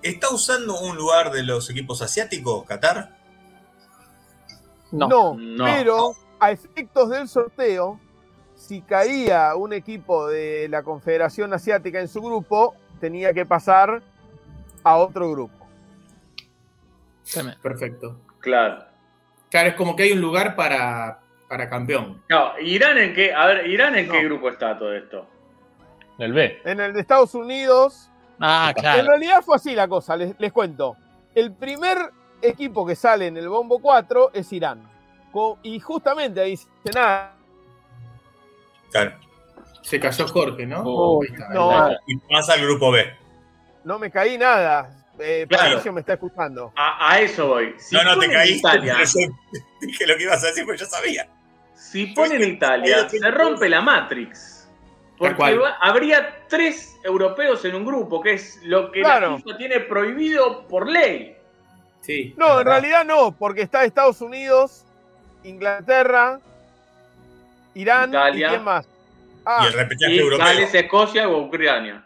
[0.03, 3.17] ¿Está usando un lugar de los equipos asiáticos, Qatar?
[4.93, 5.09] No.
[5.09, 5.65] No, No.
[5.65, 7.99] pero a efectos del sorteo,
[8.55, 14.03] si caía un equipo de la Confederación Asiática en su grupo, tenía que pasar
[14.85, 15.67] a otro grupo.
[17.63, 18.17] Perfecto.
[18.41, 18.85] Claro.
[19.51, 22.23] Claro, es como que hay un lugar para, para campeón.
[22.29, 23.33] No, ¿Irán en qué?
[23.35, 25.27] A ver, ¿Irán en qué grupo está todo esto?
[26.19, 26.61] El B.
[26.65, 30.97] En el de Estados Unidos, Ah, en realidad fue así la cosa, les, les cuento.
[31.35, 31.99] El primer
[32.41, 34.89] equipo que sale en el bombo 4 es Irán.
[35.63, 37.35] Y justamente ahí dice nada.
[38.91, 39.13] Claro.
[39.83, 40.83] Se cayó Jorge, ¿no?
[40.85, 41.21] Oh,
[41.51, 41.91] no.
[42.07, 43.07] Y pasa al grupo B.
[43.85, 44.91] No me caí nada.
[45.19, 45.65] Eh, Claro.
[45.65, 46.73] Patricio me está escuchando.
[46.77, 47.75] A, a eso voy.
[47.79, 49.29] Si no, no, te yo
[49.81, 51.29] dije lo que ibas a decir, porque yo sabía.
[51.75, 54.58] si ponen Italia, se rompe la Matrix.
[55.19, 59.33] Porque habría tres europeos en un grupo, que es lo que Claro.
[59.33, 61.37] la FIFA tiene prohibido por ley.
[62.01, 62.35] Sí.
[62.37, 64.85] No, en realidad no, porque está Estados Unidos,
[65.45, 66.39] Inglaterra,
[67.75, 68.47] Irán Italia.
[68.47, 68.87] y quién más.
[68.87, 68.89] y
[69.45, 70.47] Ah, el repechaje Y europeo.
[70.47, 72.05] Gales, Escocia o Ucrania.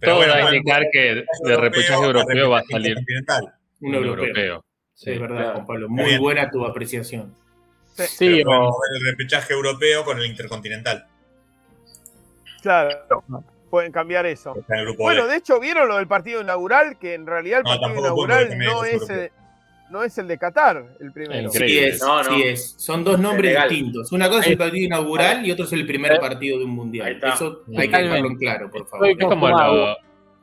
[0.00, 3.44] Pero Todo bueno, va a bueno, indicar que de repechaje europeo va a repechaje salir.
[3.80, 4.64] Un europeo.
[4.94, 5.10] Sí.
[5.10, 5.52] es verdad, claro.
[5.54, 5.88] Juan Pablo.
[5.88, 6.20] Muy bien.
[6.20, 7.34] buena tu apreciación.
[7.94, 11.06] Sí, podemos o- ver el repechaje europeo con el intercontinental.
[12.64, 13.22] Claro,
[13.70, 14.54] pueden cambiar eso.
[14.98, 16.98] Bueno, de hecho, ¿vieron lo del partido inaugural?
[16.98, 19.30] Que en realidad el partido inaugural no es, el,
[19.90, 21.50] no es el de Qatar, el primero.
[21.50, 22.24] Sí es, No, no.
[22.24, 22.74] sí es.
[22.78, 23.68] Son dos nombres Legal.
[23.68, 24.12] distintos.
[24.12, 27.20] Una cosa es el partido inaugural y otro es el primer partido de un mundial.
[27.22, 29.08] Eso hay que dejarlo en claro, por favor.
[29.08, 29.96] Es como lo-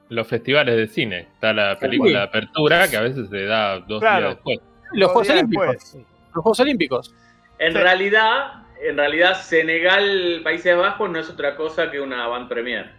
[0.10, 1.20] los festivales de cine.
[1.34, 4.26] Está la película de apertura que a veces se da dos Claro.
[4.28, 4.60] días después.
[4.94, 5.68] los Juegos Olímpicos.
[5.72, 5.96] después.
[6.36, 7.16] Los Juegos Olímpicos.
[7.60, 7.78] En Sí.
[7.78, 12.92] realidad, en realidad, Senegal, Países Bajos no es otra cosa que una van premier.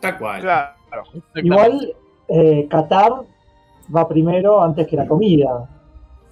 [0.00, 0.40] Tal cual.
[0.40, 0.74] Claro.
[1.34, 1.94] Igual
[2.28, 3.12] eh, Qatar
[3.94, 5.68] va primero antes que la comida.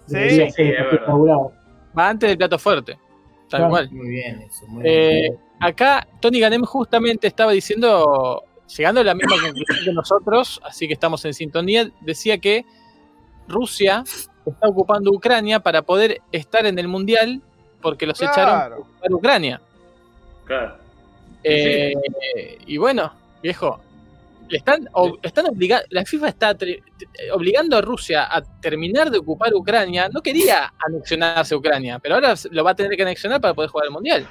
[0.07, 1.49] Sí, sí, es inaugural.
[1.99, 2.99] Va antes del plato fuerte.
[3.49, 3.71] Tal Claro.
[3.71, 3.91] cual.
[3.93, 4.67] Muy bien eso.
[4.69, 5.39] Muy Eh, bien.
[5.61, 8.43] acá Tony Ganem justamente estaba diciendo,
[8.77, 12.65] llegando a la misma conclusión que nosotros, así que estamos en sintonía, decía que
[13.49, 14.03] Rusia
[14.47, 17.43] está ocupando Ucrania para poder estar en el mundial
[17.81, 19.61] porque los echaron a ocupar Ucrania.
[20.45, 20.77] Claro.
[21.43, 21.93] Eh,
[22.67, 23.13] Y bueno,
[23.43, 23.81] viejo,
[24.49, 26.83] le están, o- están obligando, la FIFA está tri-
[27.33, 30.09] obligando a Rusia a terminar de ocupar Ucrania.
[30.13, 33.71] No quería anexionarse a Ucrania, pero ahora lo va a tener que anexionar para poder
[33.71, 34.29] jugar el mundial.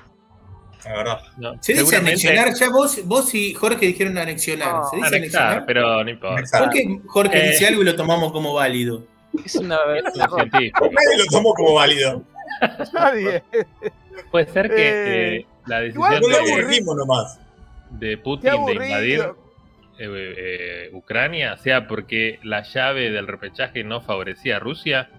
[0.85, 1.21] La verdad.
[1.37, 4.71] No, Se dice anexionar, ya vos, vos y Jorge dijeron anexionar.
[4.73, 5.65] No, ¿Se dice Anexar, anexionar?
[5.65, 6.35] pero no importa.
[6.37, 6.63] Anexar.
[6.63, 7.49] ¿Por qué Jorge Eh.
[7.51, 9.03] dice algo y lo tomamos como válido?
[9.43, 9.77] Es una
[10.13, 10.85] científico.
[10.85, 12.21] Nadie lo tomó como válido.
[12.93, 13.43] Nadie.
[14.31, 17.39] Puede ser que Eh, eh, la decisión de, nomás.
[17.91, 19.21] de Putin de invadir
[19.97, 25.09] eh, eh, Ucrania sea porque la llave del repechaje no favorecía a Rusia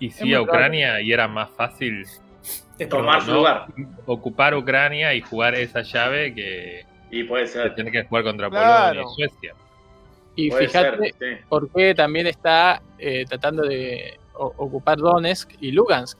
[0.00, 0.42] y sí a.
[0.42, 2.04] Ucrania y era más fácil
[2.90, 3.36] Tomar su no.
[3.38, 3.66] lugar.
[4.04, 9.00] ocupar Ucrania y jugar esa llave que, Y puede que tener que jugar contra Claro.
[9.00, 9.54] Polonia y Suecia.
[10.38, 11.44] Y Puede fíjate ser, sí.
[11.48, 16.18] por qué también está eh, tratando de ocupar Donetsk y Lugansk.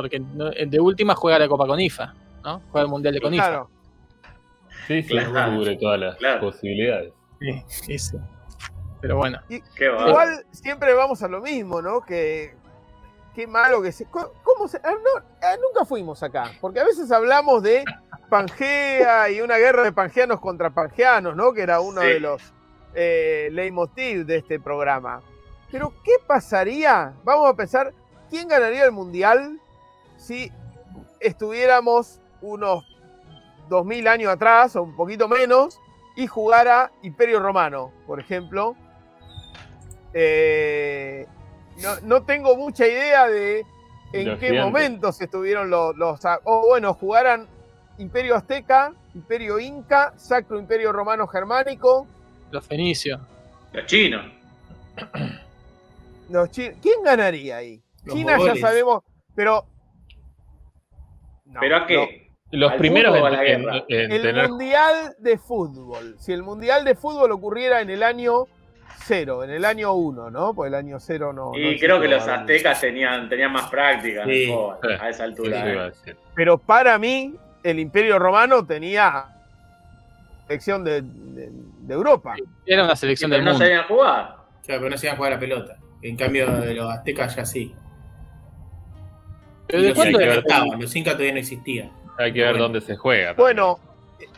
[0.00, 2.14] Porque no- de última juega la Copa con IFA,
[2.44, 2.60] ¿no?
[2.70, 3.46] Juega el Mundial de con IFA.
[3.48, 3.70] Claro.
[4.86, 5.56] Sí, sí, Claro.
[5.58, 6.40] cubre todas las Claro.
[6.40, 7.12] posibilidades.
[7.68, 8.18] Sí, ese.
[9.00, 9.38] Pero bueno.
[9.76, 10.08] Qué va.
[10.08, 12.00] Igual siempre vamos a lo mismo, ¿no?
[12.00, 12.54] Que
[13.34, 14.06] qué malo que se.
[14.06, 14.78] ¿Cómo se.?
[14.82, 16.50] ah, no, ah, nunca fuimos acá.
[16.60, 17.84] Porque a veces hablamos de
[18.28, 21.52] Pangea y una guerra de pangeanos contra pangeanos, ¿no?
[21.52, 22.06] Que era uno Sí.
[22.08, 22.42] de los
[22.94, 25.20] eh, leitmotiv de este programa.
[25.70, 27.12] Pero, ¿qué pasaría?
[27.22, 27.92] Vamos a pensar,
[28.30, 29.60] ¿quién ganaría el mundial
[30.18, 30.52] si
[31.20, 32.84] estuviéramos unos
[33.70, 35.78] 2000 años atrás o un poquito menos
[36.16, 38.76] y jugara Imperio Romano, por ejemplo?
[40.14, 41.26] Eh,
[41.82, 43.64] no, no tengo mucha idea de
[44.12, 44.64] en Los qué gigantes.
[44.64, 46.20] momentos estuvieron los, los...
[46.44, 47.46] O bueno, jugaran
[47.98, 52.06] Imperio Azteca, Imperio Inca, Sacro Imperio Romano Germánico.
[52.50, 53.20] Los fenicios.
[53.72, 54.24] Los chinos.
[56.30, 57.82] Los chi- ¿Quién ganaría ahí?
[58.04, 59.02] Los China ya sabemos,
[59.34, 59.66] pero...
[61.48, 61.86] No, ¿Pero a no.
[61.86, 62.28] qué?
[62.50, 63.44] Los ¿Al primeros en, a la
[63.88, 66.16] en- El tener Mundial de Fútbol.
[66.18, 68.44] Si el Mundial de Fútbol ocurriera en el año
[69.04, 70.54] cero, en el año uno, ¿no?
[70.54, 71.52] Pues el año cero no.
[71.54, 74.32] Y no creo que los aztecas tenían, tenían más práctica ¿no?
[74.32, 74.54] Sí.
[74.98, 75.88] A esa altura.
[76.06, 76.14] ¿eh?
[76.34, 79.26] Pero para mí, el Imperio Romano tenía
[80.46, 82.34] selección de, de- de Europa.
[82.66, 83.64] Era una Sí, selección pero del no mundo.
[83.66, 84.36] sabían jugar.
[84.64, 85.76] Claro, pero no a jugar a la pelota.
[86.02, 87.74] En cambio, de los aztecas ya sí.
[89.68, 90.42] ¿Pero de los cuándo era?
[90.78, 91.92] los incas todavía no existían.
[92.18, 92.64] Hay que ver Bueno.
[92.64, 93.28] dónde se juega.
[93.36, 93.56] también.
[93.56, 93.78] Bueno,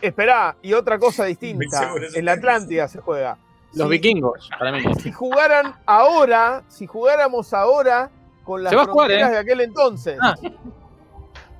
[0.03, 1.93] esperá, y otra cosa distinta.
[2.15, 3.39] En la Atlántida se juega.
[3.75, 4.83] Los Si- vikingos, para mí.
[5.01, 8.11] Si jugaran ahora, si jugáramos ahora
[8.45, 9.33] con las jugar, fronteras ¿eh?
[9.33, 10.35] de aquel entonces, Ah.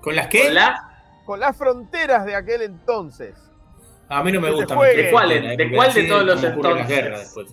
[0.01, 0.49] ¿Con las qué?
[0.49, 0.87] Hola.
[1.25, 3.35] con las fronteras de aquel entonces.
[4.13, 4.75] A mí no me gusta.
[4.75, 6.91] ¿De cuál- gente, de cuál de todos los entonces?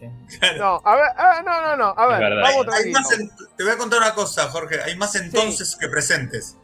[0.01, 0.11] ¿eh?
[0.57, 2.41] No, a ver, ah, no, no, no, a ver, Es verdad.
[2.41, 3.01] vamos Hay tranquilos.
[3.01, 4.81] más en- te voy a contar una cosa, Jorge.
[4.81, 6.57] Hay más entonces que presentes.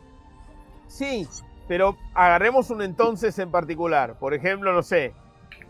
[0.88, 1.28] Sí,
[1.68, 4.16] pero agarremos un entonces en particular.
[4.20, 5.14] Por ejemplo, no sé,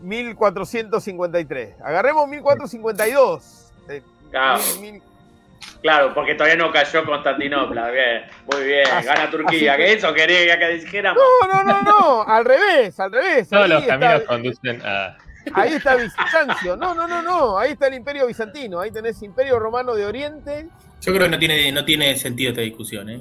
[0.00, 1.80] 1453.
[1.82, 3.72] Agarremos 1452.
[3.88, 5.02] Eh, Claro, mil- mil-
[5.84, 7.90] claro, porque todavía no cayó Constantinopla.
[7.92, 8.86] Bien, muy bien.
[8.90, 9.74] Así- Gana Turquía.
[9.74, 11.22] así ¿Qué eso quería que dijéramos?
[11.42, 13.48] No, no, no, no, al revés, al revés.
[13.48, 15.16] Todos Ahí los está- caminos conducen a.
[15.52, 16.74] Ahí está Bizancio.
[16.74, 17.58] No, no, no, no.
[17.58, 18.80] Ahí está el Imperio Bizantino.
[18.80, 20.68] Ahí tenés Imperio Romano de Oriente.
[21.02, 23.20] Yo creo que no tiene, no tiene sentido esta discusión, ¿eh?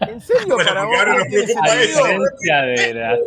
[0.00, 1.76] ¿En serio Bueno, para vos ahora no tiene sentido?
[2.06, 3.18] diferencia de la.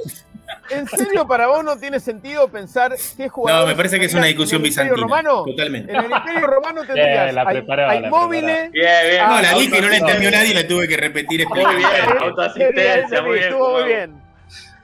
[0.70, 4.14] ¿En serio para vos no tiene sentido pensar qué jugadores No, me parece que es
[4.14, 5.22] una discusión en el Imperio bizantina.
[5.22, 5.44] Romano?
[5.46, 5.92] Totalmente.
[5.92, 8.72] En el Imperio Romano tendrías la a- preparaba, a la Inmóviles.
[8.72, 9.22] Bien, bien.
[9.22, 9.98] Ah, No, la dije y no la Autoasistencia.
[10.08, 11.48] entendió nadie y la tuve que repetir.
[11.48, 13.44] Muy bien, autoasistencia, muy bien.
[13.44, 14.22] Estuvo muy bien.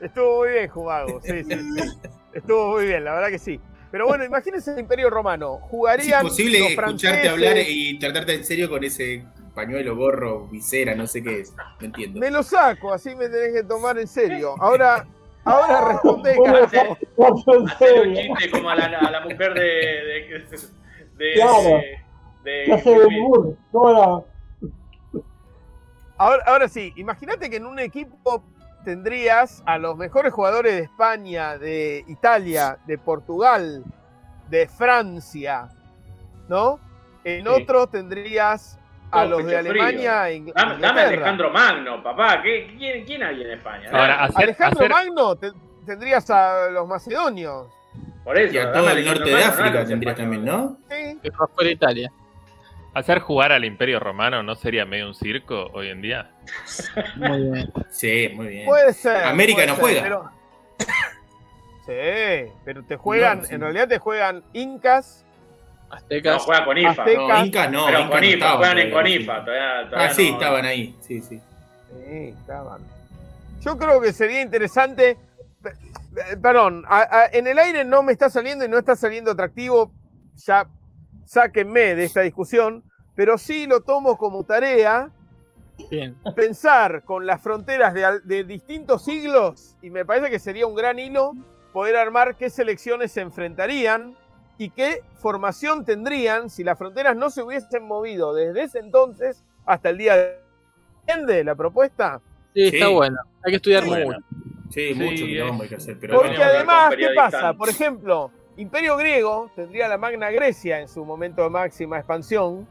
[0.02, 1.22] Estuvo muy bien, Jumago.
[1.23, 1.90] Sí, sí, sí.
[2.34, 3.60] Estuvo muy bien, la verdad que sí.
[3.91, 5.60] Pero bueno, imagínense el Imperio Romano.
[5.64, 9.23] Es Jugarían imposible los escucharte hablar y tratarte en serio con ese
[9.53, 11.53] pañuelo, gorro, visera, no sé qué es.
[11.80, 12.19] No entiendo.
[12.19, 14.56] Me lo saco, así me tenés que tomar en serio.
[14.60, 15.06] Ahora,
[15.45, 15.99] ahora.
[17.15, 19.61] Cuatro en Hacer un chiste como a la, a la mujer de.
[19.61, 20.45] de,
[21.18, 21.61] de, Claro.
[21.61, 21.99] de-
[22.44, 22.95] de- ¿Qué hace?
[23.72, 24.26] ¿Cómo no?
[26.18, 28.44] Ahora, ahora sí, imagínate que en un equipo
[28.86, 33.84] tendrías a los mejores jugadores de España, de Italia, de Portugal,
[34.49, 35.70] de Francia,
[36.48, 36.80] ¿no?
[37.24, 37.49] En Sí.
[37.49, 38.78] otro tendrías
[39.14, 41.02] a los de Alemania e Dame, dame.
[41.02, 42.41] Alejandro Magno, papá.
[42.41, 43.88] ¿Qué, quién, ¿Quién hay en España?
[43.91, 44.23] Ahora, Dame.
[44.26, 45.52] hacer, Alejandro hacer- Magno te-
[45.85, 47.68] tendrías a los macedonios.
[48.23, 50.77] Por eso, Y a todo el Alejandro norte de Magno, África no tendrías también, ¿no?
[50.90, 51.19] Sí.
[51.22, 52.11] Que fue fuera de Italia.
[52.95, 56.30] hacer jugar al Imperio Romano no sería medio un circo hoy en día.
[57.15, 57.73] Muy bien.
[57.90, 58.65] Sí, muy bien.
[58.65, 59.23] Puede ser.
[59.23, 60.02] América puede no ser, juega.
[60.03, 60.31] pero-
[61.85, 63.56] Sí, pero te juegan, No, sí.
[63.56, 65.23] en realidad te juegan incas,
[65.94, 66.44] No, Aztecas.
[66.44, 66.90] juega con IFA.
[66.90, 67.22] Azteca.
[67.28, 67.86] No, Incas no.
[67.86, 69.14] Pero con no IFA, juegan en con sí.
[69.14, 69.45] IFA.
[69.45, 70.95] Todavía, todavía Ah, sí, no- estaban ahí.
[71.02, 71.40] Sí, sí.
[72.06, 72.82] Sí, estaban.
[73.61, 75.11] Yo creo que sería interesante.
[75.65, 79.32] eh, Perdón, a- a- en el aire no me está saliendo y no está saliendo
[79.32, 79.91] atractivo.
[80.45, 80.68] Ya
[81.26, 82.84] sáquenme de esta discusión,
[83.15, 85.10] pero sí lo tomo como tarea
[85.90, 86.15] Bien.
[86.36, 90.99] pensar con las fronteras de, de distintos siglos y me parece que sería un gran
[90.99, 91.34] hilo
[91.72, 94.15] poder armar qué selecciones se enfrentarían
[94.57, 99.89] y qué formación tendrían si las fronteras no se hubiesen movido desde ese entonces hasta
[99.89, 100.43] el día de
[101.05, 102.21] ¿Entiende la propuesta?
[102.53, 102.75] Sí, Sí.
[102.77, 103.17] está bueno.
[103.43, 104.05] Hay que estudiar Bueno.
[104.05, 104.19] mucho.
[104.69, 105.97] Sí, Sí, mucho quilombo hay que hacer.
[105.99, 107.53] Pero Porque además, ¿qué pasa?
[107.53, 112.65] Por ejemplo, Imperio Griego tendría la Magna Grecia en su momento de máxima expansión,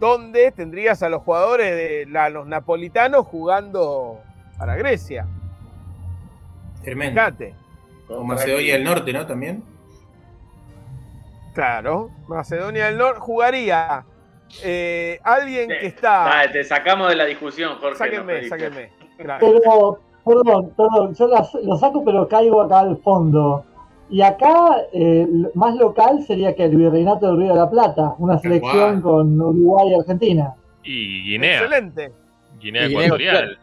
[0.00, 4.20] donde tendrías a los jugadores de la- los napolitanos jugando
[4.58, 5.26] para Grecia.
[6.82, 7.20] tremendo.
[7.20, 7.54] Fíjate.
[8.08, 9.26] O Macedonia del Norte, ¿no?
[9.26, 9.62] También.
[11.54, 14.04] Claro, Macedonia del Norte jugaría
[14.62, 15.76] eh, alguien Sí.
[15.80, 16.24] que está.
[16.24, 17.96] Dale, te sacamos de la discusión, Jorge.
[17.98, 18.48] Sáquenme, pediste.
[18.50, 18.90] sáquenme.
[19.16, 23.64] Pero, perdón, perdón, yo las- lo saco pero caigo acá al fondo.
[24.10, 28.38] Y acá, eh, más local sería que el Virreinato del Río de la Plata, una
[28.38, 30.54] selección con Uruguay y Argentina.
[30.82, 31.60] Y Guinea.
[31.62, 32.12] Excelente.
[32.60, 33.58] Guinea Ecuatorial.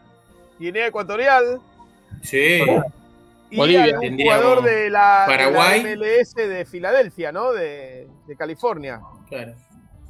[0.58, 1.60] Guinea Ecuatorial.
[2.22, 2.60] Sí.
[3.52, 3.98] Y Bolivia.
[3.98, 5.96] Tendríamos jugador de la, de la Paraguay.
[5.96, 7.52] MLS de Filadelfia, ¿no?
[7.52, 9.00] De, de California.
[9.28, 9.54] Claro.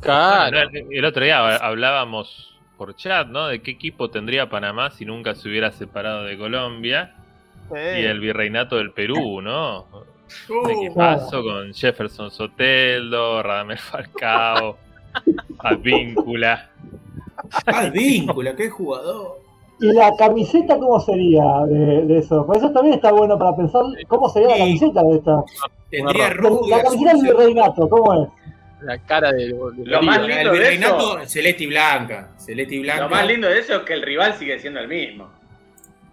[0.01, 0.56] Claro.
[0.70, 3.47] Bueno, el otro día hablábamos por chat, ¿no?
[3.48, 7.14] De qué equipo tendría Panamá si nunca se hubiera separado de Colombia.
[7.69, 7.78] Sí.
[7.78, 9.86] Y el virreinato del Perú, ¿no?
[9.93, 10.12] Un
[10.48, 14.78] Uh, equipazo con Jefferson Soteldo, Radamel Falcao,
[15.59, 16.70] Advíncula.
[17.93, 19.43] Vínculo, qué jugador.
[19.80, 22.46] ¿Y la camiseta cómo sería de, de eso?
[22.46, 25.42] Por eso también está bueno para pensar cómo sería la camiseta de esta.
[25.90, 28.28] Tendría La- rojo La camiseta del Virreinato, ¿cómo es?
[28.82, 29.56] La cara del.
[29.76, 32.30] del Lo más El lindo de virreinato, eso- celeste y blanca.
[32.36, 33.02] Celeste y blanca.
[33.04, 35.28] Lo más lindo de eso es que el rival sigue siendo el mismo.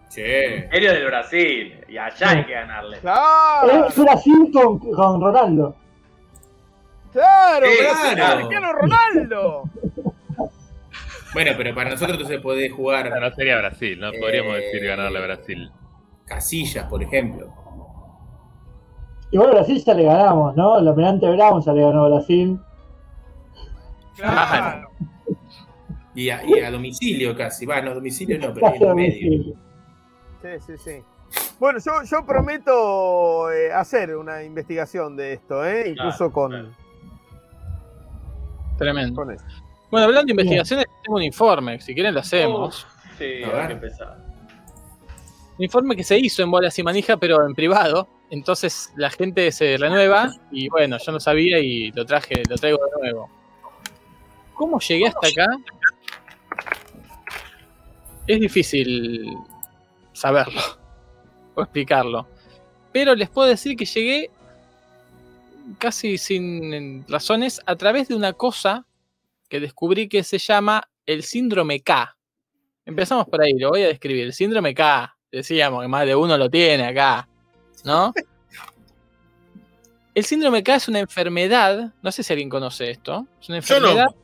[0.08, 0.22] Sí.
[0.22, 1.74] Imperio del Brasil.
[1.88, 2.98] Y allá hay que ganarle.
[3.00, 5.76] Claro, Es Brasil con, con Ronaldo.
[7.12, 8.36] claro, Sí, Brasil, claro.
[8.38, 9.64] Cristiano Ronaldo.
[11.34, 14.12] Bueno, pero para nosotros entonces podés jugar No sería Brasil, ¿no?
[14.20, 15.72] Podríamos Eh, decir ganarle a Brasil.
[16.26, 17.54] casillas, por ejemplo.
[19.32, 20.80] Igual a Brasil ya le ganamos, ¿no?
[20.80, 22.60] El Almirante Brown ya le ganó a Brasil.
[24.16, 24.90] Claro.
[26.16, 27.66] Y a, y a domicilio casi.
[27.66, 29.54] Va, no, a domicilio no, pero Casi en.
[30.42, 31.04] Sí, sí, sí.
[31.60, 35.90] Bueno, yo, yo prometo eh, hacer una investigación de esto, ¿eh?
[35.90, 36.70] Incluso Claro, con, claro.
[38.78, 39.16] Tremendo.
[39.16, 39.46] con eso.
[39.92, 41.80] Bueno, hablando de investigaciones, tengo un informe.
[41.82, 42.86] Si quieren, lo hacemos.
[43.18, 43.68] Sí, A hay ver.
[43.68, 44.18] que empezar.
[45.58, 48.08] Un informe que se hizo en Bolas y Manija, pero en privado.
[48.30, 50.32] Entonces la gente se renueva.
[50.52, 53.30] Y bueno, yo no sabía y lo traje, lo traigo de nuevo.
[54.54, 55.48] ¿Cómo llegué hasta acá?
[58.28, 59.36] Es difícil
[60.14, 60.62] saberlo
[61.56, 62.28] o explicarlo.
[62.92, 64.30] Pero les puedo decir que llegué
[65.78, 68.86] casi sin razones a través de una cosa
[69.50, 72.16] que descubrí que se llama el síndrome K.
[72.86, 74.26] Empezamos por ahí, lo voy a describir.
[74.26, 77.28] El síndrome K, decíamos que más de uno lo tiene acá,
[77.84, 78.14] ¿no?
[80.16, 83.80] El síndrome K es una enfermedad, no sé si alguien conoce esto, es una Yo
[83.80, 83.88] no.
[83.90, 84.16] enfermedad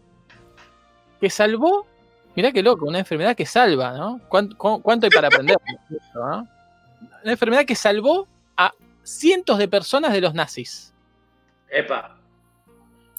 [1.22, 1.88] que salvó,
[2.36, 4.20] mirá qué loco, una enfermedad que salva, ¿no?
[4.28, 5.58] ¿Cuánto, cu- cuánto hay para aprender?
[6.16, 6.48] no?
[7.24, 8.28] Una enfermedad que salvó
[8.58, 8.74] a
[9.04, 10.94] cientos de personas de los nazis
[11.70, 12.18] Epa.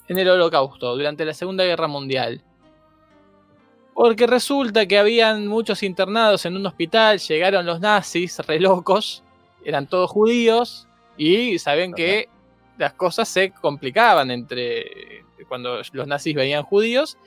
[0.07, 2.41] En el holocausto, durante la Segunda Guerra Mundial.
[3.93, 9.23] Porque resulta que habían muchos internados en un hospital, llegaron los nazis, re locos,
[9.65, 12.29] eran todos judíos, y saben que
[12.77, 17.17] las cosas se complicaban entre cuando los nazis veían judíos,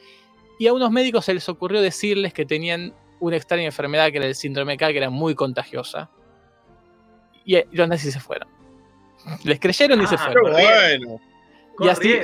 [0.59, 4.27] y a unos médicos se les ocurrió decirles que tenían una extraña enfermedad que era
[4.27, 6.09] el síndrome K, que era muy contagiosa.
[7.45, 8.49] Y eh, los nazis se fueron.
[9.45, 10.53] Les creyeron y se Ah, fueron.
[10.53, 11.21] bueno.
[11.81, 12.15] Y así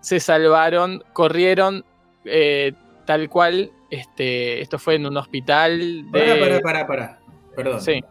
[0.00, 1.84] se salvaron, corrieron
[2.24, 2.72] eh,
[3.04, 3.70] tal cual.
[3.90, 6.18] Este, esto fue en un hospital de.
[6.18, 7.20] Pará, pará, pará, pará.
[7.54, 7.80] Perdón.
[7.80, 8.02] Sí.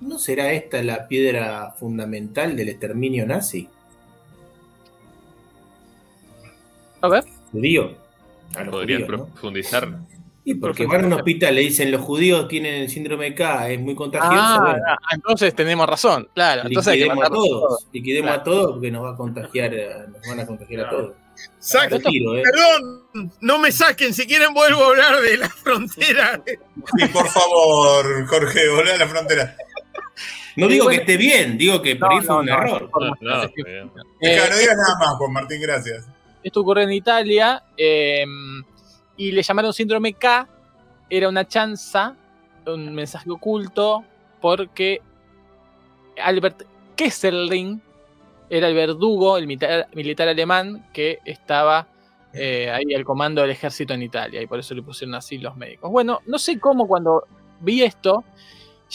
[0.00, 3.68] ¿No será esta la piedra fundamental del exterminio nazi?
[7.00, 7.24] A ver.
[7.52, 7.96] Judío.
[8.54, 9.28] A los Podrías judíos,
[9.90, 10.06] ¿no?
[10.42, 13.78] Y porque van a un hospital, le dicen los judíos tienen el síndrome K, es
[13.80, 14.34] muy contagioso.
[14.42, 16.62] Ah, bueno, ah, entonces tenemos razón, claro.
[16.66, 17.86] Entonces hay que liquidemos a matarlos todos.
[17.92, 18.40] Liquidemos Claro.
[18.40, 21.12] a todos porque nos va a contagiar, eh, nos van a contagiar a todos.
[21.58, 22.42] Saca- tiro, eh.
[22.42, 26.42] Perdón, no me saquen, si quieren vuelvo a hablar de la frontera.
[26.46, 29.56] Sí, por favor, Jorge, volvé a la frontera.
[30.56, 32.46] No Eh, digo bueno, que esté bien, digo que por No, ahí fue no, un
[32.46, 32.90] no, error.
[33.20, 33.90] No, Eh,
[34.20, 36.06] digas nada más, Juan Martín, gracias.
[36.42, 38.24] Esto ocurrió en Italia eh,
[39.20, 40.48] y le llamaron síndrome K.
[41.10, 42.16] Era una chanza,
[42.66, 44.02] un mensaje oculto,
[44.40, 45.02] porque
[46.16, 46.62] Albert
[46.96, 47.82] Kesselring
[48.48, 51.86] era el verdugo, el militar, militar alemán que estaba
[52.32, 55.54] eh, ahí al comando del ejército en Italia y por eso le pusieron así los
[55.54, 55.90] médicos.
[55.90, 57.24] Bueno, no sé cómo cuando
[57.60, 58.24] vi esto,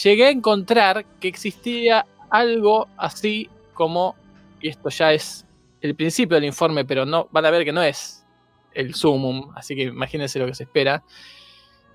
[0.02, 4.16] llegué a encontrar que existía algo así como,
[4.60, 5.46] y esto ya es
[5.80, 8.25] el principio del informe, pero no van a ver que no es
[8.76, 11.02] el sumum, así que imagínense lo que se espera.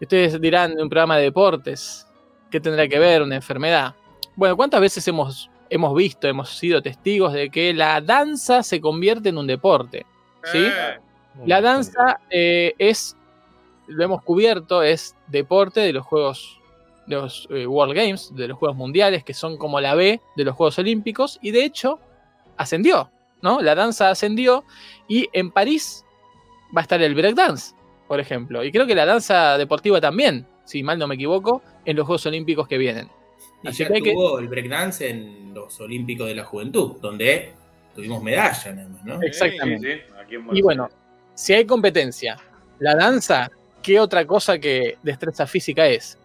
[0.02, 2.08] Ustedes dirán un programa de deportes,
[2.50, 3.96] ¿qué tendrá que ver una enfermedad?
[4.36, 9.30] Bueno, ¿cuántas veces hemos, hemos visto, hemos sido testigos de que la danza se convierte
[9.30, 10.06] en un deporte?
[10.44, 10.58] ¿Sí?
[10.58, 11.00] Eh,
[11.46, 13.16] La danza eh, es,
[13.88, 16.60] lo hemos cubierto, es deporte de los Juegos,
[17.06, 20.44] de los eh, World Games, de los Juegos Mundiales, que son como la B de
[20.44, 22.00] los Juegos Olímpicos, y de hecho
[22.58, 23.62] ascendió, ¿no?
[23.62, 24.64] La danza ascendió,
[25.08, 26.06] y en París
[26.76, 27.74] va a estar el breakdance,
[28.08, 31.96] por ejemplo, y creo que la danza deportiva también, si mal no me equivoco, en
[31.98, 33.10] los Juegos Olímpicos que vienen.
[33.64, 36.98] Y Así ya que hay que- tuvo el breakdance en los Olímpicos de la Juventud,
[37.02, 37.54] donde
[37.96, 38.72] tuvimos medalla,
[39.04, 39.22] ¿no?
[39.22, 39.98] Exactamente.
[39.98, 40.90] Sí, sí, aquí en Y bueno,
[41.36, 42.38] si hay competencia,
[42.80, 43.52] la danza,
[43.84, 46.18] ¿qué otra cosa que destreza física es?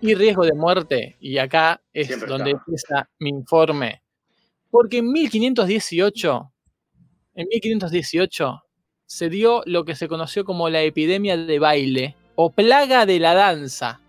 [0.00, 2.62] Y riesgo de muerte, y acá es Siempre donde está.
[2.66, 4.02] empieza mi informe.
[4.70, 6.52] Porque en 1518,
[7.34, 8.62] en 1518,
[9.06, 13.34] se dio lo que se conoció como la epidemia de baile o plaga de la
[13.34, 14.00] danza.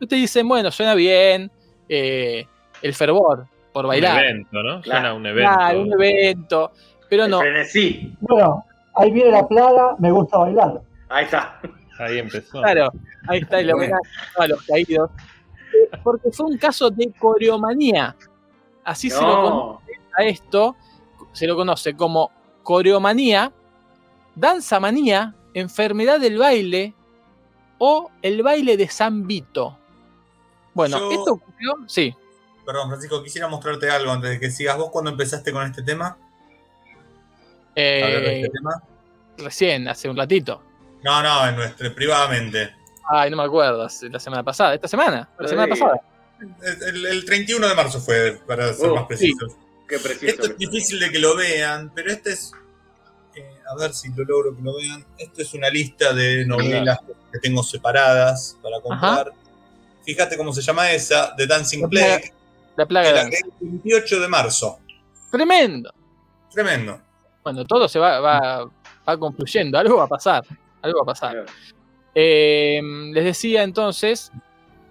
[0.00, 1.50] Ustedes dicen, bueno, suena bien,
[1.88, 2.46] eh,
[2.82, 4.16] el fervor por bailar.
[4.16, 4.80] Un evento, ¿no?
[4.80, 4.82] Claro.
[5.00, 5.52] Suena un evento.
[5.54, 6.72] Claro, un evento,
[7.08, 7.40] pero no.
[7.40, 8.14] frenesí.
[8.20, 8.64] Bueno,
[8.94, 10.80] ahí viene la plaga, me gusta bailar.
[11.08, 11.60] Ahí está.
[11.98, 12.60] Ahí empezó.
[12.60, 12.92] Claro,
[13.28, 14.02] ahí está el homenaje
[14.38, 15.10] a los caídos.
[15.74, 18.14] Eh, Porque fue un caso de coreomanía.
[18.84, 20.04] Así se lo conoce No.
[20.16, 20.76] a esto,
[21.32, 22.30] se lo conoce como
[22.62, 23.52] coreomanía,
[24.36, 26.94] danza manía, enfermedad del baile
[27.78, 29.76] o el baile de San Vito.
[30.74, 32.14] Bueno, Yo- esto ocurrió, sí.
[32.64, 34.76] Perdón, Francisco, quisiera mostrarte algo antes de que sigas.
[34.76, 36.16] ¿Vos cuando empezaste con este tema?
[37.76, 38.82] Hablar de eh, este tema.
[39.38, 40.62] recién, hace un ratito.
[41.02, 42.74] No, no, en nuestro, privadamente.
[43.08, 45.80] Ay, no me acuerdo, la semana pasada, esta semana, la semana Sí.
[45.80, 46.00] pasada.
[46.88, 49.52] El, el 31 de marzo fue, para ser Oh, más precisos.
[49.88, 50.26] Qué preciso.
[50.26, 52.52] Esto es difícil de que lo vean, pero este es.
[53.70, 55.04] A ver si lo logro que lo vean.
[55.18, 56.98] Esto es una lista de novelas
[57.32, 59.32] que tengo separadas para comprar.
[60.04, 62.32] Fíjate cómo se llama esa: The Dancing La plaga- Plague,
[62.76, 63.30] La plaga de la el
[63.60, 64.78] 28 de marzo.
[65.30, 65.92] Tremendo.
[66.52, 67.00] Tremendo.
[67.42, 68.64] Bueno, todo se va, va,
[69.08, 70.44] va confluyendo, algo va a pasar,
[70.82, 71.32] algo va a pasar.
[71.32, 71.46] Claro.
[72.14, 72.80] Eh,
[73.12, 74.32] les decía entonces,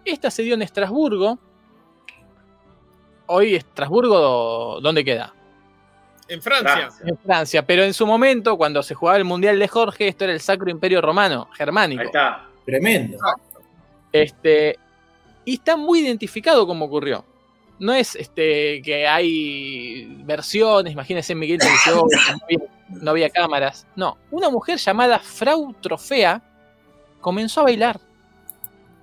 [0.06, 1.40] esta se dio en Estrasburgo.
[3.28, 5.34] Hoy Estrasburgo, ¿dónde queda?
[6.28, 6.74] En Francia.
[6.74, 7.06] Francia.
[7.06, 10.34] En Francia, pero en su momento, cuando se jugaba el Mundial de Jorge, esto era
[10.34, 12.02] el Sacro Imperio Romano, germánico.
[12.02, 12.48] Ahí está.
[12.66, 13.18] Tremendo.
[14.12, 14.80] Este,
[15.44, 17.24] y está muy identificado como ocurrió.
[17.78, 22.08] No es este, que hay versiones, imagínense en Miguel no
[22.44, 23.86] había, no había cámaras.
[23.96, 26.42] No, una mujer llamada Frau Trofea
[27.20, 28.00] comenzó a bailar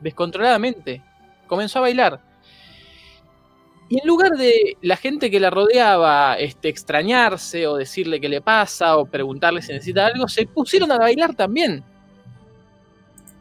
[0.01, 1.03] descontroladamente.
[1.47, 2.21] Comenzó a bailar.
[3.93, 8.41] Y en lugar de la gente que la rodeaba este, extrañarse o decirle qué le
[8.41, 11.85] pasa o preguntarle si necesita algo, se pusieron a bailar también.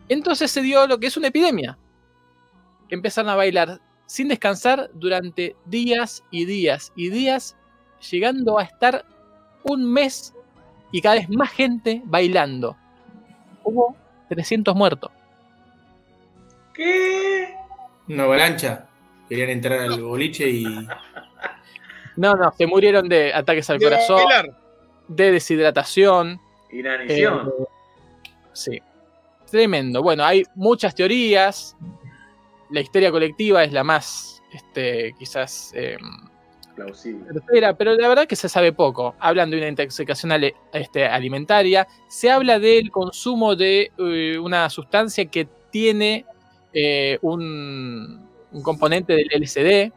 [0.10, 1.78] Entonces se dio lo que es una epidemia.
[2.90, 7.56] Empezaron a bailar sin descansar durante días y días y días,
[8.10, 9.06] llegando a estar
[9.64, 10.34] un mes
[10.92, 12.76] y cada vez más gente bailando.
[13.64, 13.96] Hubo
[14.28, 15.12] 300 muertos.
[16.74, 17.56] ¿Qué?
[18.10, 18.91] Una avalancha.
[19.32, 20.66] Querían entrar al boliche y.
[22.18, 24.58] No, no, se murieron de ataques al De corazón, bailar.
[25.08, 26.38] de deshidratación.
[26.70, 27.48] Inanición.
[27.58, 27.64] eh,
[28.52, 28.82] sí,
[29.50, 30.04] tremendo.
[30.04, 31.78] Bueno, hay muchas teorías.
[32.72, 35.98] La histeria colectiva es la más, este, quizás, eh,
[36.76, 37.26] Plausible.
[37.78, 39.16] pero la verdad que se sabe poco.
[39.18, 41.88] Hablan de una intoxicación ale- este, alimentaria.
[42.10, 46.26] Se habla del consumo de eh, una sustancia que tiene
[46.74, 49.92] eh, un, un componente del LSD.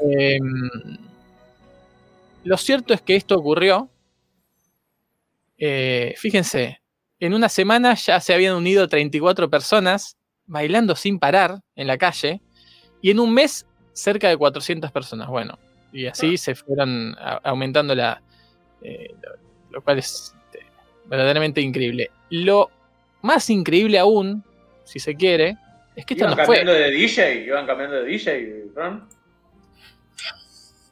[0.00, 0.98] Em,
[2.44, 3.90] lo cierto es que esto ocurrió.
[5.58, 6.80] Eh, fíjense,
[7.20, 10.16] en una semana ya se habían unido 34 personas
[10.46, 12.40] bailando sin parar en la calle.
[13.00, 15.28] Y en un mes cerca de 400 personas.
[15.28, 15.58] Bueno,
[15.92, 18.22] y así se fueron aumentando la.
[18.82, 19.30] eh, lo,
[19.70, 20.66] lo cual es este,
[21.06, 22.10] verdaderamente increíble.
[22.30, 22.70] Lo
[23.22, 24.44] más increíble aún,
[24.84, 25.56] si se quiere,
[25.98, 26.44] Es que esto ¿Iban fue.
[26.58, 27.44] cambiando de DJ?
[27.46, 29.08] ¿Iban cambiando de DJ, Ron?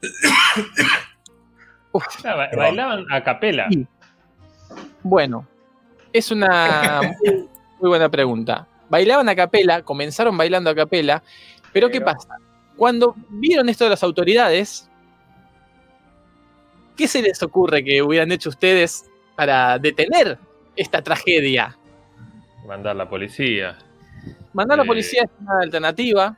[2.24, 3.66] Ba- bailaban a capela.
[3.70, 3.87] Sí.
[5.03, 5.47] Bueno,
[6.12, 7.49] es una muy,
[7.81, 8.66] muy buena pregunta.
[8.91, 11.23] Bailaban a capela, comenzaron bailando a capela,
[11.73, 12.28] pero ¿qué Pero- pasa?
[12.77, 14.91] Cuando vieron esto de las autoridades,
[16.97, 20.39] ¿qué se les ocurre que hubieran hecho ustedes para detener
[20.74, 21.78] esta tragedia?
[22.66, 23.78] Mandar la policía.
[24.57, 26.37] Mandar a la Eh, policía es una alternativa,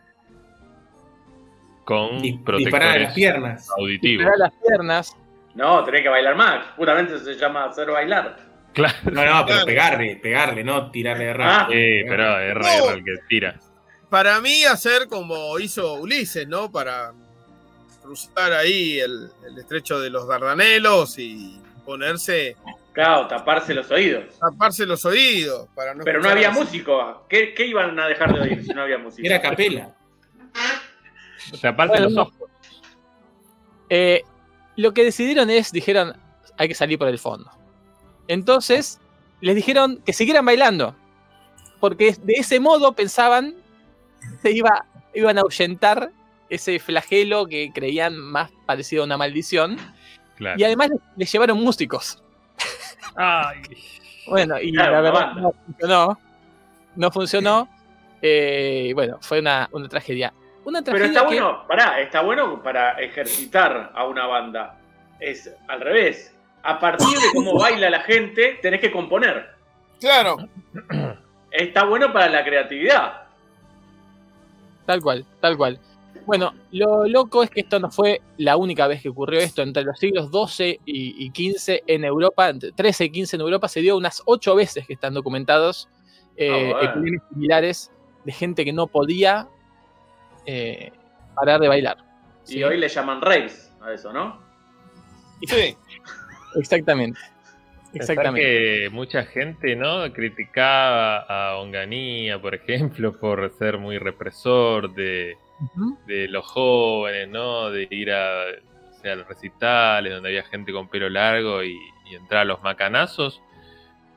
[1.85, 3.66] Con Di- disparar a las piernas.
[3.78, 4.24] auditivos.
[4.27, 5.16] tirar las piernas.
[5.55, 6.66] No, tenés que bailar más.
[6.77, 8.36] Justamente se llama hacer bailar.
[8.74, 8.95] Claro.
[9.05, 9.65] No, no, pero Claro.
[9.66, 11.35] pegarle, pegarle, no tirarle de Ah.
[11.35, 11.70] rápido.
[11.81, 12.55] Sí, pero es
[12.85, 12.90] No.
[12.90, 13.59] el que tira.
[14.11, 16.70] Para mí, hacer como hizo Ulises, ¿no?
[16.70, 17.12] Para
[18.03, 22.57] cruzar ahí el, el estrecho de los Dardanelos y ponerse,
[22.99, 24.25] Claro, taparse los oídos.
[24.41, 25.69] taparse los oídos.
[25.73, 27.25] Para no Pero no había músico.
[27.29, 29.25] ¿Qué, qué iban a dejar de oír si no había música?
[29.25, 29.95] Era capela.
[31.53, 32.51] O sea, aparte Bueno, los ojos.
[33.89, 34.25] Eh,
[34.75, 36.16] lo que decidieron es, dijeron,
[36.57, 37.49] hay que salir por el fondo.
[38.27, 38.99] Entonces,
[39.43, 40.97] les dijeron que siguieran bailando,
[41.79, 43.55] porque de ese modo pensaban
[44.43, 44.85] se iba,
[45.15, 46.11] iban a ahuyentar
[46.51, 49.77] ese flagelo que creían más parecido a una maldición,
[50.37, 50.59] Claro.
[50.59, 52.25] y además les llevaron músicos.
[53.16, 53.62] Ay.
[54.26, 56.18] Bueno, y Claro, la verdad no funcionó,
[56.97, 57.68] no funcionó,
[58.20, 60.32] eh, bueno, fue una, una tragedia.
[60.64, 64.78] Una Pero tragedia está que- bueno, pará, está bueno para ejercitar a una banda.
[65.18, 66.35] Es al revés.
[66.62, 69.55] A partir de cómo baila la gente, tenés que componer.
[70.01, 70.36] Claro,
[71.51, 73.22] Está bueno para la creatividad.
[74.86, 75.78] Tal cual, tal cual.
[76.28, 79.62] Bueno, lo loco es que esto no fue la única vez que ocurrió esto.
[79.62, 83.80] Entre los siglos XII y, XV en Europa, entre 13 y 15 en Europa, se
[83.80, 85.88] dio unas ocho veces que están documentados
[86.36, 86.90] eh, Ah, bueno.
[86.90, 87.92] epidemias similares
[88.26, 89.48] de gente que no podía
[90.44, 90.92] eh,
[91.34, 91.96] parar de bailar.
[92.46, 92.62] Y ¿sí?
[92.62, 94.38] hoy le llaman raves a eso, ¿no?
[95.46, 95.74] sí.
[96.56, 97.18] Exactamente.
[97.94, 98.42] Exactamente.
[98.42, 100.12] que mucha gente, ¿no?
[100.12, 105.38] Criticaba a Onganía, por ejemplo, por ser muy represor de,
[106.06, 107.70] De los jóvenes, ¿no?
[107.70, 108.44] De ir a,
[108.90, 111.76] o sea, a los recitales donde había gente con pelo largo y,
[112.10, 113.40] y entrar a los macanazos,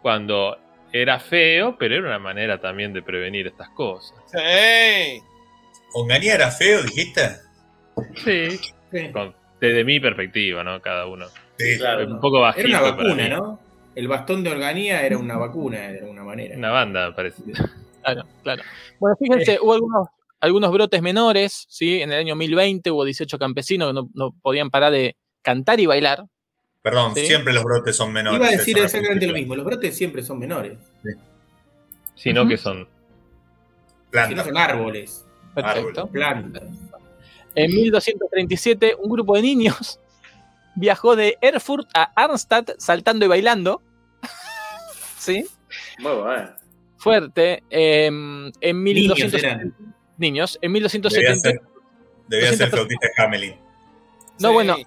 [0.01, 0.57] cuando
[0.93, 4.17] era feo, pero era una manera también de prevenir estas cosas.
[4.27, 5.21] Sí.
[5.93, 7.21] ¿Onganía era feo, dijiste?
[8.23, 8.59] Sí.
[8.91, 9.11] Sí.
[9.11, 10.81] Con- desde mi perspectiva, ¿no?
[10.81, 11.27] Cada uno.
[11.57, 11.77] Sí.
[11.77, 12.07] Claro.
[12.07, 12.67] Un poco bajito.
[12.67, 13.29] Era una vacuna.
[13.29, 13.59] ¿no?
[13.95, 16.57] El bastón de organia era una vacuna, de alguna manera.
[16.57, 17.43] Una banda, parece.
[18.01, 18.63] Claro, claro.
[18.99, 20.07] Bueno, fíjense, hubo algunos,
[20.41, 22.01] algunos brotes menores, ¿sí?
[22.01, 25.85] En el año 1020 hubo 18 campesinos que no, no podían parar de cantar y
[25.85, 26.25] bailar.
[26.81, 27.27] Perdón, Sí.
[27.27, 28.39] siempre los brotes son menores.
[28.39, 29.55] Iba a decir exactamente lo mismo.
[29.55, 30.77] Los brotes siempre son menores.
[32.15, 32.49] Sino Ujú.
[32.49, 34.43] que son Si no Planta.
[34.43, 36.07] son árboles, Perfecto.
[36.07, 36.63] plantas.
[37.55, 39.99] En 1237, un grupo de niños
[40.75, 43.81] viajó de Erfurt a Arnstadt saltando y bailando.
[45.17, 45.45] ¿Sí?
[45.99, 46.49] Muy bueno.
[46.97, 47.63] Fuerte.
[47.69, 49.90] Em, en Niños 1270 eran.
[50.21, 50.57] Niños.
[50.61, 51.49] En Debía 1270.
[51.49, 51.61] ser,
[52.27, 53.55] debía ser 200 flautista de Hamelin.
[54.39, 54.53] No, Sí.
[54.53, 54.77] bueno,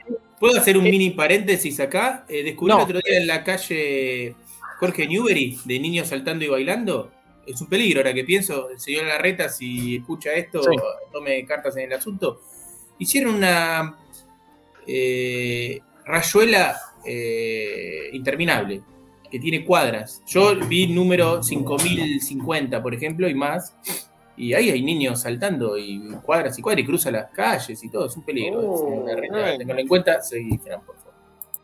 [0.41, 2.27] ¿Puedo hacer un Eh, mini paréntesis acá?
[2.29, 2.79] Eh, descubrí no.
[2.79, 4.35] el otro día en la calle
[4.79, 7.11] Jorge Newbery de niños saltando y bailando.
[7.47, 8.69] Es un peligro ahora que pienso.
[8.71, 10.69] El señor Larreta, si escucha esto, Sí.
[11.13, 12.41] tome cartas en el asunto.
[12.99, 13.97] Hicieron una
[14.87, 18.83] eh, rayuela eh, interminable
[19.31, 20.23] que tiene cuadras.
[20.27, 23.75] Yo vi número 5050, por ejemplo, y más.
[24.37, 28.07] Y ahí hay niños saltando y cuadras y cuadras y cruzan las calles y todo.
[28.07, 28.61] Es un peligro.
[28.61, 29.07] Oh.
[29.07, 30.21] Ténganlo en cuenta.
[30.21, 31.13] Seguí, Fran, por favor.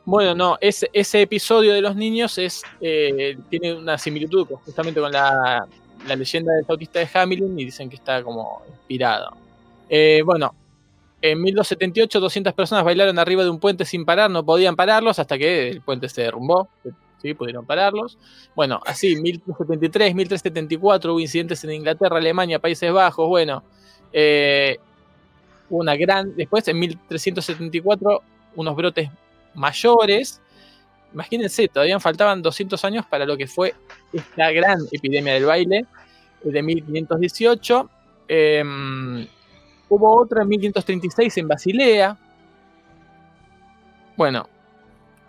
[0.05, 5.01] Bueno, no, ese, ese episodio de los niños es eh, tiene una similitud con- justamente
[5.01, 5.67] con la,
[6.07, 9.37] la leyenda del flautista de Hamilton y dicen que está como inspirado.
[9.89, 10.55] Eh, bueno,
[11.21, 15.37] en 1278 200 personas bailaron arriba de un puente sin parar, no podían pararlos hasta
[15.37, 16.69] que el puente se derrumbó,
[17.21, 17.35] ¿sí?
[17.35, 18.19] pudieron pararlos.
[18.55, 23.63] Bueno, así, 1373, 1374 hubo incidentes en Inglaterra, Alemania, Países Bajos, bueno.
[24.13, 24.79] eh,
[25.71, 26.35] una gran...
[26.35, 28.23] Después, en 1374,
[28.57, 29.11] unos brotes
[29.55, 30.41] mayores.
[31.13, 33.75] Imagínense, todavía faltaban 200 años para lo que fue
[34.13, 35.87] esta gran epidemia del baile
[36.43, 37.91] de 1518.
[38.29, 38.63] Eh,
[39.89, 42.19] hubo otra en 1536 en Basilea.
[44.17, 44.49] Bueno,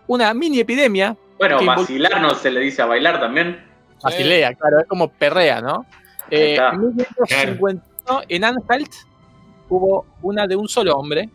[0.07, 1.17] una mini epidemia.
[1.41, 3.65] Bueno, vacilar no se le dice a bailar también.
[4.03, 5.87] Basilea, claro, es como perrea, ¿no?
[6.29, 8.93] Eh, en 1551 en Anhalt
[9.69, 11.29] hubo una de un solo hombre.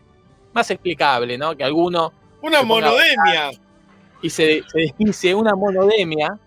[0.53, 1.55] Más explicable, ¿no?
[1.57, 3.51] Que alguno Una monodemia.
[4.21, 6.37] y se, se desquicie una monodemia,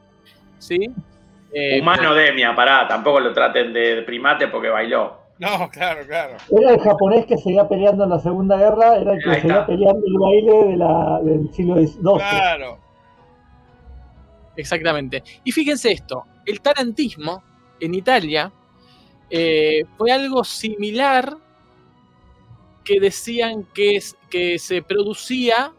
[0.59, 0.91] ¿sí?
[1.53, 5.19] Eh, Humano Demia, pará, tampoco lo traten de primate porque bailó.
[5.39, 6.37] No, claro, claro.
[6.51, 10.03] Era el japonés que seguía peleando en la Segunda Guerra, era el que seguía peleando
[10.07, 11.99] el baile de la, del siglo XII.
[12.19, 12.79] Claro.
[14.61, 15.23] Exactamente.
[15.45, 17.43] Y fíjense esto, el tarantismo
[17.81, 18.53] en Italia
[19.31, 21.37] eh, fue algo similar
[22.85, 25.73] que decían que, es- que se producía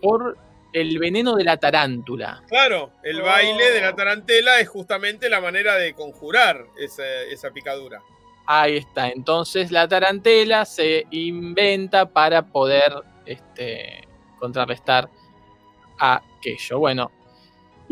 [0.00, 0.36] por
[0.72, 2.42] el veneno de la tarántula.
[2.48, 8.00] Claro, el baile de la tarantela es justamente la manera de conjurar esa, esa picadura.
[8.46, 9.08] Ahí está.
[9.10, 12.92] Entonces la tarantela se inventa para poder
[13.26, 14.08] este,
[14.38, 15.08] contrarrestar
[15.98, 16.78] aquello.
[16.78, 17.10] Bueno,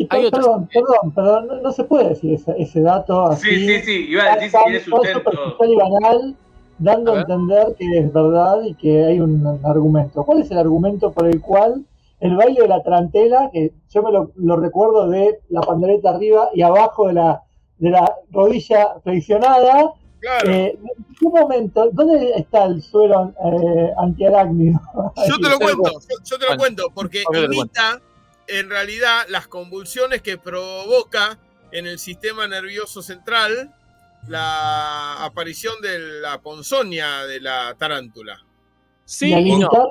[0.01, 3.49] Y Hay otros- perdón, perdón, perdón, no, no se puede decir ese, ese dato así.
[3.51, 5.31] Sí, sí, sí, iba a decir si tan- tiene sustento.
[5.31, 6.37] superficial y banal,
[6.79, 10.25] dando A entender que es verdad y que hay un, un argumento.
[10.25, 11.85] ¿Cuál es el argumento por el cual
[12.21, 16.49] el baile de la tarantela, que yo me lo, lo recuerdo de la pandereta arriba
[16.55, 17.43] y abajo de la,
[17.79, 20.51] de la rodilla flexionada, Claro.
[20.51, 24.79] eh, ¿en qué momento, dónde está el suero eh, antiarácnido?
[25.29, 28.01] Yo te lo cuento, yo, yo te lo Bueno, cuento, porque imita
[28.51, 31.39] en realidad las convulsiones que provoca
[31.73, 33.73] en el sistema nervioso central
[34.29, 38.39] la aparición de la ponzoña de la tarántula.
[39.05, 39.49] sí y al no.
[39.55, 39.91] imitarlo,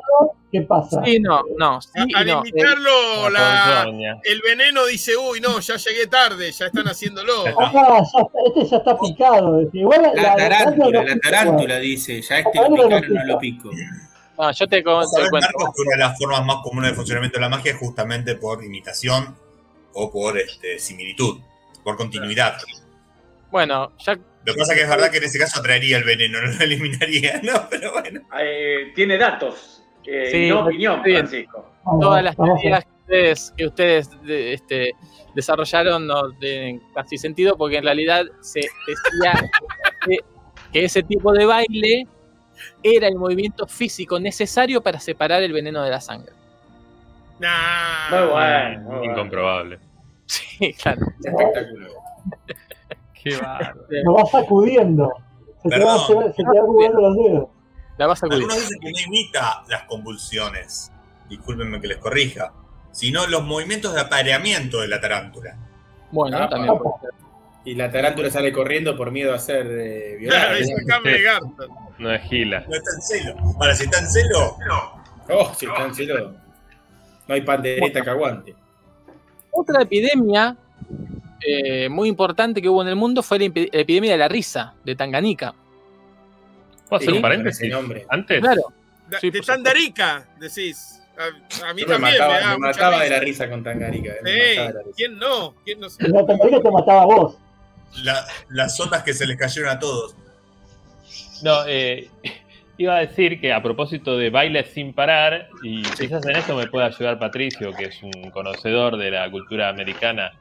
[0.52, 1.02] ¿qué pasa?
[1.03, 2.40] Sí, no, no, sí Al no.
[2.40, 3.40] imitarlo, La
[3.86, 7.44] la- el veneno dice, uy, no, ya llegué tarde, ya están haciéndolo.
[7.45, 7.98] Ya está,
[8.45, 9.57] este ya está picado.
[9.57, 13.69] decía, Igual La tarántula, la tarántula dice, ya este lo picaron, no lo pico.
[14.40, 15.48] No, yo te, con- te cuento.
[15.76, 18.64] Que una de las formas más comunes de funcionamiento de la magia es justamente por
[18.64, 19.36] imitación
[19.94, 21.40] o por este, similitud,
[21.84, 22.56] por continuidad.
[23.52, 24.14] Bueno, ya
[24.45, 26.64] Lo que pasa que es verdad que en ese caso traería el veneno, no lo
[26.64, 27.68] eliminaría, ¿no?
[27.70, 28.22] Pero bueno.
[28.40, 31.28] Eh, tiene datos, eh, Sí, no opinión, bien.
[31.28, 31.70] Francisco.
[31.84, 34.91] Vamos, todas las teorías que ustedes, que ustedes de- este,
[35.36, 39.34] desarrollaron no tienen casi sentido porque en realidad se decía
[40.06, 40.18] que,
[40.72, 42.07] que ese tipo de baile
[42.84, 46.34] era el movimiento físico necesario para separar el veneno de la sangre.
[47.40, 48.10] Nah.
[48.10, 49.11] Muy bueno, muy bueno.
[49.14, 49.80] Incomprobable.
[50.26, 51.02] Sí, claro.
[51.23, 51.90] Espectacular.
[53.22, 53.86] Qué bárbaro.
[54.03, 55.11] Lo vas sacudiendo.
[55.64, 57.49] Se te, va, se, va- se te va moviendo los dedos.
[57.98, 58.44] La vas a acudir.
[58.44, 60.91] Algunos dicen que no imita las convulsiones,
[61.30, 62.53] discúlpenme que les corrija,
[62.91, 65.57] sino los movimientos de apareamiento de la tarántula.
[66.11, 67.10] Bueno, Ah, también puede ser.
[67.65, 71.22] Y la tarántula sale corriendo por miedo a ser eh, Claro, violada.
[71.23, 71.69] Garton.
[71.98, 72.64] No es gila.
[72.68, 73.36] No está en celo.
[73.60, 74.57] Ahora, si está en celo,
[75.31, 76.34] Oh, si está en cielo.
[77.27, 78.56] No hay pandereta que aguante.
[79.52, 80.56] Otra epidemia
[81.45, 84.73] eh, muy importante que hubo en el mundo fue la epi- epidemia de la risa
[84.84, 85.53] de Tanganica.
[86.88, 87.73] ¿Puedo hacer Sí, un paréntesis?
[88.10, 88.61] Antes, Claro,
[89.07, 90.95] Da- Sí, de por Tandarica, decís.
[91.18, 93.64] A, a mí Yo me también mataba, me da me mataba de la risa con
[93.64, 94.11] Tangarica.
[94.14, 94.95] eh, me Sí, mataba de la risa.
[94.95, 95.56] ¿quién no?
[95.65, 97.38] ¿Quién no se- La tampoco te mataba a vos.
[98.03, 100.16] La- las ondas que se les cayeron a todos.
[101.44, 102.10] no, eh,
[102.78, 106.68] iba a decir que a propósito de bailes sin parar, y quizás en esto me
[106.68, 110.32] pueda ayudar Patricio, que es un conocedor de la cultura americana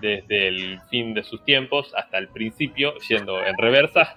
[0.00, 4.16] desde el fin de sus tiempos hasta el principio, yendo en reversa,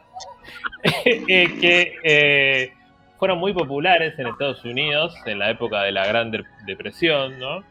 [1.06, 2.74] eh, que eh,
[3.18, 7.64] fueron muy populares en Estados Unidos en la época de la Gran Dep- Depresión, ¿no?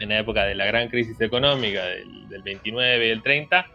[0.00, 3.66] en la época de la gran crisis económica del, del 29 y el 30,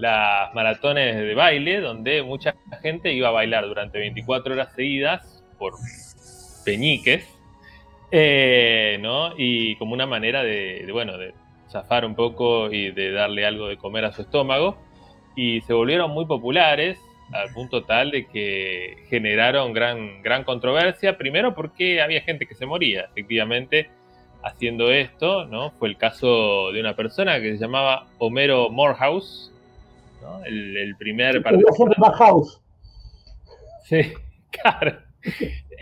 [0.00, 5.74] las maratones de baile, donde mucha gente iba a bailar durante 24 horas seguidas por
[6.64, 7.28] peñiques,
[8.10, 9.34] eh, ¿no?
[9.36, 11.34] Y como una manera de, de, bueno, de
[11.70, 14.76] zafar un poco y de darle algo de comer a su estómago.
[15.36, 16.98] Y se volvieron muy populares
[17.32, 22.66] al punto tal de que generaron gran, gran controversia, primero porque había gente que se
[22.66, 23.88] moría, efectivamente,
[24.42, 25.70] haciendo esto, ¿no?
[25.72, 29.52] Fue el caso de una persona que se llamaba Homero Morehouse,
[30.20, 30.44] ¿no?
[30.44, 31.42] el, el primer
[32.18, 32.60] house.
[33.84, 34.12] Sí,
[34.50, 34.98] claro.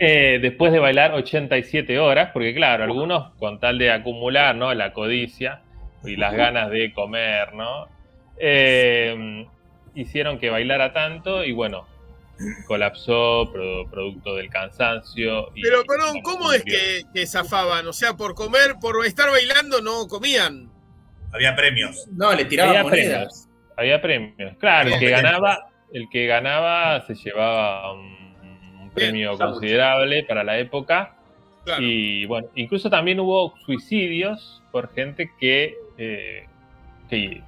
[0.01, 4.73] Eh, después de bailar 87 horas, porque claro, algunos con tal de acumular, ¿no?
[4.73, 5.61] La codicia
[6.03, 7.87] y las ganas de comer, ¿no?
[8.37, 9.45] Eh,
[9.95, 11.85] hicieron que bailara tanto y bueno,
[12.67, 15.49] colapsó pro- producto del cansancio.
[15.55, 17.85] y- Pero, perdón, ¿cómo es que, que zafaban?
[17.87, 20.69] O sea, por comer, por estar bailando, no comían.
[21.33, 22.07] Había premios.
[22.13, 23.09] No, le tiraban Había monedas.
[23.09, 23.48] premios.
[23.79, 24.57] Había premios.
[24.57, 28.35] Claro, el que ganaba, el que ganaba se llevaba un,
[28.81, 31.15] un premio considerable para la época.
[31.63, 31.81] Claro.
[31.81, 36.45] Y bueno, incluso también hubo suicidios por gente que, eh,
[37.09, 37.41] que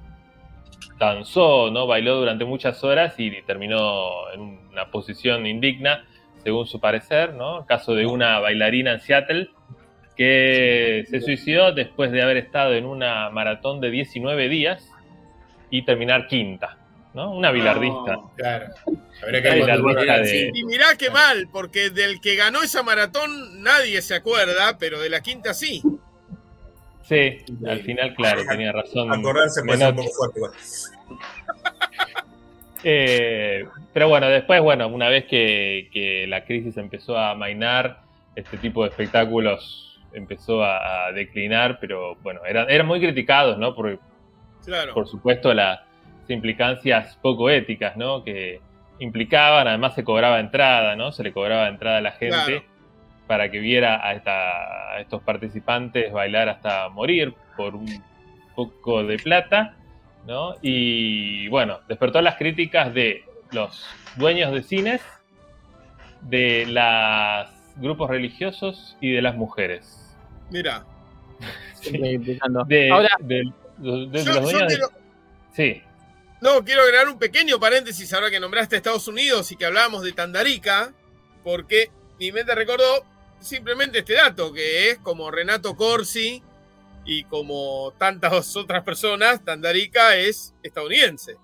[0.98, 1.86] danzó, ¿no?
[1.86, 6.04] Bailó durante muchas horas y terminó en una posición indigna,
[6.42, 7.60] según su parecer, ¿no?
[7.60, 9.50] El caso de una bailarina en Seattle
[10.16, 14.91] que se suicidó después de haber estado en una maratón de 19 días
[15.72, 16.76] y terminar quinta,
[17.14, 17.32] ¿no?
[17.32, 18.12] Una bilardista.
[18.12, 18.66] No, claro.
[19.26, 24.14] Una bilardista de- Y mirá qué mal, porque del que ganó esa maratón nadie se
[24.14, 25.82] acuerda, pero de la quinta sí.
[27.02, 29.12] Sí, al final, claro, tenía razón.
[29.12, 30.38] Acordarse puede ser un poco fuerte.
[32.84, 38.00] Eh, pero bueno, después, bueno, una vez que, que la crisis empezó a mainar,
[38.34, 43.74] este tipo de espectáculos empezó a, a declinar, pero bueno, eran, eran muy criticados, ¿no?
[43.74, 43.98] Por,
[44.64, 44.94] Claro.
[44.94, 45.80] por supuesto, las
[46.28, 48.22] implicancias poco éticas, ¿no?
[48.24, 48.60] Que
[49.00, 51.12] implicaban, además se cobraba entrada, ¿no?
[51.12, 52.62] Se le cobraba entrada a la gente Claro.
[53.26, 57.86] para que viera a, esta- a estos participantes bailar hasta morir por un
[58.54, 59.74] poco de plata,
[60.26, 60.54] ¿no?
[60.62, 63.84] Y bueno, despertó las críticas de los
[64.16, 65.02] dueños de cines,
[66.20, 70.16] de los grupos religiosos y de las mujeres.
[70.50, 70.84] Mira.
[71.82, 73.50] De, Ahora, de-
[73.82, 74.88] de- de Yo, los yo dueños de- quiero,
[75.54, 75.82] Sí,
[76.40, 80.02] no, quiero agregar un pequeño paréntesis ahora que nombraste a Estados Unidos y que hablábamos
[80.02, 80.92] de Tandarica,
[81.44, 83.04] porque mi mente recordó
[83.40, 86.42] simplemente este dato, que es como Renato Corsi
[87.04, 91.36] y como tantas otras personas, Tandarica es estadounidense,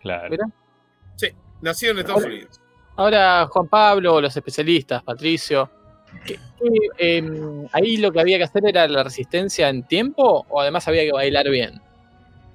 [0.00, 0.30] claro.
[0.30, 0.46] Mira.
[1.60, 2.60] nacido en Estados Unidos.
[2.96, 5.70] ahora Juan Pablo, los especialistas, Patricio.
[6.24, 6.38] ¿Qué-
[6.98, 10.86] qué, em, ahí lo que había que hacer era la resistencia en tiempo o además
[10.88, 11.80] había que bailar bien.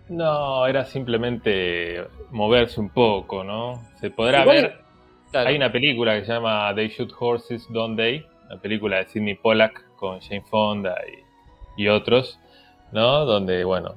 [0.09, 3.81] No, era simplemente moverse un poco, ¿no?
[3.99, 4.81] Se podrá Igual- ver.
[5.31, 5.47] Claro.
[5.49, 8.25] Hay una película que se llama They Shoot Horses, Don't They?
[8.47, 10.95] Una película de Sidney Pollack con Jane Fonda
[11.77, 12.38] y, y otros,
[12.91, 13.23] ¿no?
[13.23, 13.95] Donde, bueno,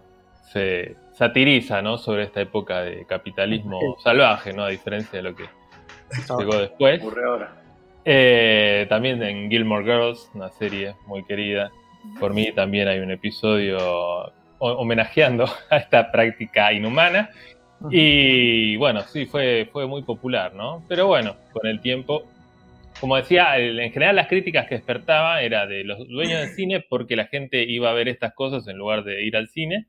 [0.53, 1.99] se satiriza, ¿no?
[1.99, 4.63] Sobre esta época de capitalismo salvaje, ¿no?
[4.63, 5.47] A diferencia de lo que
[6.39, 7.01] llegó después.
[7.03, 7.57] Ocurre ahora.
[8.05, 11.71] Eh, también en Gilmore Girls, una serie muy querida.
[12.21, 17.31] Por mí también hay un episodio ho- homenajeando a esta práctica inhumana.
[17.91, 20.83] Y bueno, sí, fue, fue muy popular, ¿no?
[20.89, 22.25] Pero bueno, con el tiempo,
[23.01, 27.17] como decía, en general las críticas que despertaba era de los dueños del cine porque
[27.17, 29.87] la gente iba a ver estas cosas en lugar de ir al cine.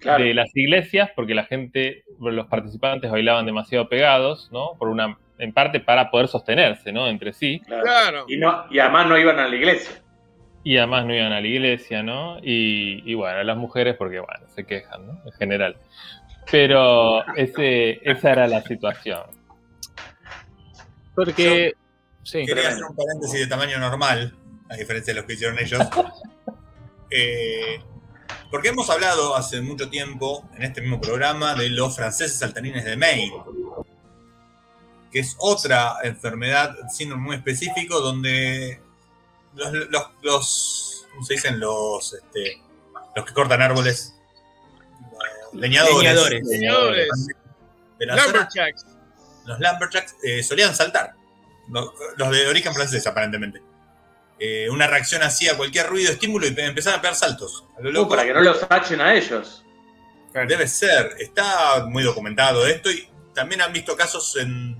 [0.00, 0.22] Claro.
[0.24, 4.72] De las iglesias porque la gente, los participantes bailaban demasiado pegados, ¿no?
[4.78, 7.08] Por una, en parte para poder sostenerse, ¿no?
[7.08, 7.60] Entre sí.
[7.66, 8.24] claro.
[8.28, 10.02] Y, no, y además no iban a la iglesia.
[10.62, 12.38] Y además no iban a la iglesia, ¿no?
[12.42, 15.20] Y, y bueno, las mujeres porque, bueno, se quejan, ¿no?
[15.26, 15.76] En general.
[16.50, 19.22] Pero ese, esa era la situación.
[21.14, 21.74] Porque.
[22.22, 22.46] Sí.
[22.46, 24.34] Quería hacer un paréntesis de tamaño normal,
[24.70, 25.80] a diferencia de los que hicieron ellos.
[27.16, 27.80] Eh,
[28.50, 32.96] porque hemos hablado hace mucho tiempo, en este mismo programa, de los franceses saltarines de
[32.96, 33.32] Maine,
[35.14, 38.82] que es otra enfermedad, síndrome muy específico, donde
[39.54, 41.60] los, los, los- ¿cómo se dicen?
[41.60, 42.60] Los, este,
[43.14, 44.16] los que cortan árboles,
[45.52, 46.42] leñadores, Leñadores.
[46.48, 47.08] Leñadores.
[47.98, 48.86] de la zona, Lumberjacks.
[49.46, 51.12] los Lumberjacks eh, solían saltar.
[51.70, 53.62] Los, los de origen francés, aparentemente.
[54.38, 57.64] Eh, una reacción así a cualquier ruido, estímulo y pe- empezaban a pegar saltos.
[57.78, 59.64] A lo Uh, para que no los sachen a ellos.
[60.48, 61.14] Debe ser.
[61.20, 64.76] Está muy documentado esto y también han visto casos en,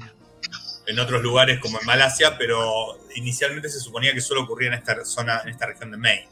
[0.86, 5.04] en otros lugares como en Malasia, pero inicialmente se suponía que solo ocurría en esta
[5.04, 6.28] zona, en esta región de Maine.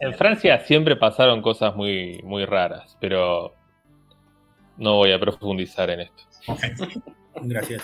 [0.00, 3.54] En Francia siempre pasaron cosas muy, muy raras, pero
[4.78, 6.22] no voy a profundizar en esto.
[7.42, 7.82] Gracias.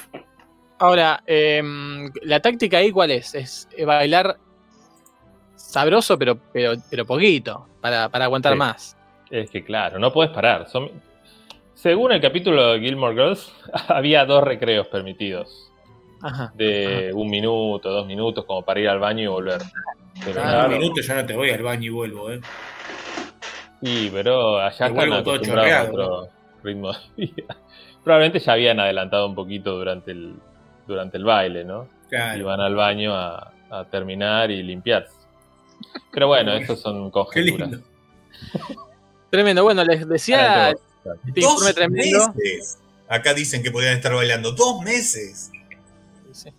[0.79, 3.35] Ahora, em, la táctica ahí, ¿cuál es?
[3.35, 4.39] Es eh, bailar
[5.55, 8.59] sabroso, pero, pero, pero poquito, para, para aguantar Sí.
[8.59, 8.97] más.
[9.31, 10.69] Es que claro, no puedes parar.
[10.69, 10.91] Son...
[11.77, 13.53] Según el capítulo de Gilmore Girls,
[13.89, 15.71] había dos recreos permitidos.
[16.23, 16.51] Ajá.
[16.55, 19.61] De un minuto, dos minutos, como para ir al baño y volver.
[20.25, 22.41] Pero claro, un minuto ya no te voy al baño y vuelvo, ¿eh?
[23.83, 26.29] Y, pero allá están acostumbrados a otro
[26.65, 27.57] ritmo de vida.
[28.03, 30.37] Probablemente ya habían adelantado un poquito durante el,
[30.87, 31.89] durante el baile, ¿no?
[32.09, 32.39] Claro.
[32.39, 35.15] Iban al baño a, a terminar y limpiarse.
[36.11, 37.71] Pero bueno, esos son Qué conjeturas.
[37.71, 37.87] lindo.
[39.29, 39.63] Tremendo.
[39.63, 40.73] Bueno, les decía
[41.27, 42.33] Este informe Dos tremendo.
[42.35, 42.79] meses.
[43.09, 44.53] Acá dicen que podían estar bailando.
[44.53, 45.51] Dos meses.
[46.33, 46.51] Sí.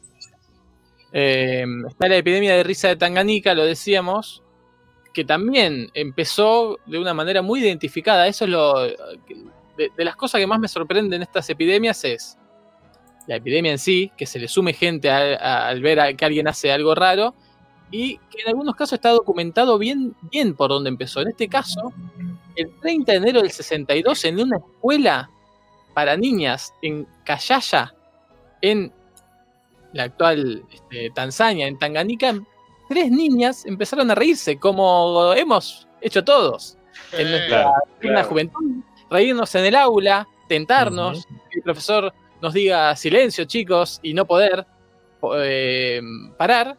[1.14, 4.44] Eh, está la epidemia de risa de Tanganica, lo decíamos,
[5.14, 8.28] que también empezó de una manera muy identificada.
[8.28, 8.82] Eso es lo.
[8.82, 12.38] De, de las cosas que más me sorprenden en estas epidemias es
[13.28, 16.26] la epidemia en sí, que se le sume gente a- a- al ver a- que
[16.26, 17.36] alguien hace algo raro,
[17.92, 21.22] y que en algunos casos está documentado bien, bien por dónde empezó.
[21.22, 21.94] En este caso,
[22.58, 25.30] el 30 de enero del 62, en una escuela
[25.94, 27.94] para niñas en Kayaya,
[28.62, 28.92] en
[29.94, 32.36] la actual este, Tanzania, en Tanganica,
[32.90, 36.78] tres niñas empezaron a reírse, como hemos hecho todos
[37.14, 38.30] en nuestra Claro, digna claro.
[38.30, 38.84] juventud.
[39.10, 44.66] reírnos en el aula, tentarnos, que el profesor nos diga silencio, chicos, y no poder
[45.38, 46.02] eh,
[46.38, 46.78] parar.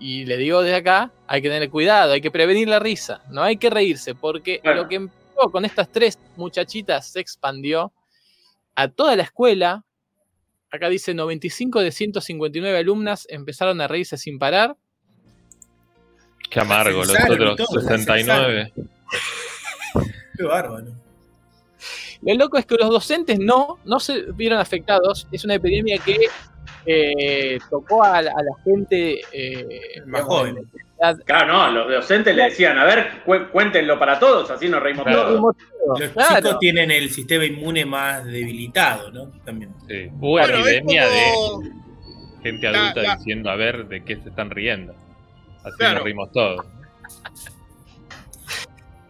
[0.00, 3.42] Y le digo desde acá, hay que tener cuidado, hay que prevenir la risa, no
[3.42, 4.82] hay que reírse, porque Claro.
[4.82, 5.08] lo que
[5.46, 7.92] con estas tres muchachitas se expandió
[8.74, 9.84] a toda la escuela.
[10.70, 14.76] Acá dice 95 de 159 alumnas empezaron a reírse sin parar.
[16.50, 18.72] Qué amargo, los otros todo, la 69.
[20.36, 20.86] Qué bárbaro.
[22.22, 25.28] Lo loco es que los docentes no, no se vieron afectados.
[25.30, 26.18] Es una epidemia que
[26.86, 30.68] eh, tocó a, la- a la gente eh, Más joven.
[31.24, 35.04] Claro, no, los docentes le decían, a ver, cu- cuéntenlo para todos, así nos reímos
[35.04, 35.36] Claro.
[35.36, 35.56] todos.
[36.00, 36.36] Los Claro.
[36.36, 39.30] chicos tienen el sistema inmune más debilitado, ¿no?
[39.44, 39.72] También.
[39.86, 40.08] Sí.
[40.18, 41.70] Hubo Bueno, epidemia como- de
[42.42, 44.92] gente adulta la- diciendo a ver de qué se están riendo.
[45.62, 45.94] Así Claro.
[45.96, 46.66] nos rimos todos.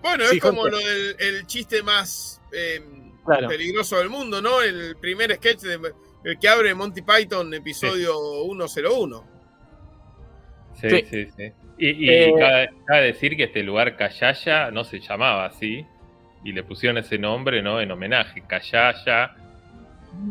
[0.02, 2.82] Bueno, Sí, es como lo del el chiste más eh,
[3.24, 3.48] Claro.
[3.48, 4.62] peligroso del mundo, ¿no?
[4.62, 5.78] El primer sketch de,
[6.28, 8.14] el que abre Monty Python, episodio
[8.44, 9.24] 101.
[10.74, 11.04] Sí, Sí.
[11.10, 11.52] sí, sí.
[11.78, 15.86] Y, y Eh, cabe, cabe decir que este lugar Cayaya no se llamaba así.
[16.44, 17.80] Y le pusieron ese nombre, ¿no?
[17.80, 18.42] En homenaje.
[18.46, 19.34] Cayaya,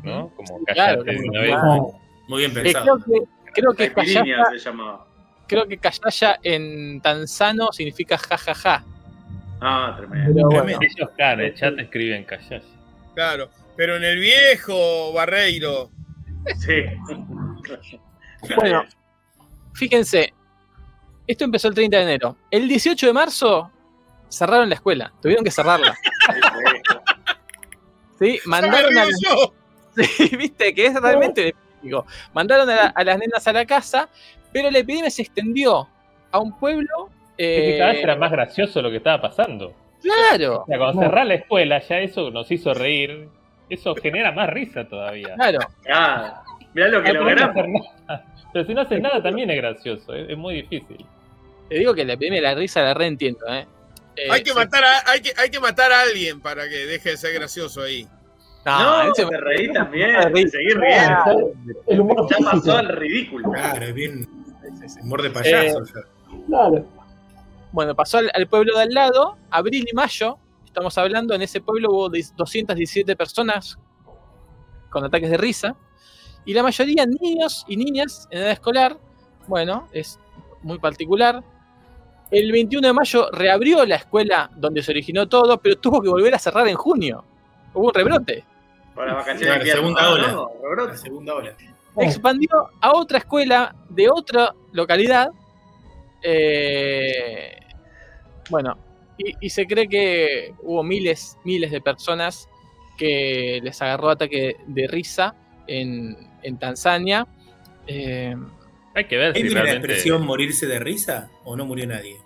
[0.03, 0.30] ¿no?
[0.36, 1.49] Como Claro, callate de como- una vez.
[1.52, 1.91] claro.
[2.30, 2.99] Muy bien Eh, pensado.
[2.99, 5.06] creo que, creo que Callaya, se llamaba.
[5.48, 8.84] creo que Callaya en tanzano significa jajaja.
[9.60, 10.32] Ah, tremendo.
[10.34, 10.80] Pero bueno, Tremendo.
[10.86, 12.61] Ellos, claro, en el chat escriben Cayaya.
[13.15, 13.49] Claro.
[13.78, 15.91] Pero en el viejo Barreiro.
[16.58, 16.84] Sí.
[18.56, 18.84] bueno,
[19.74, 20.34] fíjense,
[21.28, 22.36] esto empezó el 30 de enero.
[22.52, 23.72] El 18 de marzo
[24.30, 25.95] cerraron la escuela, tuvieron que cerrarla.
[28.20, 28.40] ¿sí?
[28.45, 29.06] Mandaron a.
[29.98, 34.10] Sí, viste que es realmente digo, mandaron a, la- a las nenas a la casa,
[34.54, 35.88] pero la epidemia se extendió
[36.32, 37.10] a un pueblo.
[37.36, 39.74] Es que eh, cada vez era más gracioso lo que estaba pasando.
[40.04, 43.28] claro, O sea, cuando cerrar la escuela, ya eso nos hizo reír.
[43.69, 45.35] Eso genera más risa todavía.
[45.35, 45.60] claro.
[45.91, 47.85] Ah, mirá lo que no logramos.
[48.53, 51.06] Pero si no haces nada también es gracioso, es, es muy difícil.
[51.69, 53.68] Te digo que la epidemia de la risa la reentiendo, ¿eh?
[54.15, 54.56] Eh, Hay que, sí.
[54.56, 57.81] matar a, hay, que, hay que matar a alguien para que deje de ser gracioso
[57.84, 58.07] ahí.
[58.65, 60.10] No, No, ese- te reí también,
[60.49, 61.52] seguí riendo.
[61.88, 63.52] El humor Ya pasó el ridículo.
[63.52, 64.27] Claro, es bien.
[64.84, 65.84] es humor de payaso.
[65.85, 66.02] ya.
[66.48, 66.85] Claro.
[67.72, 70.38] Bueno, pasó al, al pueblo de al lado, abril y mayo.
[70.78, 73.80] Estamos hablando, en ese pueblo hubo 217 personas
[74.91, 75.76] con ataques de risa.
[76.45, 78.95] Y la mayoría niños y niñas en edad escolar.
[79.48, 80.20] Bueno, es
[80.62, 81.44] muy particular.
[82.30, 86.36] El 21 de mayo reabrió la escuela donde se originó todo, pero tuvo que volver
[86.36, 87.26] a cerrar en junio.
[87.74, 88.45] Hubo un rebrote.
[88.94, 89.82] Para vacaciones Claro, de invierno.
[89.82, 90.32] segunda Ah, ola.
[90.32, 90.91] no, rebrote.
[90.91, 91.54] La segunda ola.
[92.02, 92.49] expandió
[92.82, 95.32] a otra escuela de otra localidad.
[96.22, 97.58] eh,
[98.52, 98.78] bueno,
[99.18, 102.48] y, y se cree que hubo miles, miles de personas
[102.98, 105.35] que les agarró ataque de risa
[105.68, 107.27] en, en Tanzania.
[107.88, 108.35] Eh,
[108.95, 109.88] Hay que ver ¿Ahí si viene la realmente.
[109.88, 112.18] expresión morirse de risa o no murió nadie?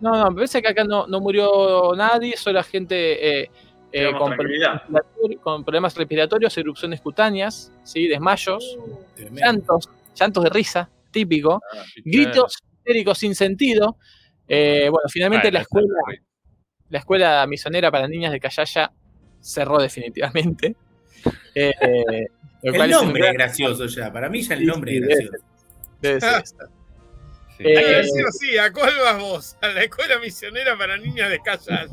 [0.00, 3.50] no, no, me parece que acá no, no murió nadie, solo gente eh,
[3.92, 8.08] eh, con, problemas respiratorios- con problemas respiratorios, erupciones cutáneas, ¿sí?
[8.08, 8.78] desmayos,
[9.14, 9.40] Tremendo.
[9.46, 9.88] llantos,
[10.18, 11.60] llantos de risa, típico.
[11.74, 13.98] Ah, gritos histéricos sin sentido.
[14.52, 15.88] Eh, bueno, finalmente la no, escuela,
[16.88, 18.90] la escuela misionera para niñas de Cayaya
[19.40, 20.74] cerró definitivamente.
[21.54, 21.72] Eh,
[22.62, 24.10] El nombre es gracioso ya.
[24.12, 25.36] Para mí ya el nombre sí, es gracioso.
[26.00, 26.42] debe ser.
[27.62, 29.56] Eh, Hay que decir así, ¿a cuál vas vos?
[29.60, 31.84] A la escuela misionera para niñas de casa.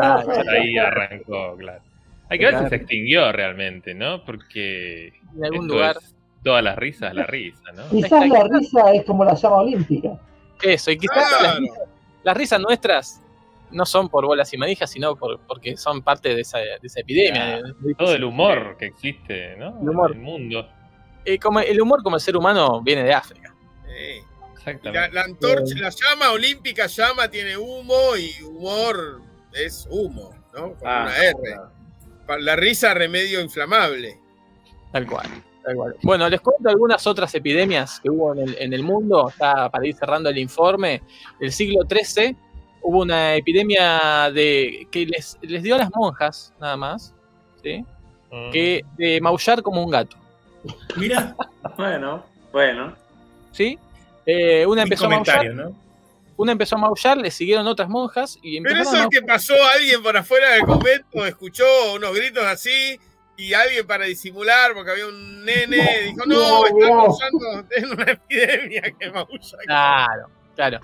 [0.00, 1.82] Ah, ya- Ahí arrancó, claro.
[2.30, 4.24] Hay que ver si se extinguió realmente, ¿no?
[4.24, 5.96] Porque en algún lugar.
[6.42, 7.86] todas las risas, la risa, ¿no?
[7.90, 10.18] Quizás la risa es como la llama olímpica.
[10.62, 11.58] Eso, y quizás las, Claro.
[11.60, 11.88] risas-
[12.22, 13.20] las risas nuestras
[13.70, 17.00] no son por bolas y manijas, sino por, porque son parte de esa, de esa
[17.00, 17.58] epidemia.
[17.60, 17.74] Claro.
[17.80, 19.78] de- Todo el humor que existe, ¿no?
[19.82, 20.12] El humor.
[20.12, 20.68] En el mundo.
[21.24, 23.52] Eh, como el humor como el ser humano viene de África.
[23.88, 24.22] Eh,
[24.54, 24.92] Exactamente.
[24.92, 29.20] La, la antorcha, la llama olímpica llama tiene humo y humor
[29.52, 30.74] es humo, ¿no?
[30.74, 32.42] Con Ah, una R.
[32.42, 34.18] La risa, remedio inflamable.
[34.92, 35.26] Tal cual.
[36.02, 39.86] Bueno, les cuento algunas otras epidemias que hubo en el, en el mundo, ya para
[39.86, 41.02] ir cerrando el informe.
[41.40, 42.36] El siglo XIII
[42.82, 47.14] hubo una epidemia de que les, les dio a las monjas, nada más,
[47.62, 47.84] ¿sí?
[48.30, 48.50] Mm.
[48.50, 50.16] que de maullar como un gato,
[50.96, 51.36] Mira,
[51.76, 52.94] Bueno, bueno.
[53.52, 53.78] ¿sí?
[54.24, 55.76] Eh, una un empezó a maullar, comentario, ¿no?
[56.36, 59.54] una empezó a maullar, le siguieron otras monjas y Pero eso a es que pasó
[59.74, 61.64] alguien por afuera del convento, escuchó
[61.94, 62.98] unos gritos así
[63.36, 67.04] y alguien para disimular porque había un nene dijo, no, No, está no.
[67.04, 69.58] causando es una epidemia que maulla.
[69.66, 70.80] Claro, claro.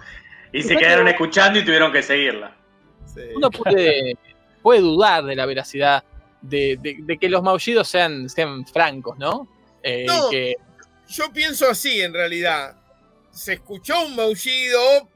[0.53, 2.55] Y se quedaron escuchando y tuvieron que seguirla.
[3.07, 3.23] Sí.
[3.35, 4.17] Uno puede,
[4.63, 6.05] puede dudar de la veracidad
[6.43, 9.49] de, de- de que los maullidos sean, sean francos, ¿no?
[9.83, 10.29] Eh, No.
[10.31, 10.57] que-
[11.09, 12.77] Yo pienso así, en realidad.
[13.31, 15.09] Se escuchó un maullido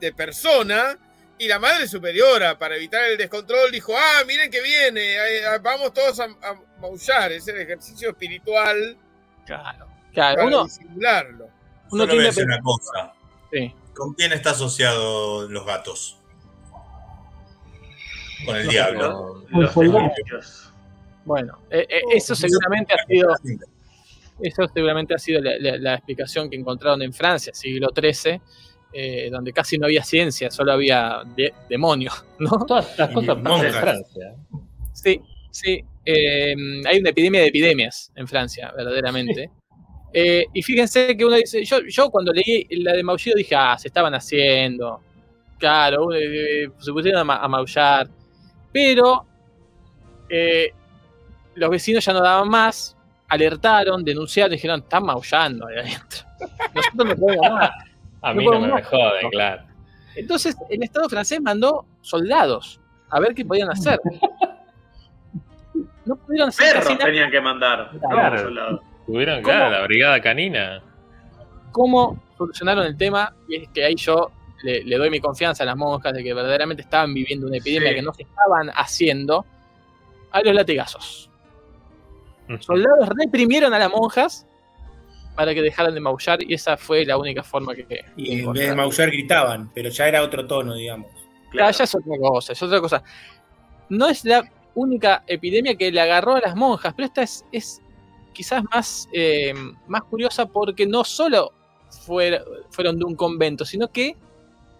[0.00, 0.98] de persona
[1.38, 5.92] y la madre superiora, para evitar el descontrol, dijo, ah, miren que viene, eh, vamos
[5.92, 8.96] todos a, a maullar, es el ejercicio espiritual
[9.44, 11.44] claro, para uno, disimularlo.
[11.44, 11.52] uno
[11.90, 13.14] Solo voy a tiende a decir pensar- una cosa.
[13.52, 13.74] sí.
[13.94, 16.18] ¿Con quién está asociado los gatos?
[18.44, 19.44] Con el Los- diablo.
[19.50, 20.72] Los egipcios.
[21.24, 23.34] Bueno, eh, eh, eso seguramente ha sido
[24.40, 28.40] Eso seguramente ha sido la, la- la explicación que encontraron en Francia, siglo XIII,
[28.98, 32.50] eh, donde casi no había ciencia, solo había de- demonios, ¿no?
[32.66, 33.72] Todas las cosas pasan en.
[33.74, 34.34] Francia.
[34.92, 35.20] Sí,
[35.50, 35.84] sí.
[36.04, 36.54] eh,
[36.86, 39.50] hay una epidemia de epidemias en Francia, verdaderamente.
[40.14, 43.76] Eh, y fíjense que uno dice, yo, yo cuando leí la de Maullido dije, ah,
[43.78, 45.00] se estaban haciendo.
[45.58, 48.08] Claro, eh, se pusieron a, ma- a maullar.
[48.72, 49.26] Pero
[50.30, 50.70] eh,
[51.54, 52.96] los vecinos ya no daban más,
[53.28, 56.20] alertaron, denunciaron, dijeron, están maullando ahí adentro.
[56.74, 57.70] Nosotros no podemos más.
[58.30, 59.62] A mí no me, me joden, claro.
[60.14, 62.80] Entonces, el Estado francés mandó soldados
[63.10, 63.98] a ver qué podían hacer.
[66.04, 67.90] No pudieron hacer Perros tenían que mandar.
[68.00, 68.80] Claro.
[69.06, 70.82] Tuvieron, claro, la brigada canina.
[71.72, 73.34] ¿Cómo solucionaron el tema?
[73.48, 74.30] Y es que ahí yo
[74.62, 77.90] le, le doy mi confianza a las monjas de que verdaderamente estaban viviendo una epidemia
[77.90, 77.94] Sí.
[77.96, 79.44] que no se estaban haciendo
[80.32, 81.30] a los latigazos.
[82.60, 84.46] Soldados reprimieron a las monjas
[85.36, 88.04] para que dejaran de maullar y esa fue la única forma que...
[88.16, 91.10] Y en vez de maullar gritaban, pero ya era otro tono, digamos.
[91.60, 93.02] Ah, ya es otra cosa, es otra cosa.
[93.88, 97.80] No es la única epidemia que le agarró a las monjas, pero esta es, es
[98.32, 99.54] quizás más, eh,
[99.86, 101.52] más curiosa porque no solo
[102.06, 104.16] fuer- fueron de un convento, sino que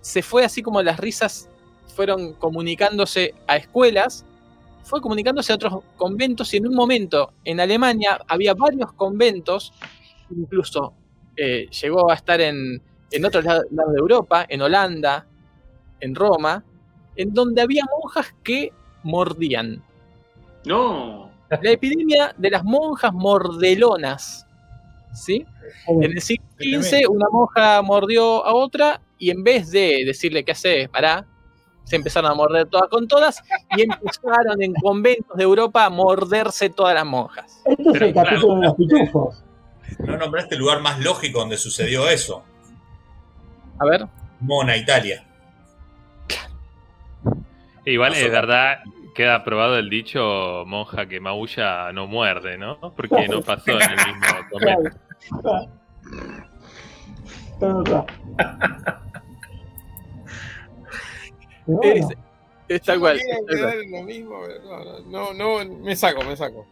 [0.01, 1.49] se fue así como las risas
[1.95, 4.25] fueron comunicándose a escuelas,
[4.83, 9.73] fue comunicándose a otros conventos y en un momento en Alemania había varios conventos,
[10.31, 10.95] incluso
[11.37, 15.27] eh, llegó a estar en, en otros lados de Europa, en Holanda,
[16.01, 16.65] en Roma,
[17.17, 18.73] en donde había monjas que
[19.03, 19.83] mordían.
[20.65, 21.31] No.
[21.49, 24.47] La epidemia de las monjas mordelonas.
[25.15, 25.47] ¿Sí?
[25.87, 30.53] En el siglo XV, una monja mordió a otra y en vez de decirle qué
[30.53, 31.27] haces, pará,
[31.85, 33.43] se empezaron a morder todas con todas
[33.77, 37.63] y empezaron en conventos de Europa a morderse todas las monjas.
[37.65, 38.61] Esto es Pero el capítulo claro.
[38.61, 39.45] de los pitufos.
[39.99, 42.45] No nombraste el lugar más lógico donde sucedió eso.
[43.79, 44.07] A ver,
[44.41, 45.25] Mona, Italia.
[47.85, 48.81] Igual es verdad,
[49.15, 52.79] queda probado el dicho monja que maulla no muerde, ¿no?
[52.95, 54.27] Porque no pasó en el mismo.
[54.59, 54.91] Claro.
[61.83, 62.07] Es
[62.69, 63.19] es, tal cual.
[63.19, 63.47] Es tal cual.
[63.49, 66.67] quedar en lo mismo, pero no, no, no, me saco, me saco.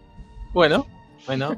[0.53, 0.87] Bueno,
[1.27, 1.57] bueno,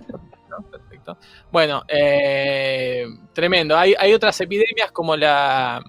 [1.52, 3.76] Bueno, eh, tremendo.
[3.76, 5.82] Hay, hay otras epidemias como la,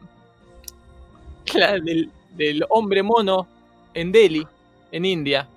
[1.54, 3.48] la del, del hombre mono
[3.94, 4.46] en Delhi,
[4.92, 5.48] en India,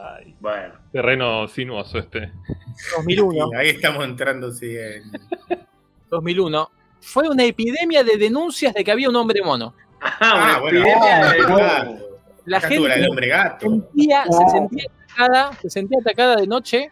[0.00, 0.74] Ay, Bueno.
[0.92, 2.30] terreno sinuoso este.
[2.96, 3.50] 2001.
[3.52, 5.10] Y ahí estamos entrando, sí, en...
[6.10, 6.70] 2001.
[7.00, 9.74] Fue una epidemia de denuncias de que había un hombre mono.
[10.00, 11.32] Ah, Ah, una bueno, epidemia ah,
[11.84, 12.08] de-.
[12.44, 13.66] La la del gente hombre gato.
[13.68, 14.50] sentía, se, Claro.
[14.50, 16.90] sentía atacada, se sentía atacada de noche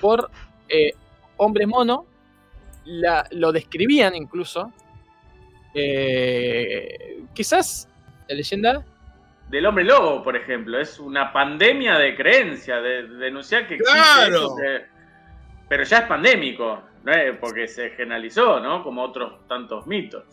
[0.00, 0.30] por
[0.68, 0.92] eh,
[1.38, 2.06] hombres mono.
[2.84, 4.72] La- lo describían incluso.
[5.74, 7.88] Eh, quizás
[8.28, 8.84] la leyenda
[9.50, 10.78] Del hombre lobo, por ejemplo.
[10.78, 14.36] Es una pandemia de creencia, de, de denunciar que existe Claro.
[14.36, 14.84] eso que-
[15.68, 17.12] pero ya es pandémico, ¿no?
[17.12, 17.36] es?
[17.38, 18.82] porque se generalizó, ¿no?
[18.82, 20.24] Como otros tantos mitos.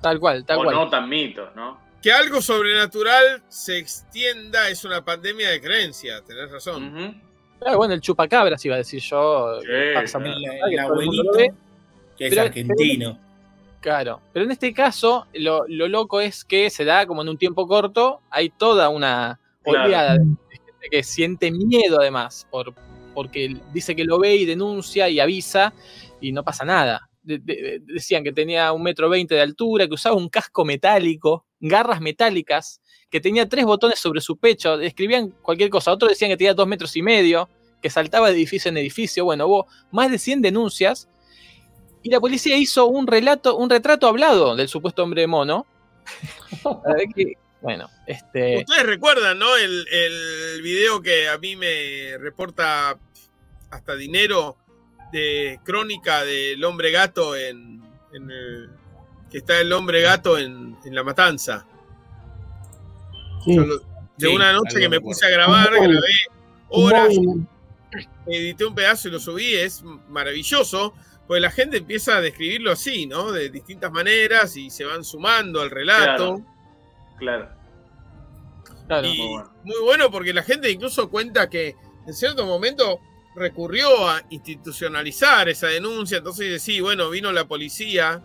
[0.00, 0.74] Tal cual, tal o cual.
[0.76, 1.80] no tan mitos, ¿no?
[2.02, 6.94] Que algo sobrenatural se extienda es una pandemia de creencia, tenés razón.
[6.94, 7.14] Ujú.
[7.64, 9.60] Ah, bueno, el chupacabras iba a decir yo.
[9.60, 10.34] Sí, que pasa claro.
[10.38, 11.32] mucho, El, abuelito,
[12.16, 13.18] que es Pero- argentino.
[13.80, 17.36] Claro, pero en este caso lo, lo loco es que se da como en un
[17.36, 19.84] tiempo corto, hay toda una Claro.
[19.84, 22.72] oleada de gente que siente miedo además, por,
[23.12, 25.74] porque dice que lo ve y denuncia y avisa
[26.20, 27.08] y no pasa nada.
[27.22, 31.44] De- de- decían que tenía un metro veinte de altura, que usaba un casco metálico,
[31.60, 32.80] garras metálicas,
[33.14, 35.92] que tenía tres botones sobre su pecho, describían cualquier cosa.
[35.92, 37.48] Otros decían que tenía dos metros y medio,
[37.80, 39.24] que saltaba de edificio en edificio.
[39.24, 41.08] Bueno, hubo más de 100 denuncias
[42.02, 45.64] y la policía hizo un relato, un retrato hablado del supuesto hombre mono.
[47.14, 48.58] Que, bueno, este.
[48.66, 49.56] Ustedes recuerdan, ¿no?
[49.56, 52.98] El, el video que a mí me reporta
[53.70, 54.56] hasta dinero
[55.12, 57.80] de crónica del hombre gato en,
[58.12, 58.70] en el-
[59.30, 61.64] que está el hombre gato en, en la matanza.
[63.44, 63.56] Sí.
[63.56, 63.84] Lo, De
[64.18, 65.98] Sí, una noche que me puse a grabar, grabé
[66.68, 67.14] horas,
[68.26, 70.94] edité un pedazo y lo subí, es maravilloso,
[71.26, 73.32] pues la gente empieza a describirlo así, ¿no?
[73.32, 76.42] De distintas maneras y se van sumando al relato.
[77.18, 77.50] Claro.
[78.86, 79.08] Claro.
[79.08, 79.52] Y Muy bueno.
[79.64, 81.74] muy bueno porque la gente incluso cuenta que
[82.06, 83.00] en cierto momento
[83.34, 88.22] recurrió a institucionalizar esa denuncia, entonces dice, sí, bueno, vino la policía,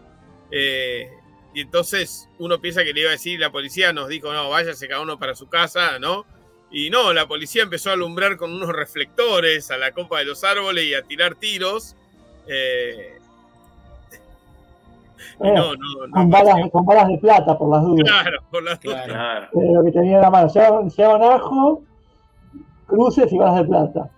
[0.52, 1.10] eh,
[1.54, 4.88] y entonces uno piensa que le iba a decir, la policía nos dijo, no, váyase
[4.88, 6.26] cada uno para su casa, ¿no?
[6.72, 10.44] Y no, la policía empezó a alumbrar con unos reflectores a la copa de los
[10.44, 11.96] árboles y a tirar tiros.
[12.48, 13.16] eh,
[15.42, 16.12] y Eh, no, no, no.
[16.14, 18.04] con, balas, con balas de plata, por las dudas.
[18.10, 19.06] Claro, por las dudas.
[19.06, 19.48] Claro.
[19.52, 19.62] Claro.
[19.70, 20.48] Eh, lo que tenía en la mano.
[20.54, 21.84] Llevaban, llevaban ajo,
[22.88, 24.10] cruces y balas de plata.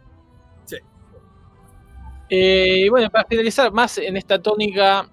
[2.29, 5.09] Eh, bueno, para finalizar, más en esta tónica,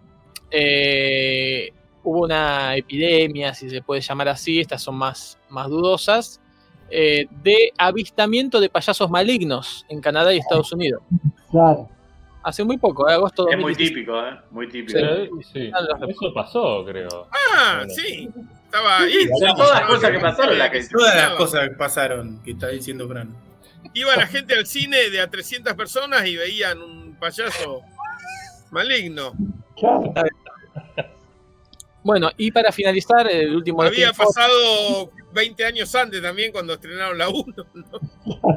[0.50, 1.72] eh,
[2.08, 6.40] hubo una epidemia, si se puede llamar así, estas son más, más dudosas,
[6.90, 11.02] eh, de avistamiento de payasos malignos en Canadá y Estados Unidos.
[11.50, 11.88] Claro.
[12.42, 13.90] Hace muy poco, eh, agosto Es muy 2016.
[13.90, 14.38] típico, ¿eh?
[14.50, 14.98] Muy típico.
[15.52, 15.70] Sí,
[16.08, 17.28] eso pasó, creo.
[17.30, 17.92] Ah, Bueno.
[17.94, 18.28] sí.
[18.64, 19.28] Estaba ahí.
[19.56, 23.08] Todas las cosas que pasaron las que Todas las cosas que pasaron, que está diciendo
[23.08, 23.34] Fran.
[23.94, 27.80] Iba la gente al cine de a 300 personas y veían un payaso
[28.70, 29.32] maligno.
[29.76, 30.12] Claro.
[32.02, 37.28] Bueno, y para finalizar, el último Había pasado 20 años antes también cuando estrenaron la
[37.28, 37.44] 1.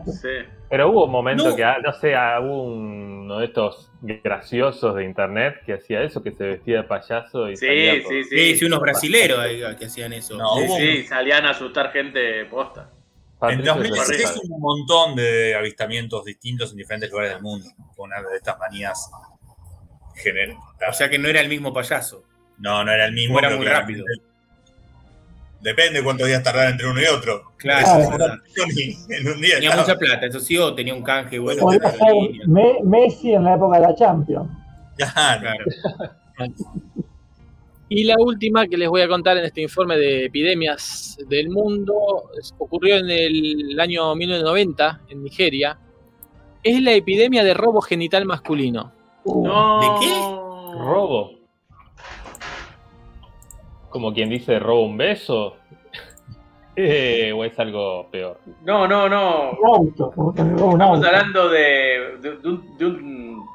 [0.05, 0.29] Sí.
[0.69, 1.55] Pero hubo un momento No.
[1.55, 6.31] que, ah, no sé, hubo uno de estos graciosos de internet que hacía eso, que
[6.31, 8.55] se vestía de payaso y salía Sí, por- sí, Sí, sí.
[8.57, 10.37] sí, unos brasileros ahí que hacían eso.
[10.37, 12.89] No, Sí, hubo sí, salían a asustar gente posta.
[12.91, 14.41] En Patricio 2016 Ferreira.
[14.45, 17.67] hubo un montón de avistamientos distintos en diferentes lugares del mundo.
[17.95, 19.09] Fue una de estas manías
[20.23, 20.55] gener-
[20.89, 22.23] O sea que no era el mismo payaso.
[22.61, 23.35] No, no era el mismo.
[23.35, 24.05] O era muy rápido.
[25.61, 27.51] Depende cuántos días tardar entre uno y otro.
[27.57, 28.01] Claro.
[29.09, 31.61] En un día Tenía estaba- mucha plata, eso sí, o tenía un canje bueno.
[31.61, 32.47] Podría con ser aerolínea.
[32.47, 34.49] Me- Messi en la época de la Champions.
[34.97, 35.49] Claro.
[36.35, 36.53] Claro.
[37.89, 41.93] Y la última que les voy a contar en este informe de epidemias del mundo
[42.57, 45.77] ocurrió en el año 1990 en Nigeria.
[46.63, 48.93] Es la epidemia de robo genital masculino.
[49.25, 49.81] Uh, No.
[49.81, 50.13] ¿De qué?
[50.79, 51.31] ¿Robo?
[53.91, 55.57] Como quien dice, ¿robo un beso?
[56.73, 58.39] Eh, ¿O es algo peor?
[58.63, 59.51] No, no, no.
[59.51, 61.05] Un auto, Estamos auto.
[61.05, 63.45] hablando de, de, de un, de, un-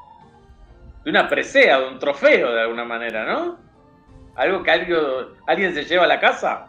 [1.03, 3.57] de una presea, de un trofeo de alguna manera, ¿no?
[4.35, 4.97] Algo que algo,
[5.47, 6.67] alguien se lleva a la casa.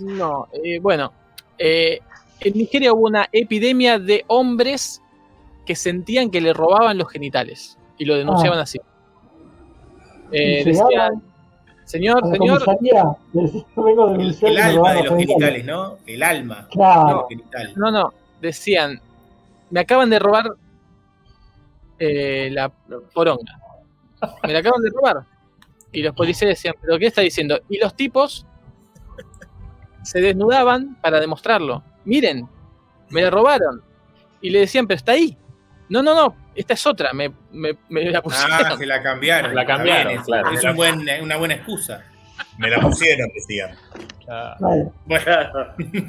[0.00, 1.12] No, eh, bueno,
[1.58, 2.00] eh,
[2.40, 5.02] en Nigeria hubo una epidemia de hombres
[5.66, 8.78] que sentían que le robaban los genitales y lo denunciaban así.
[10.32, 11.22] Eh, decían, llegaban
[11.86, 12.64] señor, la señor,
[13.76, 15.26] vengo de El, alma de los genitales.
[15.26, 15.96] genitales, ¿no?
[16.06, 17.06] El alma Claro.
[17.08, 17.76] de los genitales.
[17.76, 19.00] no, no, decían,
[19.70, 20.50] me acaban de robar
[21.98, 23.58] eh, la poronga.
[24.42, 25.24] Me la acaban de robar.
[25.92, 27.58] Y los policías decían, ¿pero qué está diciendo?
[27.68, 28.44] Y los tipos
[30.02, 31.82] se desnudaban para demostrarlo.
[32.04, 32.48] Miren,
[33.10, 33.82] me la robaron.
[34.40, 35.36] Y le decían, pero está ahí.
[35.88, 38.50] No, no, no, esta es otra, me, me, me la pusieron.
[38.52, 39.54] Ah, se la cambiaron.
[39.54, 40.50] La cambiaron, bien, claro.
[40.50, 42.02] Es un buen- una buena excusa.
[42.58, 43.76] Me la pusieron, decían.
[45.04, 45.30] Bueno,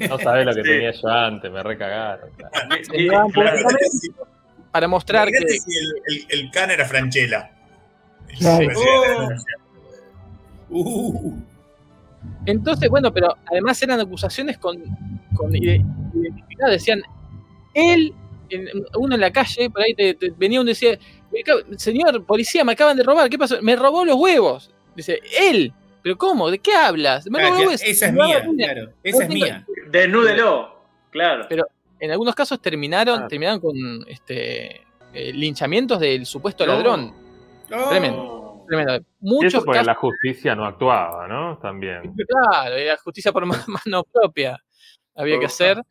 [0.08, 0.68] no sabés lo que Sí.
[0.70, 2.30] tenía yo antes, me recagaron.
[2.36, 3.28] claro.
[3.32, 3.58] Claro,
[4.70, 7.50] para mostrar que si el, el, el can era Franchella.
[8.38, 8.68] Claro.
[10.70, 10.78] Oh.
[10.80, 11.38] uh,
[12.46, 14.76] Entonces, bueno, pero además eran acusaciones con,
[15.34, 15.84] con ide-
[16.14, 16.72] identificadas.
[16.72, 17.00] Decían,
[17.74, 18.12] él,
[18.98, 20.98] uno en la calle, por ahí te, te- venía uno y decía,
[21.32, 23.60] "Me acab- señor policía, me acaban de robar, ¿qué pasó?
[23.62, 24.70] Me robó los huevos.
[24.96, 25.72] Dice, él,
[26.02, 26.50] ¿pero cómo?
[26.50, 27.26] ¿De qué hablas?
[27.30, 27.82] Me ah, robó los ya, huevos.
[27.82, 28.72] esa es mía, la uña".
[28.72, 28.92] claro.
[29.02, 29.66] Esa es mía.
[29.90, 30.76] Desnúdelo.
[31.10, 31.46] Claro.
[31.48, 31.66] Pero
[32.00, 33.28] en algunos casos terminaron, Ah.
[33.28, 33.76] terminaron con
[34.08, 34.82] este
[35.14, 36.74] eh, linchamientos del supuesto No.
[36.74, 37.14] ladrón.
[37.70, 37.88] No.
[37.88, 38.64] Tremendo.
[38.68, 39.02] Tremendo.
[39.20, 41.58] Muchos eso porque casos, la justicia no actuaba, ¿no?
[41.58, 42.02] También.
[42.28, 44.62] claro, era justicia por ma- mano propia.
[45.16, 45.82] Había que hacer.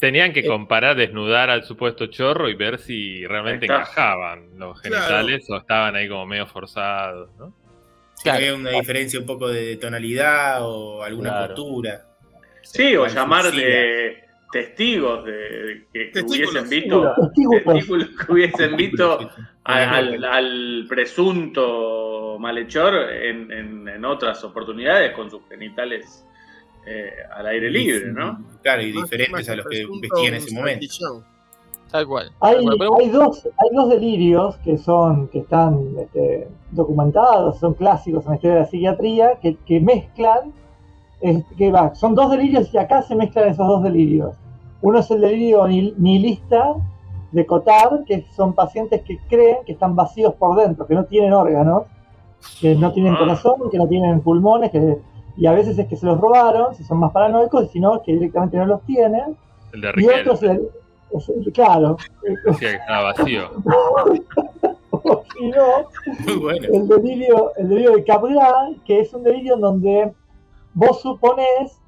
[0.00, 0.46] Tenían que Eh.
[0.46, 3.76] comparar, desnudar al supuesto chorro y ver si realmente está.
[3.76, 4.96] encajaban los Claro.
[5.04, 7.54] genitales o estaban ahí como medio forzados, ¿no?
[8.16, 8.38] Si Claro.
[8.38, 11.54] había una diferencia un poco de tonalidad o alguna Claro.
[11.54, 12.02] postura.
[12.62, 14.20] Sí, o llamar de
[14.52, 16.50] testigos de, de que Testículos.
[16.50, 17.64] hubiesen visto Testículos.
[17.64, 19.30] testículos que hubiesen visto
[19.64, 26.24] al- al presunto malhechor en, en- en otras oportunidades con sus genitales
[26.86, 28.44] eh, al aire libre, ¿no?
[28.62, 30.86] Claro, y diferentes a los que vestían en ese momento.
[31.90, 32.32] Tal cual.
[32.40, 38.30] Hay, hay, dos, hay dos delirios que son que están este, documentados, son clásicos en
[38.30, 40.52] la historia de la psiquiatría, que, que mezclan
[41.20, 44.36] es que va, son dos delirios y acá se mezclan esos dos delirios.
[44.82, 46.74] Uno es el delirio nihilista
[47.32, 51.32] de Cotard, que son pacientes que creen que están vacíos por dentro, que no tienen
[51.32, 51.84] órganos,
[52.60, 53.18] que no tienen ah.
[53.18, 54.98] corazón, que no tienen pulmones, que,
[55.36, 57.96] y a veces es que se los robaron, si son más paranoicos, y si no,
[57.96, 59.36] es que directamente no los tienen.
[59.72, 60.40] El de y otros,
[61.52, 61.96] claro.
[62.44, 63.50] Decía que estaba vacío.
[65.36, 70.12] si no, el, delirio, el delirio de Cabral, que es un delirio en donde
[70.72, 71.80] vos suponés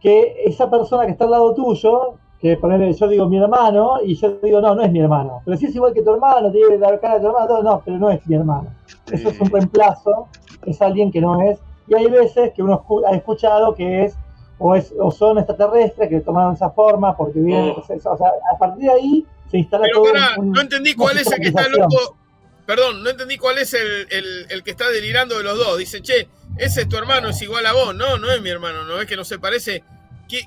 [0.00, 4.16] que esa persona que está al lado tuyo que ponerle, yo digo mi hermano, y
[4.16, 5.42] yo digo, no, no es mi hermano.
[5.44, 7.98] Pero si es igual que tu hermano, tiene la cara de tu hermano, no, pero
[7.98, 8.68] no es mi hermano.
[9.12, 10.26] Eso es un reemplazo,
[10.66, 11.60] es alguien que no es.
[11.88, 14.14] Y hay veces que uno ha escuchado que es
[14.58, 17.74] o, es, o son extraterrestres que tomaron esa forma porque vienen.
[17.76, 17.80] Oh.
[17.80, 20.42] O sea, a partir de ahí se instala pero todo.
[20.42, 22.16] no entendí cuál es el que está loco.
[22.64, 25.78] Perdón, no entendí cuál es el, el, el, que está delirando de los dos.
[25.78, 27.94] Dice, che, ese es tu hermano, es igual a vos.
[27.94, 29.82] No, no es mi hermano, no es que no se parece.
[30.28, 30.42] ¿Qué,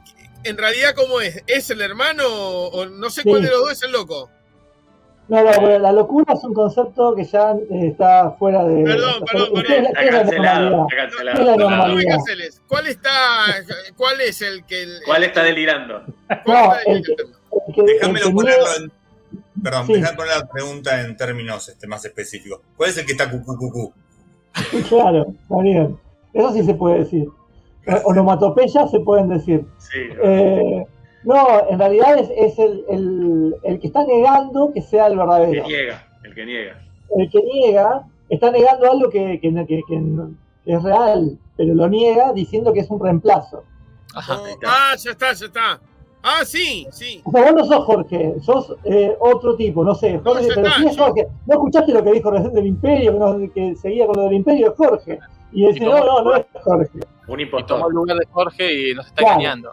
[0.46, 1.44] en realidad, ¿cómo es?
[1.48, 4.30] ¿Es el hermano o no sé cuál de los dos es el loco?
[5.28, 8.84] No, no, la locura es un concepto que ya eh, está fuera de.
[8.84, 9.86] Perdón, perdón, perdón.
[9.86, 11.70] Está cancelado, está cancelado.
[11.70, 12.62] No, me canceles.
[12.68, 13.12] ¿Cuál está,
[13.98, 14.86] cuál es el que.
[15.06, 16.04] ¿Cuál está delirando?
[16.46, 18.92] No, el que, Déjamelo ponerlo en.
[19.64, 22.60] Perdón, déjame poner la pregunta en términos este, más específicos.
[22.78, 23.94] ¿Cuál es el que está cucú cucú?
[24.88, 25.98] Claro, está bien.
[26.34, 27.28] Eso sí se puede decir.
[28.04, 29.66] Onomatopeyas se pueden decir.
[30.24, 30.86] Eh,
[31.26, 35.52] no, en realidad es, el, que está negando que sea el verdadero.
[35.52, 36.82] El que niega, el que niega.
[37.18, 39.40] El que niega está negando algo que,
[40.66, 43.64] es real, pero lo niega diciendo que es un reemplazo.
[44.16, 45.80] ah, ya está, ya está.
[46.28, 47.22] Ah, sí, sí.
[47.24, 50.20] O sea, vos no sos Jorge, sos eh, otro tipo, no sé.
[50.24, 51.28] Jorge, pero sí es Jorge.
[51.46, 54.72] ¿No escuchaste lo que dijo recién del Imperio, que, seguía con lo del Imperio?
[54.72, 55.20] Es Jorge.
[55.52, 57.00] Y dice, no, no, no es Jorge.
[57.28, 57.78] Un impostor.
[57.78, 59.72] Y tomó el lugar de Jorge y nos está engañando.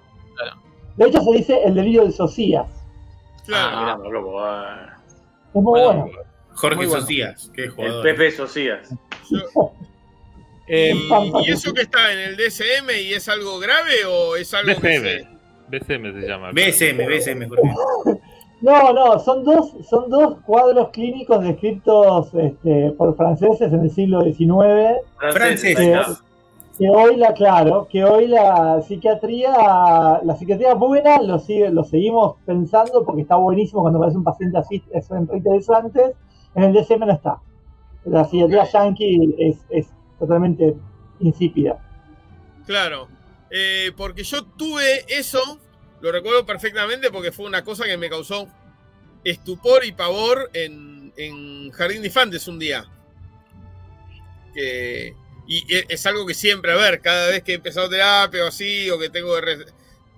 [0.96, 2.66] De hecho, se dice el delirio de Socias.
[3.46, 3.76] Claro.
[3.76, 4.40] Ah, mira, loco.
[4.40, 4.96] Ah.
[5.54, 6.10] Es muy bueno.
[6.54, 8.06] Jorge Socias, qué jugador.
[8.06, 8.94] El Pepe Socias.
[10.68, 10.94] Eh,
[11.44, 15.28] ¿Y eso que está en el DSM y es algo grave o es algo BCM?
[15.68, 16.52] BCM se llama.
[16.52, 18.20] BSM, BSM, Jorge.
[18.62, 24.22] No, no, son dos, son dos cuadros clínicos descritos este, por franceses en el siglo
[24.22, 25.00] XIX.
[25.32, 26.22] Franceses
[26.82, 29.52] que hoy la, claro, que hoy la psiquiatría,
[30.24, 34.58] la psiquiatría buena lo sigue, lo seguimos pensando porque está buenísimo cuando aparece un paciente
[34.58, 36.16] así, es interesante.
[36.56, 37.40] En el DSM no está.
[38.04, 39.36] La psiquiatría yankee
[39.68, 40.74] es, totalmente
[41.20, 41.78] insípida.
[42.66, 43.06] Claro,
[43.48, 45.60] eh, porque yo tuve eso,
[46.00, 48.48] lo recuerdo perfectamente porque fue una cosa que me causó
[49.22, 52.86] estupor y pavor en, en Jardín de Infantes un día.
[54.52, 58.48] Que y es algo que siempre, a ver, cada vez que he empezado terapia o
[58.48, 59.66] así, o que tengo que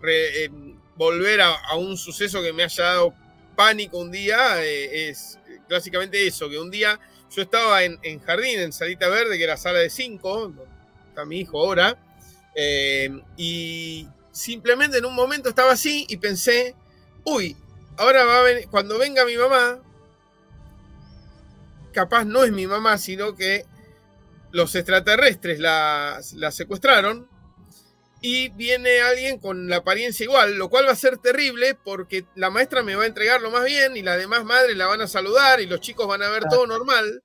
[0.06, 0.50] eh,
[0.96, 3.14] volver a, un suceso que me haya dado
[3.56, 7.00] pánico un día, eh, es clásicamente eso, que un día
[7.34, 10.52] yo estaba en, jardín, en Salita Verde, que era sala de 5,
[11.08, 11.98] está mi hijo ahora,
[12.54, 16.74] eh, y simplemente en un momento estaba así y pensé,
[17.24, 17.56] uy,
[17.96, 19.80] ahora va a cuando venga mi mamá,
[21.92, 23.64] capaz no es mi mamá, sino que
[24.54, 26.20] los extraterrestres la,
[26.52, 27.28] secuestraron
[28.20, 32.50] y viene alguien con la apariencia igual, lo cual va a ser terrible porque la
[32.50, 35.08] maestra me va a entregar lo más bien y las demás madres la van a
[35.08, 37.24] saludar y los chicos van a ver todo normal,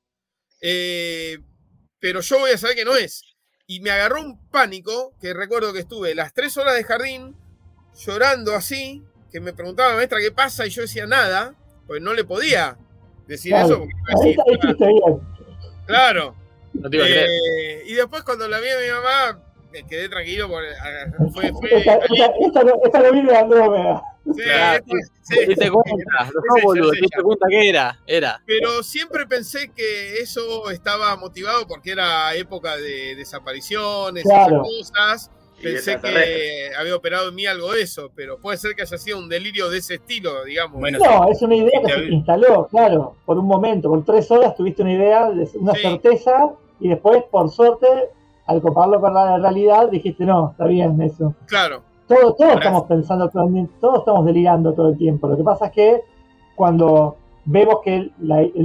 [0.61, 1.37] eh,
[1.99, 3.21] pero yo voy a saber que no es.
[3.67, 7.37] Y me agarró un pánico que recuerdo que estuve las tres horas de jardín
[7.95, 11.53] llorando así, que me preguntaba la maestra qué pasa y yo decía nada,
[11.85, 12.75] pues no le podía
[13.27, 13.85] decir eso.
[15.85, 16.39] claro.
[16.73, 20.47] Eh, y después cuando la vi a mi mamá, me quedé tranquilo.
[20.47, 20.69] Porque,
[21.33, 24.03] fue, fue, esta, esta, esta, no vive de Andrómeda.
[24.25, 24.85] Sí, claro,
[25.23, 28.41] sí, sí, te cuenta, no, boludo, te cuenta que era, era.
[28.45, 34.63] Pero siempre pensé que eso estaba motivado porque era época de desapariciones, claro.
[34.63, 35.31] esas cosas.
[35.61, 39.17] Pensé que había operado en mí algo de eso, pero puede ser que haya sido
[39.17, 40.79] un delirio de ese estilo, digamos.
[40.79, 44.81] no, es una idea que se instaló, claro, por un momento, por tres horas tuviste
[44.81, 47.87] una idea, una certeza, y después, por suerte,
[48.45, 51.35] al compararlo con la realidad, dijiste, no, está bien eso.
[51.45, 51.83] Claro.
[52.07, 55.27] Todos, todos estamos pensando, todos estamos delirando todo el tiempo.
[55.27, 56.01] Lo que pasa es que
[56.55, 58.13] cuando vemos que el,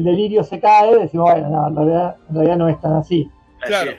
[0.04, 3.30] delirio se cae, decimos, bueno, no, en realidad, en realidad no es tan así.
[3.60, 3.92] Claro.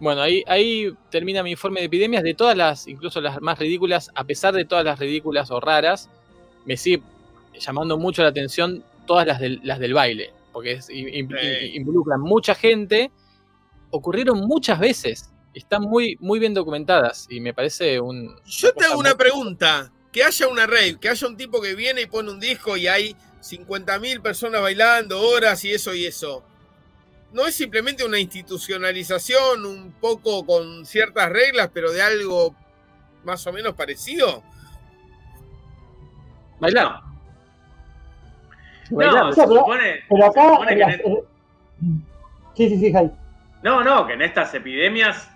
[0.00, 2.22] Bueno, ahí, ahí termina mi informe de epidemias.
[2.22, 6.08] De todas las, incluso las más ridículas, a pesar de todas las ridículas o raras,
[6.64, 7.02] me sigue
[7.58, 10.80] llamando mucho la atención todas las del, las del baile, porque
[11.74, 13.10] involucran mucha gente.
[13.90, 15.30] Ocurrieron muchas veces.
[15.54, 18.36] están muy, muy bien documentadas y me parece un...
[18.44, 19.90] Yo te hago una pregunta.
[20.12, 22.86] Que haya una rave, que haya un tipo que viene y pone un disco y
[22.86, 26.44] hay 50.000 personas bailando, horas y eso y eso.
[27.32, 32.54] ¿No es simplemente una institucionalización un poco con ciertas reglas, pero de algo
[33.24, 34.42] más o menos parecido?
[36.60, 37.02] Bailar.
[38.90, 40.42] No, se supone, Pero acá.
[40.42, 41.24] se supone que en en- las- eh,
[42.54, 43.12] Sí, sí, sí, Jai.
[43.62, 45.30] No, no, que en estas epidemias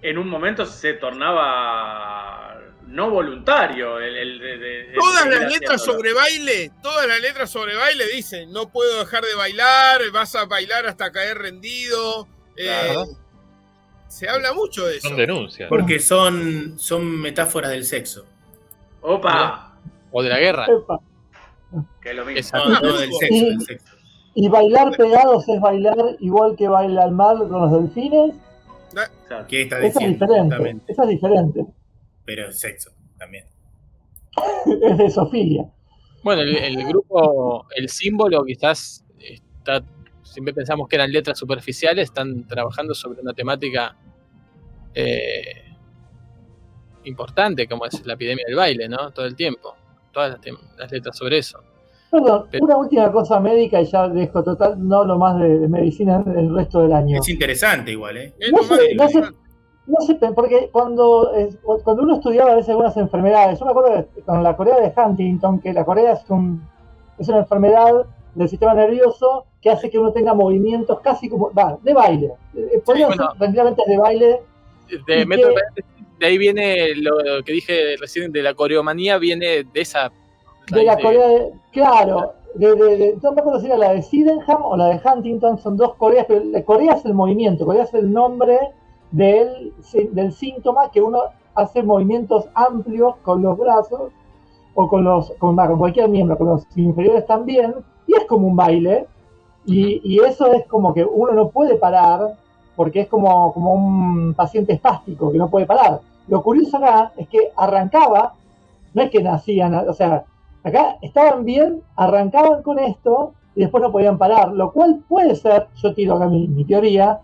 [0.00, 2.53] en un momento se tornaba
[2.88, 3.98] no voluntario.
[4.00, 8.04] El, el- de- de- el Todas las letras sobre baile, todas las letras sobre baile
[8.14, 12.26] dicen, no puedo dejar de bailar, vas a bailar hasta caer rendido.
[12.56, 12.94] Eh,
[14.08, 15.08] se habla mucho de eso.
[15.08, 15.68] Son denuncias.
[15.68, 18.24] Porque son, son metáforas del sexo.
[19.00, 19.76] Opa,
[20.12, 20.66] O de la guerra.
[20.66, 21.00] Epa.
[22.00, 22.38] que es lo mismo.
[22.38, 22.68] Exacto.
[22.68, 23.96] No, no, del sexo, del sexo.
[24.36, 28.34] Y bailar pegados es bailar igual que baila el mar con los delfines.
[29.48, 30.26] ¿Qué está Eso es diciendo?
[30.26, 30.92] diferente.
[30.92, 31.64] Eso es diferente.
[32.24, 33.46] Pero es sexo también.
[34.82, 35.64] Es de Sofilia.
[36.22, 39.84] Bueno, el, el grupo, el símbolo quizás está,
[40.22, 43.96] siempre pensamos que eran letras superficiales, están trabajando sobre una temática
[44.94, 45.64] eh,
[47.04, 49.10] importante como es la epidemia del baile, ¿no?
[49.10, 49.74] Todo el tiempo,
[50.12, 50.38] todas
[50.78, 51.60] las, letras sobre eso.
[52.10, 55.68] Perdón, Pero- una última cosa médica y ya dejo total, no hablo más de, de
[55.68, 57.18] medicina el resto del año.
[57.18, 58.34] Es interesante igual, ¿eh?
[58.52, 59.43] No no interesante.
[59.86, 61.30] No sé, porque cuando,
[61.82, 64.92] cuando uno estudiaba a veces algunas enfermedades, yo me acuerdo de- con la Corea de
[64.96, 66.66] Huntington, que la Corea es, un,
[67.18, 67.92] es una enfermedad
[68.34, 72.32] del sistema nervioso que hace que uno tenga movimientos casi como, va, de baile.
[72.56, 73.28] Eh, Podrían bueno.
[73.30, 74.40] ser tranquilamente de baile,
[75.06, 75.24] De,
[76.18, 77.12] de ahí viene lo
[77.44, 80.10] que dije recién de la coreomanía, viene de esa.
[80.70, 83.92] de la de- Corea de, claro, de, de- de- no me acuerdo si era la
[83.92, 87.66] de Sydenham o la de Huntington, son dos Coreas, pero la Corea es el movimiento,
[87.66, 88.58] Corea es el nombre
[89.10, 89.72] del,
[90.12, 91.20] del síntoma que uno
[91.54, 94.12] hace movimientos amplios con los brazos
[94.74, 97.74] o con los con, con cualquier miembro, con los inferiores también,
[98.06, 99.06] y es como un baile,
[99.64, 102.36] y, y eso es como que uno no puede parar,
[102.76, 106.00] porque es como, como un paciente espástico que no puede parar.
[106.26, 108.34] Lo curioso acá es que arrancaba,
[108.92, 110.24] no es que nacían, o sea,
[110.62, 115.68] acá estaban bien, arrancaban con esto y después no podían parar, lo cual puede ser,
[115.76, 117.20] yo tiro acá mi, mi teoría,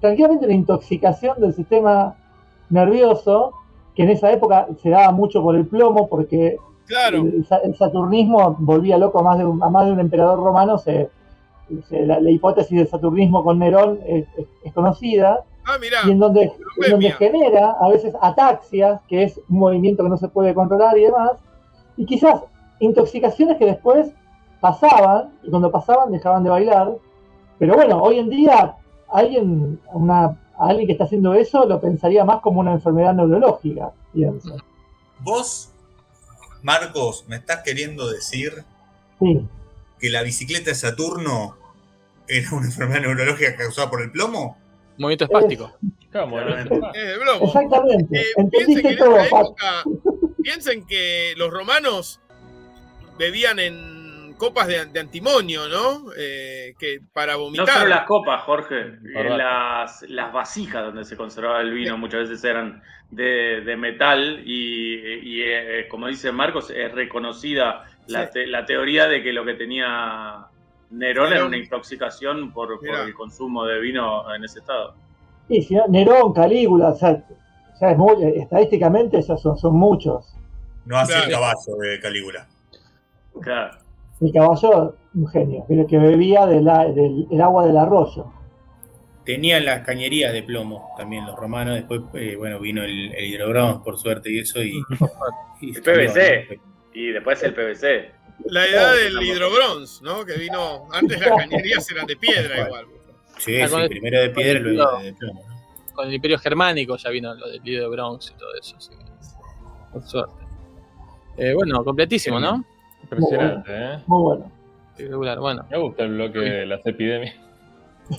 [0.00, 2.14] tranquilamente una intoxicación del sistema
[2.70, 3.52] nervioso,
[3.94, 6.56] que en esa época se daba mucho por el plomo, porque
[6.86, 7.18] Claro.
[7.18, 10.38] el, sa- el saturnismo volvía loco a más de un, a más de un emperador
[10.42, 11.08] romano, se,
[11.88, 15.98] se- la, la hipótesis del saturnismo con Nerón es, es- es conocida, Ah, mirá.
[16.06, 16.42] y en donde,
[16.84, 20.96] en donde genera a veces ataxias, que es un movimiento que no se puede controlar
[20.98, 21.32] y demás,
[21.96, 22.42] y quizás
[22.80, 24.10] intoxicaciones que después
[24.60, 26.92] pasaban, y cuando pasaban dejaban de bailar,
[27.58, 28.74] pero bueno, hoy en día
[29.12, 34.56] alguien, una, alguien que está haciendo eso lo pensaría más como una enfermedad neurológica, pienso.
[35.20, 35.70] Vos,
[36.62, 38.64] Marcos, me estás queriendo decir
[39.18, 39.46] Sí,
[39.98, 41.56] que la bicicleta de Saturno
[42.26, 44.56] era una enfermedad neurológica causada por el plomo?
[44.96, 45.72] Movimiento espástico.
[47.42, 48.20] Exactamente.
[48.20, 49.84] Eh, piensen que en todo, época,
[50.42, 52.20] piensen que los romanos
[53.18, 53.99] bebían en
[54.40, 56.10] copas de, de antimonio, ¿no?
[56.16, 57.68] Eh, que para No vomitar.
[57.68, 58.80] solo las copas, Jorge,
[59.14, 64.42] eh, las, las vasijas donde se conservaba el vino muchas veces eran de, de metal
[64.44, 68.30] y, y, eh, como dice Marcos, es reconocida la, Sí.
[68.32, 70.46] te- la teoría de que lo que tenía
[70.90, 74.94] Nerón era una intoxicación por, el consumo de vino en ese estado.
[75.48, 77.22] Y si no, Nerón, Calígula, o sea,
[77.74, 80.34] o sea, es muy- estadísticamente ya son, son muchos.
[80.86, 81.30] No el Claro.
[81.30, 82.46] caballo de Calígula.
[83.40, 83.78] Claro.
[84.20, 88.26] El caballo, un genio, que, que bebía de la- del el agua del arroyo.
[89.24, 91.74] Tenían las cañerías de plomo también los romanos.
[91.76, 94.62] Después, eh, bueno, vino el, el hidrobronce, por suerte, y eso.
[94.62, 94.82] Y,
[95.60, 96.60] y El PVC.
[96.94, 98.10] Y después el PVC.
[98.46, 100.24] La edad del hidrobronce, ¿no?
[100.24, 100.86] Que vino.
[100.92, 102.86] Antes las cañerías eran de piedra igual.
[103.38, 105.42] Sí, Ah, sí, primero de piedra, el- luego de plomo.
[105.46, 105.94] ¿no?
[105.94, 108.76] Con el Imperio Germánico ya vino lo del líder de Bronx y todo eso.
[108.76, 109.04] así que,
[109.92, 110.42] por suerte.
[111.36, 112.64] Eh, bueno, completísimo, ¿no?
[113.02, 113.98] Impresionante, ¿eh?
[114.06, 114.52] Muy bueno.
[114.92, 115.38] Espectacular.
[115.38, 117.34] Bueno, Me gusta el bloque de las epidemias.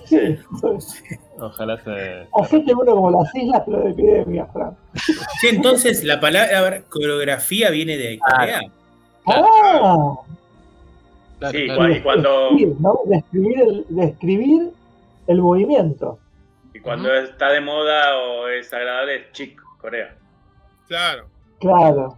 [0.06, 0.38] Sí.
[1.38, 2.26] Ojalá se.
[2.34, 4.78] Hacete uno como las islas, pero de epidemia, Fran.
[5.42, 8.62] Sí, entonces la palabra coreografía viene de Corea.
[9.28, 10.20] Ah, claro,
[11.52, 11.92] Sí, claro.
[11.94, 13.00] y cuando, describir, ¿no?
[13.06, 14.72] Describir el, describir
[15.28, 16.20] el movimiento.
[16.74, 20.16] y cuando está de moda o es agradable es chic, Corea.
[20.88, 21.26] Claro.
[21.60, 22.16] Claro,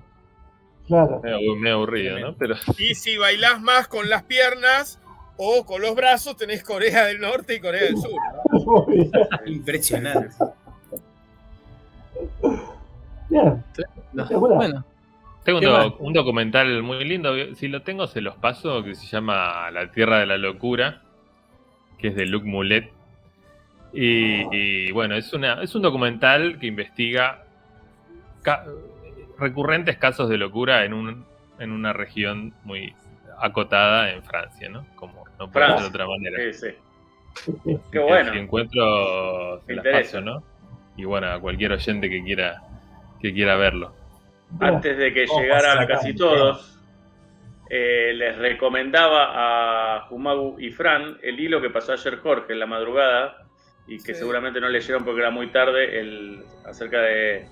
[0.87, 1.21] claro.
[1.21, 2.35] Medio aburrido, ¿no?
[2.35, 4.99] Pero Y si bailás más con las piernas
[5.37, 8.11] o con los brazos, tenés Corea del Norte y Corea del Sur.
[9.45, 10.29] Impresionante.
[13.29, 13.63] Bien.
[14.13, 14.25] No.
[14.39, 14.85] Bueno,
[15.43, 15.59] Tengo
[15.99, 20.19] un, documental muy lindo, si lo tengo se los paso, que se llama La Tierra
[20.19, 21.01] de la Locura,
[21.97, 22.91] que es de Luc Moulet.
[23.91, 27.43] Y, y, bueno, es, una, es un documental que investiga
[29.39, 31.25] recurrentes casos de locura en, un,
[31.59, 32.93] en una región muy
[33.39, 34.85] acotada en Francia, ¿no?
[34.95, 35.89] Como no puede ser de Francia.
[35.89, 36.53] otra manera.
[36.53, 37.51] Sí, sí.
[37.63, 38.31] Qué Que bueno.
[38.31, 40.43] Si encuentro, se las paso, ¿no?
[40.95, 42.61] Y bueno, a cualquier oyente que quiera,
[43.21, 43.93] que quiera verlo.
[44.59, 46.79] Antes de que llegaran casi todos,
[47.71, 52.67] eh, les recomendaba a Jumagu y Fran el hilo que pasó ayer Jorge en la
[52.67, 53.47] madrugada
[53.87, 54.19] y que Sí.
[54.19, 57.47] seguramente no leyeron porque era muy tarde, el, acerca de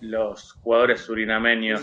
[0.00, 1.82] los jugadores surinameños,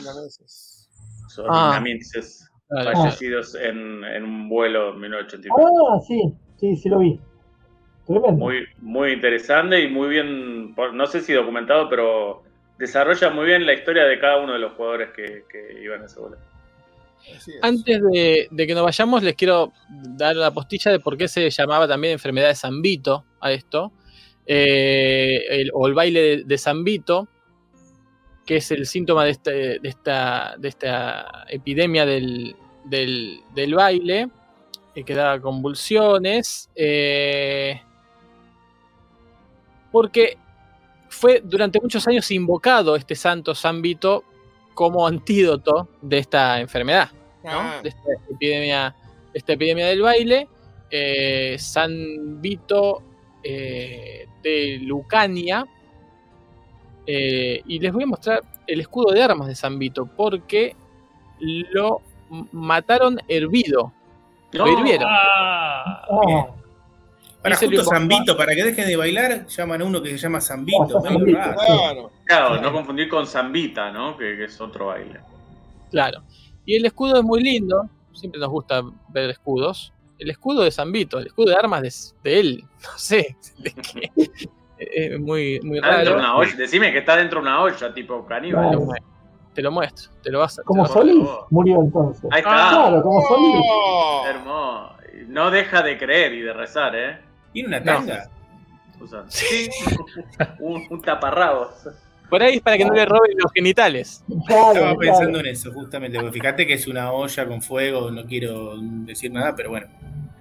[1.28, 2.92] surinamenses, claro.
[2.92, 5.72] fallecidos en, en un vuelo en 1989.
[5.92, 6.22] Ah, sí,
[6.58, 7.20] sí, sí lo vi.
[8.06, 8.34] Tremendo.
[8.38, 12.44] Muy, muy interesante y muy bien, no sé si documentado, pero
[12.78, 16.06] desarrolla muy bien la historia de cada uno de los jugadores que, que iban a
[16.06, 16.38] ese vuelo.
[17.64, 21.50] Antes de, de que nos vayamos, les quiero dar una postilla de por qué se
[21.50, 23.92] llamaba también enfermedad de San Vito a esto,
[24.46, 27.28] eh, el- o el baile de, de San Vito,
[28.46, 32.56] que es el síntoma de, este- de esta, de esta epidemia del,
[32.86, 34.30] del- del baile,
[34.94, 37.82] eh, que da convulsiones, eh,
[39.92, 40.38] porque
[41.10, 44.24] fue durante muchos años invocado este santo San Vito
[44.74, 47.10] como antídoto de esta enfermedad.
[47.44, 47.52] ¿no?
[47.52, 47.80] Ah.
[47.84, 48.96] de esta epidemia,
[49.32, 50.48] de esta epidemia del baile.
[50.90, 53.02] eh, San Vito
[53.44, 55.66] de Lucania.
[57.08, 60.76] Eh, y les voy a mostrar el escudo de armas de San Vito, porque
[61.40, 62.02] lo
[62.52, 63.92] mataron hervido.
[64.52, 65.08] Lo hirvieron.
[65.10, 66.48] Ah, Ah,
[67.42, 71.00] Para justo Zambito, para que dejen de bailar, llaman a uno que se llama Zambito.
[71.02, 71.38] Zambito.
[71.38, 72.12] Claro.
[72.26, 74.18] Claro, no confundir con Zambita, ¿no?
[74.18, 75.20] Que, que es otro baile.
[75.92, 76.24] Claro.
[76.66, 77.88] Y el escudo es muy lindo.
[78.14, 79.94] Siempre nos gusta ver escudos.
[80.18, 82.64] El escudo de San Vito, el escudo de armas de, de él.
[82.82, 83.36] No sé.
[83.60, 84.12] de qué.
[84.78, 86.20] Es muy, muy Está dentro de raro.
[86.20, 86.56] una olla.
[86.58, 88.70] Decime que está dentro de una olla, tipo caníbal.
[88.72, 89.06] Te lo muestro,
[89.54, 90.12] Te lo muestro.
[90.22, 90.64] Te lo vas a.
[90.64, 92.26] como Solís murió entonces.
[92.32, 92.52] Ahí está.
[92.70, 93.66] Claro, como Solís.
[93.70, 94.24] Oh.
[94.28, 94.92] Hermoso.
[95.28, 97.18] No deja de creer y de rezar, ¿eh?
[97.54, 97.86] ¿Tiene una No.
[97.86, 98.30] tanga?
[99.02, 99.24] O sea,
[100.60, 101.88] un, un taparrabos.
[102.30, 104.24] Por ahí es para que no le roben los genitales.
[104.48, 105.48] Claro, Estaba pensando claro.
[105.48, 106.18] en eso, justamente.
[106.20, 109.88] Porque fíjate que es una olla con fuego, no quiero decir nada, pero bueno.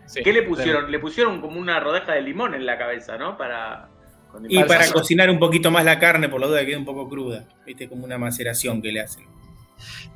[0.06, 0.22] Sí.
[0.22, 0.90] ¿Qué le pusieron?
[0.90, 3.36] Le pusieron como una rodeja de limón en la cabeza, ¿no?
[3.36, 3.88] Para.
[4.34, 5.00] Con Y para sazón.
[5.00, 7.44] cocinar un poquito más la carne, por la duda que quede un poco cruda.
[7.64, 9.24] Viste, como una maceración que le hacen.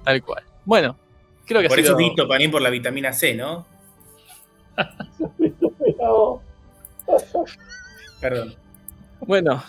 [0.04, 0.42] Tal cual.
[0.64, 0.96] Bueno,
[1.46, 3.66] creo que Por ha eso sido- es Vito, también por la vitamina C, ¿no?
[8.20, 8.54] Perdón.
[9.20, 9.62] Bueno,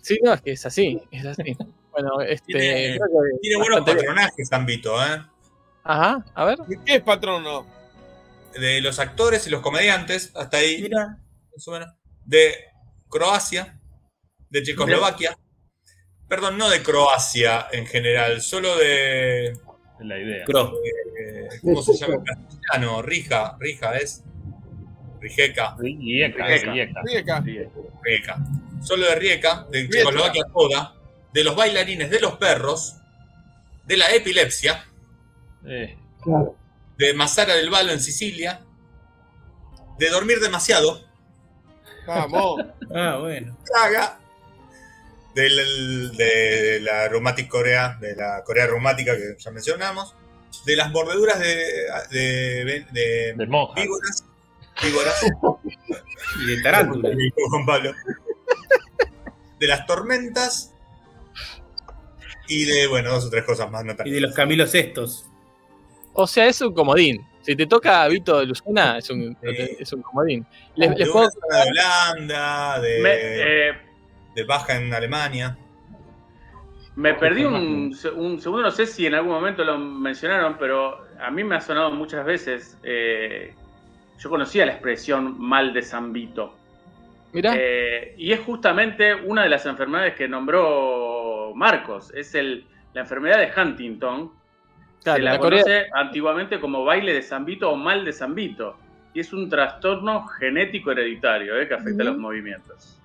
[0.00, 1.00] sí, no, es que es así.
[1.10, 1.56] Es así.
[1.92, 2.52] Bueno, este.
[2.52, 5.22] Tiene- creo que Tiene buenos patronajes, Zambito, ¿eh?
[5.84, 6.58] Ajá, a ver.
[6.84, 7.66] ¿Qué es patrono?
[8.58, 11.18] De los actores y los comediantes, hasta ahí, Mira,
[11.54, 11.88] más o menos.
[12.24, 12.54] De
[13.08, 13.78] Croacia,
[14.54, 15.36] de Checoslovaquia.
[16.28, 19.48] Perdón, no de Croacia en general, solo de.
[19.48, 19.58] es
[19.98, 20.44] la idea.
[20.44, 20.72] Cro.
[21.18, 23.02] eh, ¿Cómo se llama en castellano?
[23.02, 24.22] Rija, Rija es.
[25.20, 26.46] Rijeka, Rijeka,
[27.02, 27.42] Rijeka.
[28.02, 28.36] Rijeka.
[28.82, 29.88] Solo de Rijeka, de.
[29.88, 30.94] Checoslovaquia toda,
[31.32, 32.96] de los bailarines de los perros,
[33.86, 34.84] de la epilepsia,
[35.66, 36.54] Eh, claro.
[36.96, 38.60] de Mazara del Valo en Sicilia,
[39.98, 41.02] de dormir demasiado,
[42.06, 42.60] Vamos.
[42.94, 43.56] Ah, bueno.
[43.66, 44.20] Praga,
[45.34, 47.08] del- de la
[47.48, 50.14] Corea, de la Corea reumática que ya mencionamos,
[50.64, 51.64] de las mordeduras de,
[52.10, 53.80] de, de del monja.
[53.80, 54.24] víboras,
[54.82, 55.20] víboras,
[56.42, 57.10] Y de tarántula.
[57.50, 57.92] Juan Pablo,
[59.60, 60.72] de las tormentas
[62.48, 65.26] y de, bueno, dos o tres cosas más, no Y de los Camilos estos.
[66.12, 67.24] O sea, es un comodín.
[67.42, 69.76] Si te toca Vito de Lucena, es un, Sí.
[69.80, 70.46] es un comodín.
[70.76, 73.72] Les, de les puedo de Holanda, de, Me, eh,
[74.34, 75.58] de Baja en Alemania.
[76.96, 81.30] me perdí un, un segundo, no sé si en algún momento lo mencionaron, pero a
[81.30, 82.78] mí me ha sonado muchas veces.
[82.84, 83.58] eh,
[84.18, 86.60] yo conocía la expresión mal de San Vito.
[87.32, 92.12] Mirá, Eh, y es justamente una de las enfermedades que nombró Marcos.
[92.14, 94.32] Es el, la enfermedad de Huntington.
[95.02, 98.12] claro, Se la la Corea, conoce antiguamente como baile de San Vito o mal de
[98.12, 98.82] San Vito.
[99.14, 103.03] Y es un trastorno genético hereditario eh, que afecta a los movimientos.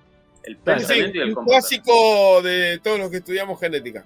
[0.52, 0.56] El.
[0.56, 4.04] Sí, pensamiento y el un clásico de todos los que estudiamos genética.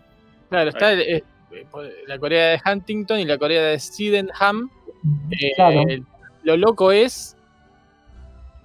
[0.50, 1.66] claro, está eh, eh,
[2.08, 4.70] la Corea de Huntington y la Corea de Sydenham.
[5.32, 5.84] Eh, Claro.
[6.44, 7.36] Lo loco es.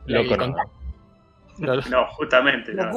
[0.07, 0.47] Loco el, no.
[0.47, 0.73] contagio,
[1.59, 2.73] lo- No, justamente.
[2.75, 2.91] No.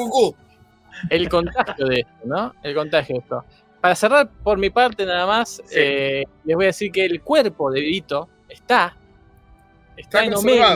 [1.10, 2.54] el contagio de esto, ¿no?
[2.64, 3.44] El contagio de esto.
[3.82, 5.76] para cerrar por mi parte nada más, Sí.
[5.78, 8.96] eh, les voy a decir que el cuerpo de Vito está,
[9.98, 10.34] está, Está en.
[10.36, 10.76] Omenia,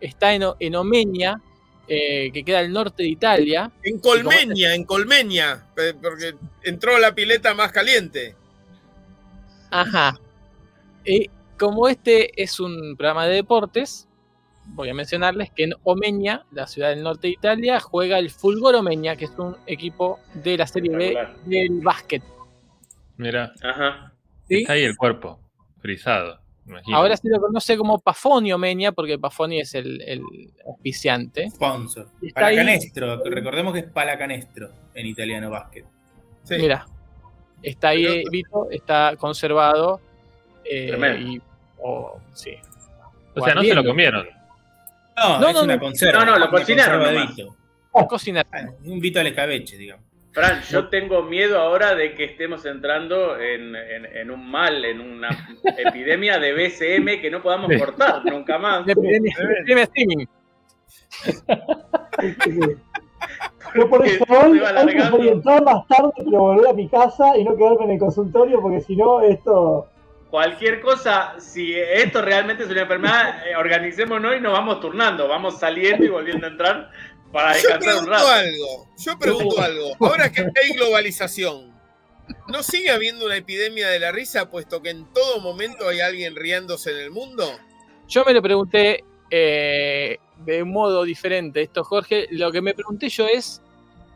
[0.00, 1.40] está en, O- en Omenia,
[1.88, 3.70] eh, que queda al norte de Italia.
[3.82, 5.66] En Colmeña, en Colmeña,
[6.02, 8.34] porque entró la pileta más caliente.
[9.70, 10.18] Ajá.
[11.04, 14.06] Y como este es un programa de deportes,
[14.66, 18.74] voy a mencionarles que en Omenia, la ciudad del norte de Italia, juega el Fulgor
[18.74, 22.22] Omenia, que es un equipo de la Serie B del básquet.
[23.16, 24.12] Mira, Ajá.
[24.46, 24.58] ¿sí?
[24.58, 25.40] está ahí el cuerpo,
[25.80, 26.40] frisado.
[26.68, 26.96] Imagino.
[26.96, 30.22] Ahora se lo conoce como Pafoni Omenia, porque Pafoni es el, el
[30.66, 31.50] auspiciante.
[31.50, 32.08] Sponsor.
[32.22, 33.22] Ahí- Palacanestro.
[33.24, 35.84] Recordemos que es palacanestro en italiano básquet.
[36.44, 36.56] Sí.
[36.58, 36.86] Mira,
[37.62, 40.00] está ahí, Pero- Vito, está conservado.
[40.64, 41.40] eh, y,
[41.82, 42.54] o- sí.
[43.34, 44.26] O sea, no se lo comieron.
[45.16, 45.80] No, No, es no, una no.
[45.82, 46.24] conserva.
[46.24, 47.34] No, no, lo cocinaron nomás.
[48.08, 48.46] Cocinar.
[48.52, 50.04] Ah, Un Vito al escabeche, digamos.
[50.38, 55.00] Fran, yo tengo miedo ahora de que estemos entrando en, en- en un mal, en
[55.00, 55.28] una
[55.78, 57.78] epidemia de BCM que no podamos Sí.
[57.78, 58.86] cortar nunca más.
[58.86, 60.26] De epidemia- epidemia streaming.
[63.74, 65.16] Yo por eso hoy, alargando.
[65.16, 68.60] preferí entrar más tarde, pero volver a mi casa y no quedarme en el consultorio,
[68.60, 69.88] porque si no, esto.
[70.30, 75.58] Cualquier cosa, si esto realmente es una enfermedad, eh, organicémonos y nos vamos turnando, vamos
[75.58, 76.90] saliendo y volviendo a entrar
[77.32, 78.28] para Yo descansar un pregunto rato.
[78.28, 79.96] algo, yo pregunto algo.
[80.00, 81.72] Ahora que hay globalización,
[82.48, 86.34] ¿no sigue habiendo una epidemia de la risa, puesto que en todo momento hay alguien
[86.36, 87.44] riéndose en el mundo?
[88.08, 92.26] Yo me lo pregunté eh, de un modo diferente esto, Jorge.
[92.30, 93.60] Lo que me pregunté yo es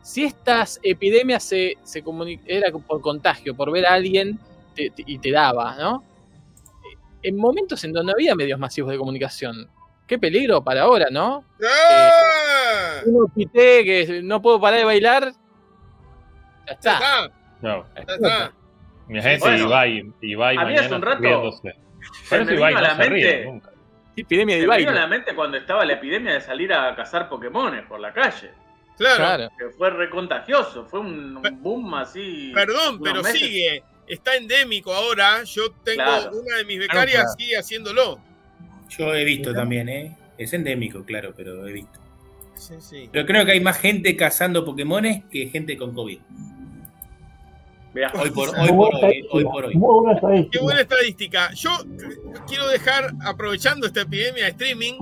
[0.01, 2.03] si estas epidemias se, se
[2.47, 4.39] era por contagio, por ver a alguien
[4.75, 6.03] te- te- y te daba, ¿no?
[7.21, 9.69] En momentos en donde no había medios masivos de comunicación.
[10.07, 11.45] Qué peligro para ahora, ¿no?
[11.63, 12.09] ¡Ah!
[13.05, 15.31] Uno pité que no puedo parar de bailar.
[16.67, 17.31] Ya Ya está.
[17.61, 18.53] No, ya está.
[19.09, 21.75] imagínate Bueno, Ibai, Ibai a mí hace un rato riéndose.
[22.23, 23.69] Se Por me eso Ibai vino a no la se ríe mente, nunca.
[24.15, 26.95] Epidemia de se me vino a la mente cuando estaba la epidemia de salir a
[26.95, 28.51] cazar Pokémones por la calle.
[28.97, 29.17] Claro.
[29.17, 29.49] Claro.
[29.57, 32.51] Que fue recontagioso, fue un, un boom así.
[32.53, 33.39] Perdón, pero meses.
[33.39, 33.83] sigue.
[34.07, 35.43] Está endémico ahora.
[35.45, 36.31] Yo tengo Claro.
[36.31, 37.35] una de mis becarias claro.
[37.37, 38.19] sigue haciéndolo.
[38.89, 40.15] Yo he visto también, ¿eh?
[40.37, 41.99] Es endémico, claro, pero he visto.
[42.55, 43.09] Sí, sí.
[43.11, 46.19] Pero creo que hay más gente cazando Pokémones que gente con COVID.
[47.93, 49.73] Mirá, Hoy por hoy, por hoy, hoy por hoy.
[49.75, 50.19] Buena
[50.51, 51.53] Qué buena estadística.
[51.53, 51.69] Yo
[52.47, 54.93] quiero dejar, aprovechando esta epidemia de streaming,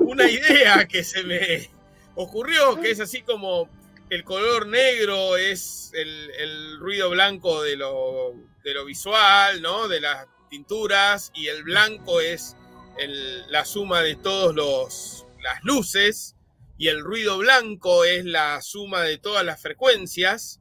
[0.00, 1.70] una idea que se me
[2.16, 3.68] ocurrió, que es así como
[4.10, 9.88] el color negro es el, el ruido blanco de lo, de lo visual, ¿no?
[9.88, 12.56] De las pinturas, y el blanco es
[12.98, 16.34] el- la suma de todos los las luces,
[16.78, 20.60] y el ruido blanco es la suma de todas las frecuencias.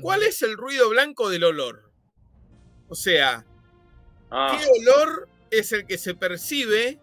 [0.00, 1.92] ¿Cuál es el ruido blanco del olor?
[2.88, 3.44] O sea,
[4.30, 6.98] ah, ¿Qué olor es el que se percibe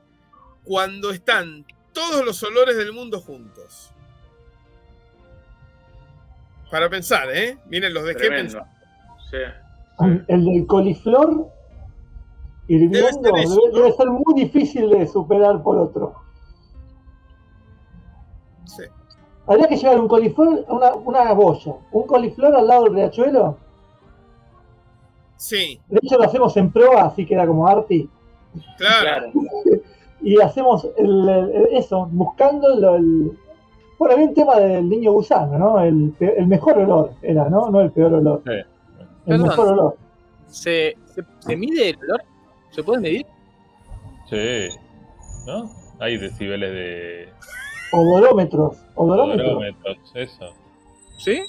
[0.64, 3.92] cuando están todos los olores del mundo juntos?
[6.72, 7.58] Para pensar, ¿eh?
[7.68, 8.60] Miren los de qué tremendo.
[8.60, 8.78] pensar.
[9.30, 10.18] Sí.
[10.28, 11.48] El del coliflor
[12.68, 13.78] hirviendo Debe ser debe, eso, ¿no?
[13.78, 16.27] debe ser muy difícil de superar por otro.
[18.68, 18.84] Sí.
[19.48, 23.58] Habría que llevar un coliflor a una, una boya, un coliflor al lado del riachuelo.
[25.38, 28.10] Sí, De hecho, lo hacemos en proa, así queda como arty.
[28.78, 29.32] claro.
[30.22, 33.38] Y hacemos el- el- el- eso, buscando lo- el.
[34.00, 35.80] Bueno, había un tema del niño gusano, ¿no?
[35.80, 37.70] El, el mejor olor era, ¿no?
[37.70, 38.42] No el peor olor.
[38.46, 38.52] Sí.
[38.52, 38.66] El
[39.26, 39.48] Perdón.
[39.48, 39.98] mejor olor.
[40.48, 42.24] ¿Se, se, se mide el olor?
[42.72, 43.26] ¿Se puede medir?
[44.30, 44.70] Sí.
[45.46, 45.70] ¿No?
[46.00, 47.30] Hay decibeles de
[47.92, 48.78] Odorómetros.
[48.96, 49.48] Odorómetros.
[49.48, 50.54] odorómetros, eso.
[51.20, 51.42] ¿Sí?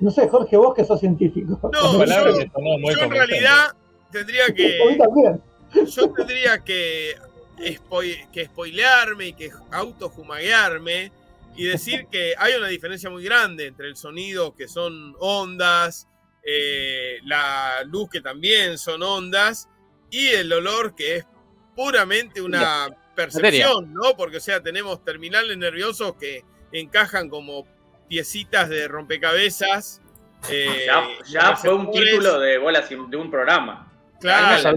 [0.00, 1.58] No sé, Jorge, vos que sos científico.
[1.72, 3.68] No, yo- que sonó muy Yo en realidad
[4.10, 4.96] tendría A mí que.
[4.98, 5.42] también.
[5.86, 7.14] Yo tendría que,
[7.58, 11.12] spoi- que spoilearme y que autojumaguearme
[11.56, 16.08] y decir que hay una diferencia muy grande entre el sonido que son ondas,
[16.44, 19.68] eh, la luz que también son ondas
[20.10, 21.26] y el olor que es
[21.76, 24.16] puramente una percepción, ¿no?
[24.16, 27.66] Porque, o sea, tenemos terminales nerviosos que encajan como
[28.08, 30.00] piecitas de rompecabezas.
[30.50, 33.90] eh, Ya, ya fue un título de bolas de un programa.
[34.20, 34.76] Claro,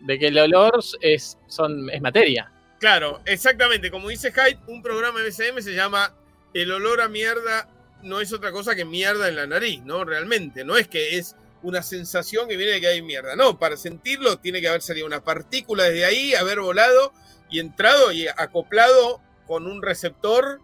[0.00, 2.50] de que el olor es, son, es materia.
[2.80, 3.90] Claro, exactamente.
[3.90, 6.14] Como dice Hyde, un programa de BCM se llama
[6.52, 7.68] El olor a mierda
[8.02, 10.04] no es otra cosa que mierda en la nariz, ¿no?
[10.04, 10.64] Realmente.
[10.64, 13.36] No es que es una sensación que viene de que hay mierda.
[13.36, 17.12] No, para sentirlo tiene que haber salido una partícula desde ahí, haber volado
[17.52, 20.58] y entrado y acoplado con un receptor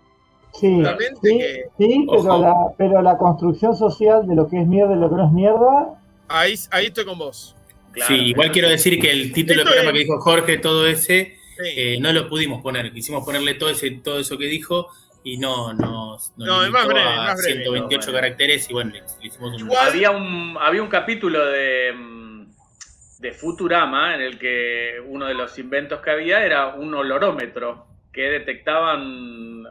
[0.55, 0.83] Sí,
[1.23, 4.99] sí, que- sí, pero la, pero la construcción social de lo que es mierda y
[4.99, 5.95] lo que no es mierda,
[6.31, 7.55] Ahí, ahí estoy con vos.
[7.93, 8.09] Claro.
[8.09, 11.37] Sí, igual quiero decir que el título del programa es- que dijo Jorge, todo ese,
[11.57, 11.63] Sí.
[11.77, 12.93] eh, no lo pudimos poner.
[12.93, 14.89] Quisimos ponerle todo ese, todo eso que dijo
[15.25, 17.53] y no nos, nos No, es más breve, a más breve.
[17.63, 18.25] 128 No, bueno.
[18.27, 22.28] caracteres y bueno, le, le hicimos un Había un, había un capítulo de, mm,
[23.19, 28.23] de Futurama en el que uno de los inventos que había era un olorómetro que
[28.23, 29.65] detectaban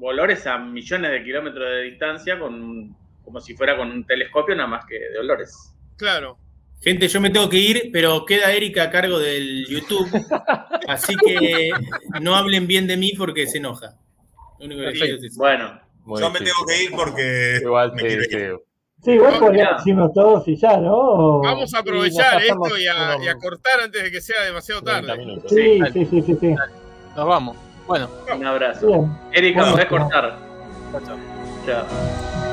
[0.00, 4.68] olores a millones de kilómetros de distancia con como si fuera con un telescopio nada
[4.68, 5.74] más que de olores.
[5.96, 6.38] Claro.
[6.82, 10.08] Gente, yo me tengo que ir, pero queda Erika a cargo del YouTube.
[10.88, 11.70] Así que
[12.20, 13.96] no hablen bien de mí porque se enoja.
[14.58, 15.38] Lo único que pido es eso.
[15.38, 15.80] Bueno,
[16.18, 18.36] Yo me tengo que ir porque Igual me sí, quiero sí.
[18.36, 18.69] ir.
[19.02, 19.74] Sí, igual mirá.
[19.76, 21.40] decirnos todos y ya, ¿no?
[21.40, 24.82] Vamos a aprovechar esto y a, unos- y a cortar antes de que sea demasiado
[24.82, 25.18] 30 tarde.
[25.24, 25.50] minutos.
[25.50, 26.54] Sí, sí, sí, sí, sí.
[27.16, 27.56] Nos vamos.
[27.86, 28.86] Bueno, un abrazo.
[28.86, 29.10] Bien.
[29.32, 30.38] Erika, Bueno, podés cortar.
[30.92, 31.16] chao.
[31.66, 32.49] Chao.